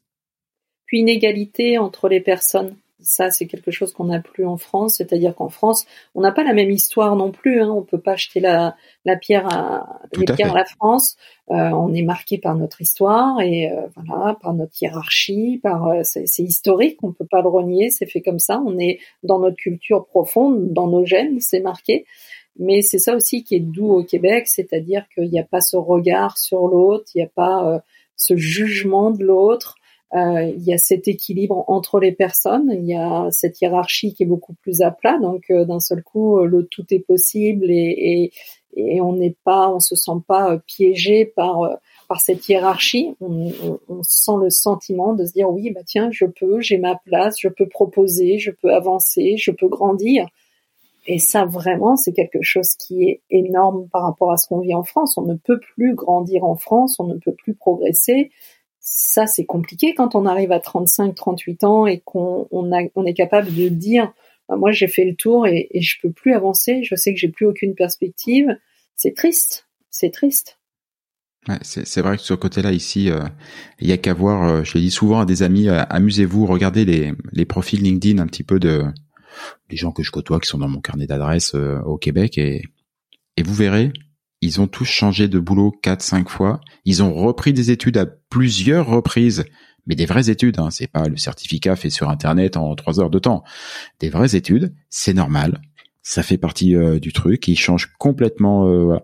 Puis 0.86 1.00
une 1.00 1.10
égalité 1.10 1.78
entre 1.78 2.08
les 2.08 2.22
personnes. 2.22 2.76
Ça, 3.00 3.30
c'est 3.30 3.46
quelque 3.46 3.72
chose 3.72 3.94
qu'on 3.94 4.06
n'a 4.06 4.20
plus 4.20 4.46
en 4.46 4.58
France. 4.58 4.96
C'est-à-dire 4.96 5.36
qu'en 5.36 5.50
France, 5.50 5.86
on 6.16 6.22
n'a 6.22 6.32
pas 6.32 6.44
la 6.44 6.54
même 6.54 6.72
histoire 6.72 7.16
non 7.16 7.32
plus. 7.32 7.62
Hein. 7.62 7.70
On 7.70 7.84
peut 7.84 8.00
pas 8.00 8.16
jeter 8.16 8.40
la, 8.40 8.76
la 9.06 9.16
pierre 9.16 9.48
à, 9.48 10.00
Tout 10.12 10.22
les 10.22 10.32
à 10.32 10.36
pierres 10.36 10.52
à 10.52 10.58
la 10.58 10.66
France. 10.66 11.16
Euh, 11.52 11.70
on 11.70 11.94
est 11.94 12.02
marqué 12.02 12.38
par 12.38 12.56
notre 12.56 12.82
histoire 12.82 13.40
et 13.40 13.72
euh, 13.72 13.88
voilà, 13.96 14.38
par 14.42 14.54
notre 14.54 14.74
hiérarchie, 14.82 15.60
par 15.62 15.88
euh, 15.88 16.02
c'est 16.04 16.28
c'est 16.28 16.44
historique. 16.44 16.98
On 17.04 17.12
peut 17.14 17.28
pas 17.30 17.42
le 17.42 17.50
renier. 17.50 17.90
C'est 17.90 18.08
fait 18.08 18.22
comme 18.22 18.40
ça. 18.40 18.62
On 18.66 18.80
est 18.80 19.00
dans 19.24 19.40
notre 19.40 19.58
culture 19.58 20.06
profonde, 20.06 20.74
dans 20.74 20.88
nos 20.88 21.06
gènes, 21.06 21.40
c'est 21.40 21.62
marqué. 21.62 22.06
Mais 22.60 22.82
c'est 22.82 22.98
ça 22.98 23.16
aussi 23.16 23.44
qui 23.44 23.56
est 23.56 23.60
doux 23.60 23.92
au 23.92 24.04
Québec, 24.04 24.48
c'est-à-dire 24.48 25.06
qu'il 25.14 25.30
n'y 25.30 25.40
a 25.40 25.44
pas 25.44 25.62
ce 25.62 25.78
regard 25.78 26.38
sur 26.38 26.68
l'autre, 26.68 27.06
il 27.14 27.20
n'y 27.20 27.24
a 27.24 27.30
pas 27.30 27.68
euh, 27.68 27.80
ce 28.16 28.36
jugement 28.36 29.12
de 29.12 29.24
l'autre. 29.24 29.76
Euh, 30.14 30.54
il 30.56 30.64
y 30.64 30.74
a 30.74 30.78
cet 30.78 31.10
équilibre 31.10 31.66
entre 31.68 32.00
les 32.00 32.14
personnes, 32.14 32.72
il 32.74 32.86
y 32.86 32.96
a 32.96 33.28
cette 33.30 33.60
hiérarchie 33.60 34.14
qui 34.14 34.24
est 34.24 34.28
beaucoup 34.28 34.54
plus 34.54 34.82
à 34.82 34.90
plat, 34.90 35.20
donc 35.20 35.44
euh, 35.50 35.66
d'un 35.66 35.82
seul 35.82 36.02
coup 36.02 36.40
le 36.46 36.66
tout 36.66 36.86
est 36.92 37.00
possible 37.00 37.70
et, 37.70 38.32
et, 38.74 38.94
et 38.96 39.02
on 39.02 39.12
n'est 39.14 39.36
pas, 39.44 39.70
on 39.70 39.82
se 39.82 39.98
sent 39.98 40.20
pas 40.26 40.60
piégé 40.66 41.26
par 41.26 41.80
par 42.08 42.22
cette 42.22 42.48
hiérarchie. 42.48 43.16
On, 43.20 43.52
on, 43.64 43.80
on, 43.90 44.02
sent 44.04 44.38
le 44.42 44.50
sentiment 44.50 45.14
de 45.14 45.26
se 45.26 45.34
dire 45.34 45.50
oui 45.50 45.72
bah 45.72 45.82
tiens 45.86 46.10
je 46.10 46.26
peux, 46.26 46.62
j'ai 46.62 46.78
ma 46.78 46.96
place, 46.96 47.36
je 47.38 47.50
peux 47.50 47.68
proposer, 47.68 48.40
je 48.40 48.52
peux 48.52 48.74
avancer, 48.74 49.36
je 49.38 49.52
peux 49.52 49.68
grandir. 49.68 50.28
Et 51.08 51.20
ça, 51.20 51.46
vraiment, 51.46 51.96
c'est 51.96 52.12
quelque 52.12 52.42
chose 52.42 52.76
qui 52.76 53.04
est 53.04 53.22
énorme 53.30 53.88
par 53.90 54.04
rapport 54.04 54.32
à 54.32 54.38
ce 54.38 54.48
qu'on 54.48 54.60
vit 54.60 54.76
en 54.76 54.84
France. 54.84 55.18
On 55.18 55.22
ne 55.22 55.36
peut 55.36 55.60
plus 55.60 55.96
grandir 55.96 56.44
en 56.44 56.58
France, 56.58 57.00
on 57.00 57.08
ne 57.08 57.16
peut 57.16 57.34
plus 57.34 57.56
progresser. 57.56 58.30
Ça, 58.90 59.28
c'est 59.28 59.46
compliqué 59.46 59.94
quand 59.94 60.16
on 60.16 60.26
arrive 60.26 60.54
à 60.54 60.62
35, 60.62 61.14
38 61.14 61.64
ans 61.66 61.88
et 61.88 62.00
qu'on 62.00 62.48
on 62.52 62.72
on 62.96 63.06
est 63.06 63.14
capable 63.14 63.54
de 63.54 63.68
dire, 63.68 64.14
bah, 64.48 64.56
moi, 64.56 64.72
j'ai 64.72 64.88
fait 64.88 65.04
le 65.04 65.14
tour 65.14 65.46
et, 65.46 65.68
et 65.72 65.82
je 65.82 66.00
peux 66.02 66.10
plus 66.10 66.34
avancer. 66.34 66.84
Je 66.84 66.96
sais 66.96 67.14
que 67.14 67.20
j'ai 67.20 67.28
plus 67.28 67.46
aucune 67.46 67.76
perspective. 67.76 68.58
C'est 68.96 69.14
triste. 69.14 69.68
C'est 69.90 70.12
triste. 70.12 70.58
C'est 71.64 72.02
vrai 72.02 72.16
que 72.16 72.24
sur 72.24 72.36
ce 72.36 72.40
côté-là, 72.40 72.72
ici, 72.72 73.12
euh, 73.12 73.26
il 73.82 73.90
y 73.90 73.92
a 73.92 73.98
qu'à 73.98 74.14
voir. 74.14 74.48
Euh, 74.48 74.64
je 74.64 74.76
le 74.76 74.80
dis 74.80 74.92
souvent 74.92 75.20
à 75.20 75.26
des 75.26 75.44
amis, 75.44 75.68
euh, 75.68 75.84
amusez-vous, 75.90 76.46
regardez 76.46 76.86
les, 76.86 77.14
les 77.34 77.46
profils 77.46 77.82
LinkedIn 77.82 78.22
un 78.22 78.28
petit 78.28 78.44
peu 78.44 78.58
de 78.58 78.86
les 79.70 79.76
gens 79.76 79.92
que 79.92 80.02
je 80.02 80.12
côtoie 80.12 80.40
qui 80.40 80.48
sont 80.48 80.60
dans 80.60 80.70
mon 80.70 80.80
carnet 80.80 81.08
d'adresses 81.08 81.54
au 81.54 81.98
Québec 81.98 82.38
et 82.38 82.64
vous 83.44 83.54
verrez, 83.54 83.92
ils 84.42 84.62
ont 84.62 84.68
tous 84.68 84.86
changé 84.86 85.28
de 85.28 85.40
boulot 85.40 85.72
quatre, 85.72 86.02
cinq 86.02 86.30
fois. 86.30 86.62
Ils 86.86 87.02
ont 87.04 87.14
repris 87.14 87.54
des 87.54 87.72
études 87.72 87.98
à 87.98 88.06
plusieurs 88.06 88.88
reprises, 88.88 89.46
mais 89.88 89.96
des 89.96 90.06
vraies 90.06 90.30
études. 90.30 90.60
Hein. 90.60 90.70
C'est 90.70 90.88
pas 90.88 91.08
le 91.08 91.18
certificat 91.18 91.76
fait 91.76 91.90
sur 91.90 92.10
Internet 92.10 92.58
en 92.58 92.76
trois 92.76 93.00
heures 93.00 93.10
de 93.10 93.20
temps. 93.20 93.44
Des 94.00 94.10
vraies 94.10 94.36
études, 94.36 94.74
c'est 94.90 95.14
normal. 95.14 95.62
Ça 96.04 96.24
fait 96.24 96.38
partie 96.38 96.76
euh, 96.76 97.00
du 97.00 97.14
truc. 97.14 97.48
Ils 97.48 97.58
changent 97.58 97.92
complètement. 97.98 98.68
Euh, 98.68 98.98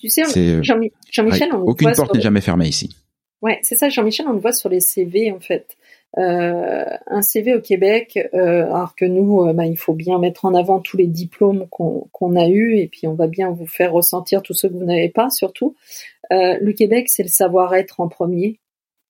tu 0.00 0.08
sais, 0.08 0.24
Jean-Michel, 0.62 1.50
aucune 1.54 1.92
porte 1.92 2.14
n'est 2.14 2.20
jamais 2.20 2.40
fermée 2.40 2.68
ici. 2.68 2.96
Ouais, 3.42 3.60
c'est 3.62 3.76
ça, 3.76 3.88
Jean-Michel, 3.88 4.26
on 4.28 4.32
le 4.32 4.40
voit 4.40 4.52
sur 4.52 4.68
les 4.68 4.80
CV 4.80 5.30
en 5.30 5.40
fait. 5.40 5.76
Euh, 6.18 6.84
un 7.06 7.20
CV 7.20 7.54
au 7.54 7.60
Québec, 7.60 8.18
euh, 8.32 8.64
alors 8.66 8.94
que 8.94 9.04
nous, 9.04 9.52
bah, 9.52 9.66
il 9.66 9.76
faut 9.76 9.92
bien 9.92 10.18
mettre 10.18 10.46
en 10.46 10.54
avant 10.54 10.80
tous 10.80 10.96
les 10.96 11.06
diplômes 11.06 11.66
qu'on 11.68 12.36
a 12.36 12.48
eus 12.48 12.78
et 12.78 12.88
puis 12.88 13.06
on 13.06 13.14
va 13.14 13.26
bien 13.26 13.50
vous 13.50 13.66
faire 13.66 13.92
ressentir 13.92 14.42
tous 14.42 14.54
ceux 14.54 14.68
que 14.68 14.74
vous 14.74 14.84
n'avez 14.84 15.10
pas, 15.10 15.28
surtout. 15.30 15.76
le 16.30 16.72
Québec, 16.72 17.08
c'est 17.08 17.22
le 17.22 17.28
savoir-être 17.28 18.00
en 18.00 18.08
premier, 18.08 18.60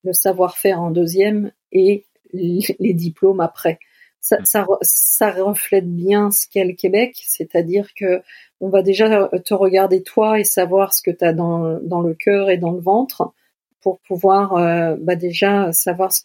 le 0.03 0.13
savoir-faire 0.13 0.81
en 0.81 0.91
deuxième 0.91 1.53
et 1.71 2.07
les, 2.33 2.95
diplômes 2.95 3.41
après. 3.41 3.79
Ça, 4.21 4.39
ça, 4.45 4.67
ça, 4.83 5.31
reflète 5.31 5.89
bien 5.89 6.31
ce 6.33 6.47
qu'est 6.49 6.65
le 6.65 6.73
Québec, 6.73 7.17
c'est-à-dire 7.25 7.95
que 7.95 8.23
on 8.61 8.69
va 8.69 8.83
déjà 8.83 9.29
te 9.45 9.55
regarder 9.55 10.03
toi 10.03 10.41
et 10.41 10.45
savoir 10.45 10.93
ce 10.93 11.03
que 11.03 11.13
tu 11.13 11.25
as 11.25 11.33
dans, 11.33 11.79
dans 11.81 12.01
le 12.01 12.15
cœur 12.15 12.51
et 12.51 12.57
dans 12.57 12.73
le 12.73 12.81
ventre 12.81 13.33
pour 13.87 14.01
pouvoir 14.01 14.57
euh, 14.57 14.96
bah 14.99 15.14
déjà 15.14 15.70
savoir 15.70 16.11
ce 16.12 16.20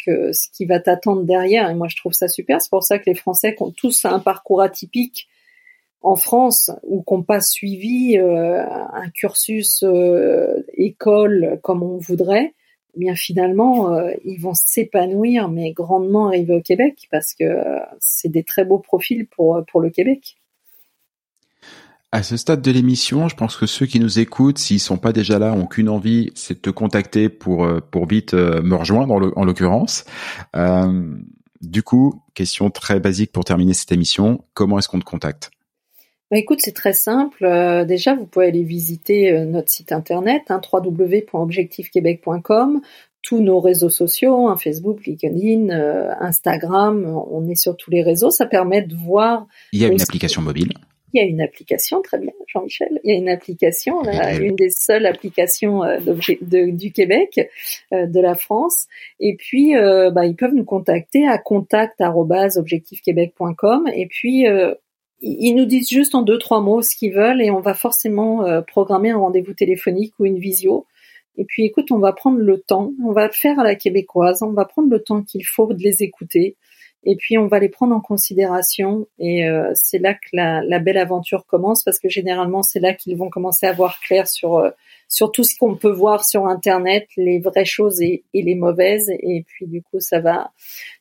qui 0.52 0.66
va 0.66 0.80
t'attendre 0.80 1.22
derrière. 1.22 1.70
Et 1.70 1.76
moi, 1.76 1.88
je 1.90 1.96
trouve 1.96 2.12
ça 2.12 2.28
super. 2.28 2.60
C'est 2.60 2.72
pour 2.72 2.82
ça 2.82 2.98
que 2.98 3.04
les 3.06 3.14
Français 3.14 3.56
ont 3.60 3.70
tous 3.70 4.04
un 4.04 4.18
parcours 4.18 4.64
atypique 4.64 5.30
en 6.02 6.16
France 6.16 6.72
ou 6.82 7.04
qui 7.04 7.14
n'ont 7.14 7.22
pas 7.22 7.40
suivi 7.40 8.18
euh, 8.18 8.64
un 8.66 9.08
cursus 9.14 9.84
euh, 9.84 10.66
école 10.74 11.60
comme 11.62 11.84
on 11.84 11.98
voudrait, 11.98 12.56
eh 12.96 13.00
bien 13.00 13.14
finalement, 13.14 13.96
ils 14.26 14.40
vont 14.42 14.56
s'épanouir, 14.56 15.48
mais 15.48 15.72
grandement 15.72 16.30
arriver 16.30 16.56
au 16.56 16.62
Québec 16.62 17.08
parce 17.12 17.36
que 17.36 17.46
c'est 18.00 18.30
des 18.30 18.44
très 18.44 18.66
beaux 18.66 18.80
profils 18.80 19.28
pour 19.28 19.64
le 19.80 19.90
Québec. 19.92 20.41
À 22.14 22.24
ce 22.24 22.36
stade 22.36 22.62
de 22.62 22.72
l'émission, 22.72 23.30
je 23.30 23.38
pense 23.38 23.56
que 23.56 23.66
ceux 23.66 23.86
qui 23.86 24.02
nous 24.02 24.20
écoutent, 24.20 24.58
s'ils 24.58 24.82
sont 24.82 24.98
pas 24.98 25.14
déjà 25.14 25.40
là, 25.40 25.54
ont 25.54 25.66
qu'une 25.66 25.88
envie, 25.88 26.30
c'est 26.36 26.56
de 26.56 26.60
te 26.60 26.70
contacter 26.70 27.30
pour 27.30 27.64
euh, 27.64 27.80
pour 27.80 28.06
vite 28.06 28.34
euh, 28.34 28.62
me 28.62 28.76
rejoindre 28.76 29.14
en 29.14 29.46
l'occurrence. 29.46 30.04
Euh, 30.58 31.16
du 31.62 31.84
coup, 31.84 32.22
question 32.34 32.70
très 32.70 33.00
basique 33.00 33.32
pour 33.32 33.46
terminer 33.46 33.74
cette 33.74 33.94
émission, 33.94 34.44
comment 34.54 34.78
est-ce 34.78 34.90
qu'on 34.90 35.00
te 35.00 35.06
contacte? 35.06 35.52
Bah 36.30 36.38
écoute, 36.38 36.60
c'est 36.62 36.74
très 36.74 36.92
simple. 36.92 37.46
déjà, 37.88 38.14
vous 38.14 38.26
pouvez 38.26 38.48
aller 38.48 38.64
visiter 38.64 39.46
notre 39.46 39.70
site 39.70 39.94
internet, 39.94 40.44
hein, 40.50 40.60
www.objectifquebec.com, 40.72 42.82
tous 43.22 43.42
nos 43.42 43.60
réseaux 43.60 43.90
sociaux, 43.90 44.48
hein, 44.48 44.56
Facebook, 44.58 45.06
LinkedIn, 45.06 45.70
Instagram, 46.20 47.06
on 47.06 47.50
est 47.50 47.56
sur 47.56 47.78
tous 47.78 47.92
les 47.92 48.02
réseaux. 48.02 48.32
Ça 48.32 48.46
permet 48.46 48.82
de 48.82 48.96
voir. 48.96 49.46
Il 49.74 49.82
y 49.82 49.86
a 49.86 49.90
une 49.90 50.02
application 50.02 50.42
mobile. 50.42 50.72
Il 51.14 51.22
y 51.22 51.24
a 51.24 51.28
une 51.28 51.42
application, 51.42 52.02
très 52.02 52.18
bien, 52.20 52.32
Jean-Michel. 52.48 53.00
Il 53.04 53.12
y 53.12 53.14
a 53.14 53.18
une 53.18 53.28
application, 53.30 54.02
une 54.04 54.56
des 54.56 54.70
seules 54.70 55.06
applications 55.06 55.84
euh, 55.84 56.00
du 56.00 56.92
Québec, 56.92 57.50
euh, 57.94 58.06
de 58.06 58.20
la 58.20 58.36
France. 58.36 58.88
Et 59.20 59.36
puis, 59.36 59.76
euh, 59.76 60.12
bah, 60.12 60.26
ils 60.26 60.36
peuvent 60.36 60.54
nous 60.54 60.64
contacter 60.64 61.28
à 61.28 61.38
contact@objectifquebec.com. 61.38 63.90
Et 63.94 64.08
puis, 64.08 64.46
ils 65.22 65.54
nous 65.54 65.66
disent 65.66 65.90
juste 65.90 66.16
en 66.16 66.22
deux 66.22 66.38
trois 66.38 66.62
mots 66.62 66.82
ce 66.82 66.96
qu'ils 66.96 67.14
veulent 67.14 67.42
et 67.42 67.52
on 67.52 67.60
va 67.60 67.74
forcément 67.74 68.46
programmer 68.64 69.10
un 69.12 69.18
rendez-vous 69.18 69.54
téléphonique 69.54 70.14
ou 70.20 70.26
une 70.26 70.40
visio. 70.40 70.88
Et 71.38 71.46
puis, 71.46 71.64
écoute, 71.66 71.92
on 71.92 72.00
va 72.00 72.14
prendre 72.14 72.40
le 72.40 72.60
temps, 72.60 72.92
on 73.04 73.12
va 73.12 73.28
le 73.28 73.34
faire 73.34 73.60
à 73.60 73.64
la 73.64 73.76
québécoise, 73.76 74.44
on 74.44 74.52
va 74.52 74.66
prendre 74.66 74.90
le 74.90 75.02
temps 75.02 75.24
qu'il 75.24 75.46
faut 75.46 75.74
de 75.74 75.82
les 75.82 76.04
écouter 76.04 76.58
et 77.04 77.16
puis 77.16 77.38
on 77.38 77.48
va 77.48 77.60
les 77.60 77.70
prendre 77.70 77.96
en 77.96 78.00
considération 78.00 79.08
et 79.18 79.48
euh, 79.48 79.72
c'est 79.74 79.98
là 79.98 80.14
que 80.14 80.28
la, 80.34 80.62
la, 80.64 80.80
belle 80.80 80.98
aventure 80.98 81.46
commence 81.46 81.84
parce 81.84 82.00
que 82.00 82.10
généralement 82.10 82.62
c'est 82.62 82.80
là 82.80 82.94
qu'ils 82.94 83.18
vont 83.18 83.30
commencer 83.30 83.66
à 83.66 83.74
voir 83.74 84.00
clair 84.00 84.28
sur 84.28 84.58
euh, 84.58 84.70
sur 85.08 85.32
tout 85.32 85.44
ce 85.44 85.58
qu'on 85.58 85.76
peut 85.76 85.92
voir 85.92 86.24
sur 86.24 86.46
internet, 86.46 87.08
les 87.18 87.40
vraies 87.40 87.66
choses 87.66 88.02
et, 88.02 88.24
les 88.34 88.56
mauvaises 88.56 89.10
et 89.10 89.44
puis 89.48 89.66
du 89.68 89.82
coup 89.82 90.00
ça 90.00 90.20
va 90.20 90.52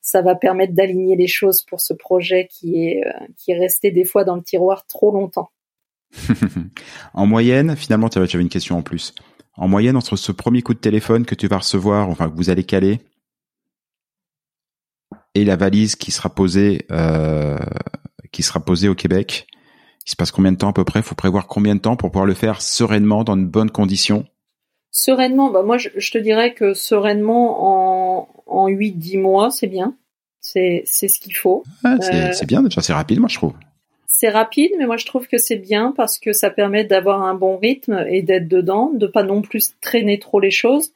ça 0.01 0.23
va 0.23 0.35
permettre 0.35 0.75
d'aligner 0.75 1.17
les 1.17 1.29
choses 1.29 1.63
pour 1.63 1.81
ce 1.81 1.93
projet 1.93 2.49
qui 2.51 2.87
est 2.87 3.07
euh, 3.07 3.27
qui 3.37 3.53
est 3.53 3.59
resté 3.59 3.91
des 3.91 4.05
fois 4.05 4.25
dans 4.25 4.37
le 4.37 4.43
tiroir 4.43 4.87
trop 4.87 5.13
longtemps. 5.13 5.51
en 7.15 7.27
moyenne, 7.27 7.77
finalement 7.77 8.09
tu 8.09 8.19
avais 8.19 8.27
une 8.33 8.49
question 8.49 8.79
en 8.79 8.83
plus. 8.83 9.15
En 9.55 9.69
moyenne 9.69 9.97
entre 9.97 10.17
ce 10.17 10.33
premier 10.33 10.63
coup 10.63 10.73
de 10.73 10.79
téléphone 10.79 11.27
que 11.27 11.35
tu 11.35 11.47
vas 11.47 11.59
recevoir, 11.59 12.09
enfin 12.09 12.31
que 12.31 12.37
vous 12.37 12.49
allez 12.49 12.65
caler 12.65 13.01
et 15.35 15.45
la 15.45 15.57
valise 15.57 15.97
qui 15.97 16.11
sera 16.11 16.29
posée 16.29 16.87
euh, 16.91 17.59
qui 18.33 18.43
sera 18.43 18.61
posée 18.61 18.89
au 18.89 18.95
Québec. 18.95 19.47
Il 20.07 20.11
se 20.11 20.17
passe 20.17 20.31
combien 20.31 20.53
de 20.53 20.57
temps 20.57 20.71
à 20.71 20.73
peu 20.73 20.85
près? 20.85 21.01
Il 21.01 21.05
faut 21.05 21.15
prévoir 21.15 21.47
combien 21.47 21.75
de 21.75 21.81
temps 21.81 21.97
pour 21.97 22.11
pouvoir 22.11 22.27
le 22.27 22.35
faire 22.35 22.63
sereinement 22.63 23.23
dans 23.23 23.37
de 23.37 23.45
bonnes 23.45 23.71
conditions? 23.71 24.27
Sereinement, 24.91 25.51
bah 25.51 25.63
moi 25.63 25.79
je, 25.79 25.89
te 26.11 26.19
dirais 26.19 26.53
que 26.53 26.75
sereinement 26.75 28.19
en, 28.19 28.29
en 28.47 28.69
8-10 28.69 29.21
mois, 29.21 29.51
c'est 29.51 29.69
bien. 29.69 29.97
C'est, 30.41 30.83
ce 30.87 31.21
qu'il 31.21 31.35
faut. 31.35 31.63
Euh, 31.85 31.99
c'est, 32.33 32.47
bien 32.47 32.63
déjà, 32.63 32.81
c'est 32.81 32.93
rapide 32.93 33.21
moi 33.21 33.29
je 33.29 33.37
trouve. 33.37 33.53
C'est 34.07 34.31
rapide, 34.31 34.73
mais 34.79 34.87
moi 34.87 34.97
je 34.97 35.07
trouve 35.07 35.29
que 35.29 35.39
c'est 35.39 35.57
bien 35.57 35.93
parce 35.97 36.19
que 36.19 36.33
ça 36.33 36.51
permet 36.51 36.85
d'avoir 36.85 37.23
un 37.23 37.35
bon 37.35 37.57
rythme 37.57 38.05
et 38.09 38.23
d'être 38.23 38.49
dedans, 38.49 38.91
de 38.93 39.07
pas 39.07 39.23
non 39.23 39.43
plus 39.43 39.75
traîner 39.81 40.19
trop 40.19 40.41
les 40.41 40.51
choses, 40.51 40.93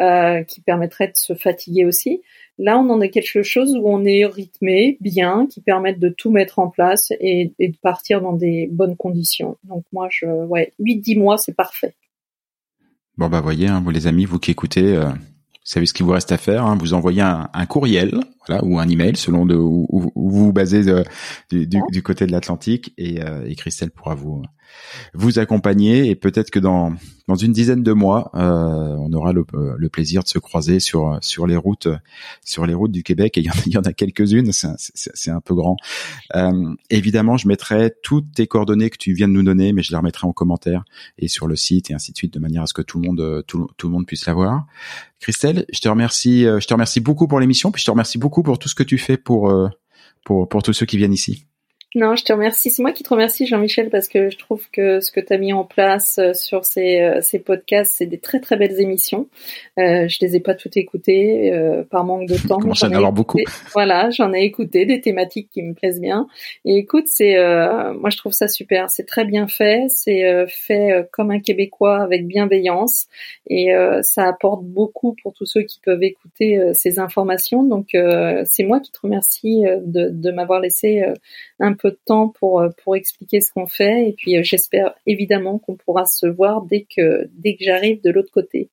euh, 0.00 0.42
qui 0.42 0.60
permettrait 0.60 1.08
de 1.08 1.16
se 1.16 1.34
fatiguer 1.34 1.84
aussi. 1.84 2.22
Là, 2.58 2.78
on 2.78 2.88
en 2.90 3.00
a 3.00 3.08
quelque 3.08 3.42
chose 3.42 3.74
où 3.74 3.88
on 3.88 4.04
est 4.04 4.24
rythmé, 4.24 4.96
bien, 5.00 5.46
qui 5.50 5.60
permettent 5.60 5.98
de 5.98 6.08
tout 6.08 6.30
mettre 6.30 6.60
en 6.60 6.68
place 6.68 7.12
et, 7.20 7.52
de 7.58 7.76
partir 7.82 8.20
dans 8.20 8.32
des 8.32 8.68
bonnes 8.70 8.96
conditions. 8.96 9.56
Donc 9.64 9.84
moi, 9.92 10.08
je, 10.10 10.26
ouais, 10.26 10.72
8-10 10.80 11.18
mois, 11.18 11.36
c'est 11.36 11.54
parfait. 11.54 11.94
Bon 13.16 13.28
bah 13.28 13.40
voyez, 13.40 13.68
hein, 13.68 13.80
vous 13.84 13.90
les 13.90 14.06
amis, 14.06 14.24
vous 14.24 14.40
qui 14.40 14.50
écoutez, 14.50 14.96
euh, 14.96 15.06
vous 15.06 15.70
savez 15.70 15.86
ce 15.86 15.94
qu'il 15.94 16.04
vous 16.04 16.12
reste 16.12 16.32
à 16.32 16.36
faire. 16.36 16.64
Hein, 16.64 16.76
vous 16.78 16.94
envoyez 16.94 17.22
un, 17.22 17.66
courriel, 17.66 18.20
voilà, 18.46 18.64
ou 18.64 18.78
un 18.78 18.88
email 18.88 19.16
selon 19.16 19.46
de, 19.46 19.54
où, 19.54 19.86
vous 19.90 20.12
vous 20.14 20.52
basez 20.52 20.88
euh, 20.88 21.02
du, 21.50 22.02
côté 22.02 22.26
de 22.26 22.32
l'Atlantique, 22.32 22.92
et, 22.98 23.22
euh, 23.22 23.44
et 23.46 23.54
Christelle 23.54 23.90
pourra 23.90 24.14
vous 24.14 24.42
vous 25.12 25.38
accompagner. 25.38 26.08
Et 26.08 26.14
peut-être 26.14 26.50
que 26.50 26.58
dans 26.58 26.92
dans 27.26 27.36
une 27.36 27.52
dizaine 27.52 27.82
de 27.82 27.92
mois, 27.92 28.30
euh, 28.34 28.96
on 28.98 29.10
aura 29.14 29.32
le, 29.32 29.46
le, 29.78 29.88
plaisir 29.88 30.22
de 30.22 30.28
se 30.28 30.38
croiser 30.38 30.78
sur 30.78 31.18
sur 31.22 31.46
les 31.46 31.56
routes 31.56 31.88
sur 32.44 32.66
les 32.66 32.74
routes 32.74 32.92
du 32.92 33.02
Québec. 33.02 33.38
Et 33.38 33.40
il 33.40 33.46
y 33.46 33.50
en 33.50 33.52
a, 33.52 33.62
il 33.66 33.72
y 33.72 33.78
en 33.78 33.82
a 33.82 33.92
quelques-unes, 33.92 34.52
c'est 34.52 35.30
un 35.30 35.40
peu 35.40 35.54
grand. 35.54 35.76
Euh, 36.34 36.74
évidemment, 36.90 37.36
je 37.36 37.48
mettrai 37.48 37.92
toutes 38.02 38.32
tes 38.32 38.46
coordonnées 38.46 38.90
que 38.90 38.98
tu 38.98 39.14
viens 39.14 39.28
de 39.28 39.32
nous 39.32 39.42
donner, 39.42 39.72
mais 39.72 39.82
je 39.82 39.90
les 39.90 39.96
remettrai 39.96 40.26
en 40.26 40.32
commentaire 40.32 40.84
et 41.18 41.28
sur 41.28 41.46
le 41.46 41.56
site 41.56 41.90
et 41.90 41.94
ainsi 41.94 42.12
de 42.12 42.16
suite 42.16 42.34
de 42.34 42.40
manière 42.40 42.62
à 42.62 42.66
ce 42.66 42.74
que 42.74 42.82
tout 42.82 43.00
le 43.00 43.06
monde 43.06 43.44
tout, 43.46 43.68
tout 43.76 43.88
le 43.88 43.92
monde 43.92 44.06
puisse 44.06 44.26
l'avoir. 44.26 44.66
Christelle, 45.20 45.64
je 45.72 45.80
te 45.80 45.88
remercie 45.88 46.42
je 46.42 46.66
te 46.66 46.74
remercie 46.74 47.00
beaucoup 47.00 47.26
pour 47.26 47.40
l'émission 47.40 47.70
puis 47.70 47.80
je 47.80 47.86
te 47.86 47.90
remercie 47.90 48.18
beaucoup 48.18 48.33
pour 48.42 48.58
tout 48.58 48.68
ce 48.68 48.74
que 48.74 48.82
tu 48.82 48.98
fais 48.98 49.16
pour 49.16 49.52
pour 50.24 50.48
pour 50.48 50.62
tous 50.62 50.72
ceux 50.72 50.86
qui 50.86 50.96
viennent 50.96 51.12
ici. 51.12 51.46
Non, 51.96 52.16
je 52.16 52.24
te 52.24 52.32
remercie. 52.32 52.70
C'est 52.70 52.82
moi 52.82 52.90
qui 52.90 53.04
te 53.04 53.08
remercie, 53.08 53.46
Jean-Michel, 53.46 53.88
parce 53.88 54.08
que 54.08 54.28
je 54.28 54.36
trouve 54.36 54.68
que 54.70 54.98
ce 54.98 55.12
que 55.12 55.20
tu 55.20 55.32
as 55.32 55.38
mis 55.38 55.52
en 55.52 55.64
place 55.64 56.18
euh, 56.18 56.34
sur 56.34 56.64
ces, 56.64 57.00
euh, 57.00 57.20
ces 57.20 57.38
podcasts, 57.38 57.94
c'est 57.94 58.06
des 58.06 58.18
très 58.18 58.40
très 58.40 58.56
belles 58.56 58.80
émissions. 58.80 59.28
Euh, 59.78 60.08
je 60.08 60.18
les 60.20 60.34
ai 60.34 60.40
pas 60.40 60.54
toutes 60.54 60.76
écoutées 60.76 61.52
euh, 61.52 61.84
par 61.84 62.04
manque 62.04 62.28
de 62.28 62.36
temps. 62.36 62.58
Commence 62.58 62.82
à 62.82 62.88
en 62.88 62.92
avoir 62.92 63.12
beaucoup. 63.12 63.38
Voilà, 63.74 64.10
j'en 64.10 64.32
ai 64.32 64.42
écouté 64.42 64.86
des 64.86 65.00
thématiques 65.00 65.50
qui 65.52 65.62
me 65.62 65.72
plaisent 65.74 66.00
bien. 66.00 66.26
Et 66.64 66.78
écoute, 66.78 67.06
c'est 67.06 67.36
euh, 67.36 67.94
moi 67.94 68.10
je 68.10 68.16
trouve 68.16 68.32
ça 68.32 68.48
super. 68.48 68.90
C'est 68.90 69.06
très 69.06 69.24
bien 69.24 69.46
fait. 69.46 69.84
C'est 69.88 70.46
fait 70.48 71.08
comme 71.12 71.30
un 71.30 71.38
Québécois 71.38 72.02
avec 72.02 72.26
bienveillance 72.26 73.06
et 73.48 73.72
ça 74.02 74.24
apporte 74.24 74.64
beaucoup 74.64 75.14
pour 75.22 75.32
tous 75.32 75.46
ceux 75.46 75.62
qui 75.62 75.80
peuvent 75.80 76.02
écouter 76.02 76.60
ces 76.72 76.98
informations. 76.98 77.62
Donc 77.62 77.96
c'est 78.44 78.64
moi 78.64 78.80
qui 78.80 78.90
te 78.90 78.98
remercie 79.00 79.62
de, 79.62 80.08
de 80.10 80.30
m'avoir 80.30 80.60
laissé 80.60 81.04
un 81.60 81.72
peu 81.74 81.83
de 81.90 82.00
temps 82.04 82.28
pour 82.28 82.60
euh, 82.60 82.68
pour 82.82 82.96
expliquer 82.96 83.40
ce 83.40 83.52
qu'on 83.52 83.66
fait 83.66 84.08
et 84.08 84.12
puis 84.12 84.36
euh, 84.36 84.42
j'espère 84.42 84.94
évidemment 85.06 85.58
qu'on 85.58 85.76
pourra 85.76 86.04
se 86.06 86.26
voir 86.26 86.62
dès 86.62 86.86
que 86.94 87.28
dès 87.32 87.56
que 87.56 87.64
j'arrive 87.64 88.02
de 88.02 88.10
l'autre 88.10 88.32
côté. 88.32 88.70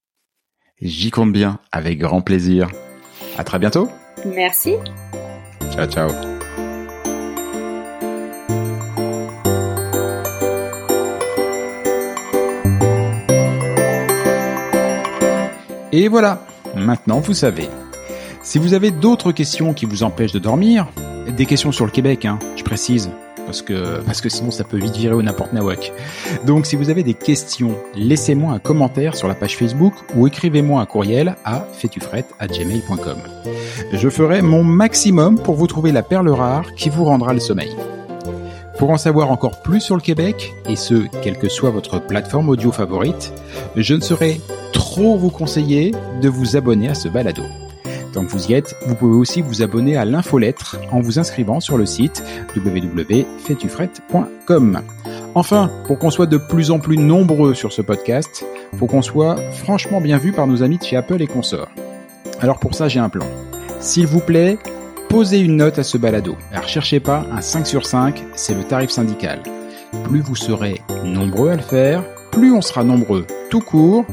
J'y 0.81 1.11
compte 1.11 1.31
bien, 1.31 1.59
avec 1.71 1.99
grand 1.99 2.21
plaisir. 2.21 2.71
À 3.37 3.43
très 3.43 3.59
bientôt. 3.59 3.87
Merci. 4.25 4.73
Ciao 5.71 5.87
ciao. 5.87 6.09
Et 15.93 16.07
voilà, 16.07 16.45
maintenant 16.75 17.19
vous 17.19 17.33
savez. 17.33 17.67
Si 18.43 18.57
vous 18.57 18.73
avez 18.73 18.89
d'autres 18.89 19.31
questions 19.31 19.73
qui 19.73 19.85
vous 19.85 20.01
empêchent 20.01 20.31
de 20.31 20.39
dormir, 20.39 20.87
des 21.37 21.45
questions 21.45 21.71
sur 21.71 21.85
le 21.85 21.91
Québec, 21.91 22.25
hein, 22.25 22.39
je 22.55 22.63
précise, 22.63 23.11
parce 23.45 23.61
que 23.61 24.01
parce 24.01 24.19
que 24.19 24.29
sinon 24.29 24.49
ça 24.49 24.63
peut 24.63 24.77
vite 24.77 24.95
virer 24.95 25.13
au 25.13 25.21
n'importe 25.21 25.53
nawak. 25.53 25.93
Donc 26.47 26.65
si 26.65 26.75
vous 26.75 26.89
avez 26.89 27.03
des 27.03 27.13
questions, 27.13 27.75
laissez-moi 27.95 28.53
un 28.53 28.59
commentaire 28.59 29.15
sur 29.15 29.27
la 29.27 29.35
page 29.35 29.57
Facebook 29.57 29.93
ou 30.15 30.25
écrivez-moi 30.25 30.81
un 30.81 30.87
courriel 30.87 31.35
à 31.45 31.67
gmail.com. 31.77 33.17
Je 33.93 34.09
ferai 34.09 34.41
mon 34.41 34.63
maximum 34.63 35.37
pour 35.37 35.55
vous 35.55 35.67
trouver 35.67 35.91
la 35.91 36.01
perle 36.01 36.29
rare 36.29 36.73
qui 36.75 36.89
vous 36.89 37.05
rendra 37.05 37.33
le 37.33 37.39
sommeil. 37.39 37.75
Pour 38.79 38.89
en 38.89 38.97
savoir 38.97 39.29
encore 39.29 39.61
plus 39.61 39.81
sur 39.81 39.95
le 39.95 40.01
Québec, 40.01 40.55
et 40.67 40.75
ce, 40.75 41.05
quelle 41.21 41.37
que 41.37 41.49
soit 41.49 41.69
votre 41.69 41.99
plateforme 41.99 42.49
audio 42.49 42.71
favorite, 42.71 43.31
je 43.75 43.93
ne 43.93 44.01
saurais 44.01 44.41
trop 44.73 45.15
vous 45.15 45.29
conseiller 45.29 45.93
de 46.23 46.29
vous 46.29 46.55
abonner 46.55 46.89
à 46.89 46.95
ce 46.95 47.07
balado. 47.07 47.43
Tant 48.13 48.25
que 48.25 48.31
vous 48.31 48.47
y 48.47 48.53
êtes, 48.53 48.75
vous 48.85 48.95
pouvez 48.95 49.15
aussi 49.15 49.41
vous 49.41 49.61
abonner 49.61 49.95
à 49.95 50.05
l'infolettre 50.05 50.77
en 50.91 50.99
vous 50.99 51.19
inscrivant 51.19 51.59
sur 51.59 51.77
le 51.77 51.85
site 51.85 52.23
www.fetufrette.com. 52.55 54.81
Enfin, 55.33 55.71
pour 55.87 55.97
qu'on 55.97 56.09
soit 56.09 56.25
de 56.25 56.35
plus 56.37 56.71
en 56.71 56.79
plus 56.79 56.97
nombreux 56.97 57.53
sur 57.53 57.71
ce 57.71 57.81
podcast, 57.81 58.45
faut 58.77 58.87
qu'on 58.87 59.01
soit 59.01 59.37
franchement 59.53 60.01
bien 60.01 60.17
vu 60.17 60.33
par 60.33 60.45
nos 60.45 60.61
amis 60.61 60.77
de 60.77 60.83
chez 60.83 60.97
Apple 60.97 61.21
et 61.21 61.27
consorts. 61.27 61.69
Alors 62.41 62.59
pour 62.59 62.75
ça, 62.75 62.89
j'ai 62.89 62.99
un 62.99 63.07
plan. 63.07 63.25
S'il 63.79 64.07
vous 64.07 64.19
plaît, 64.19 64.57
posez 65.07 65.39
une 65.39 65.55
note 65.55 65.79
à 65.79 65.83
ce 65.83 65.97
balado. 65.97 66.35
Alors 66.51 66.67
cherchez 66.67 66.99
pas 66.99 67.25
un 67.31 67.41
5 67.41 67.65
sur 67.65 67.85
5, 67.85 68.25
c'est 68.35 68.55
le 68.55 68.63
tarif 68.63 68.89
syndical. 68.89 69.41
Plus 70.03 70.21
vous 70.21 70.35
serez 70.35 70.81
nombreux 71.05 71.49
à 71.49 71.55
le 71.55 71.61
faire, 71.61 72.03
plus 72.31 72.51
on 72.51 72.61
sera 72.61 72.83
nombreux 72.83 73.25
tout 73.49 73.61
court, 73.61 74.05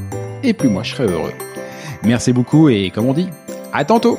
et 0.42 0.53
plus 0.53 0.68
moi 0.68 0.82
je 0.84 0.94
serai 0.94 1.07
heureux. 1.07 1.32
Merci 2.05 2.32
beaucoup 2.32 2.68
et 2.68 2.90
comme 2.90 3.07
on 3.07 3.12
dit, 3.12 3.28
à 3.72 3.84
tantôt 3.84 4.18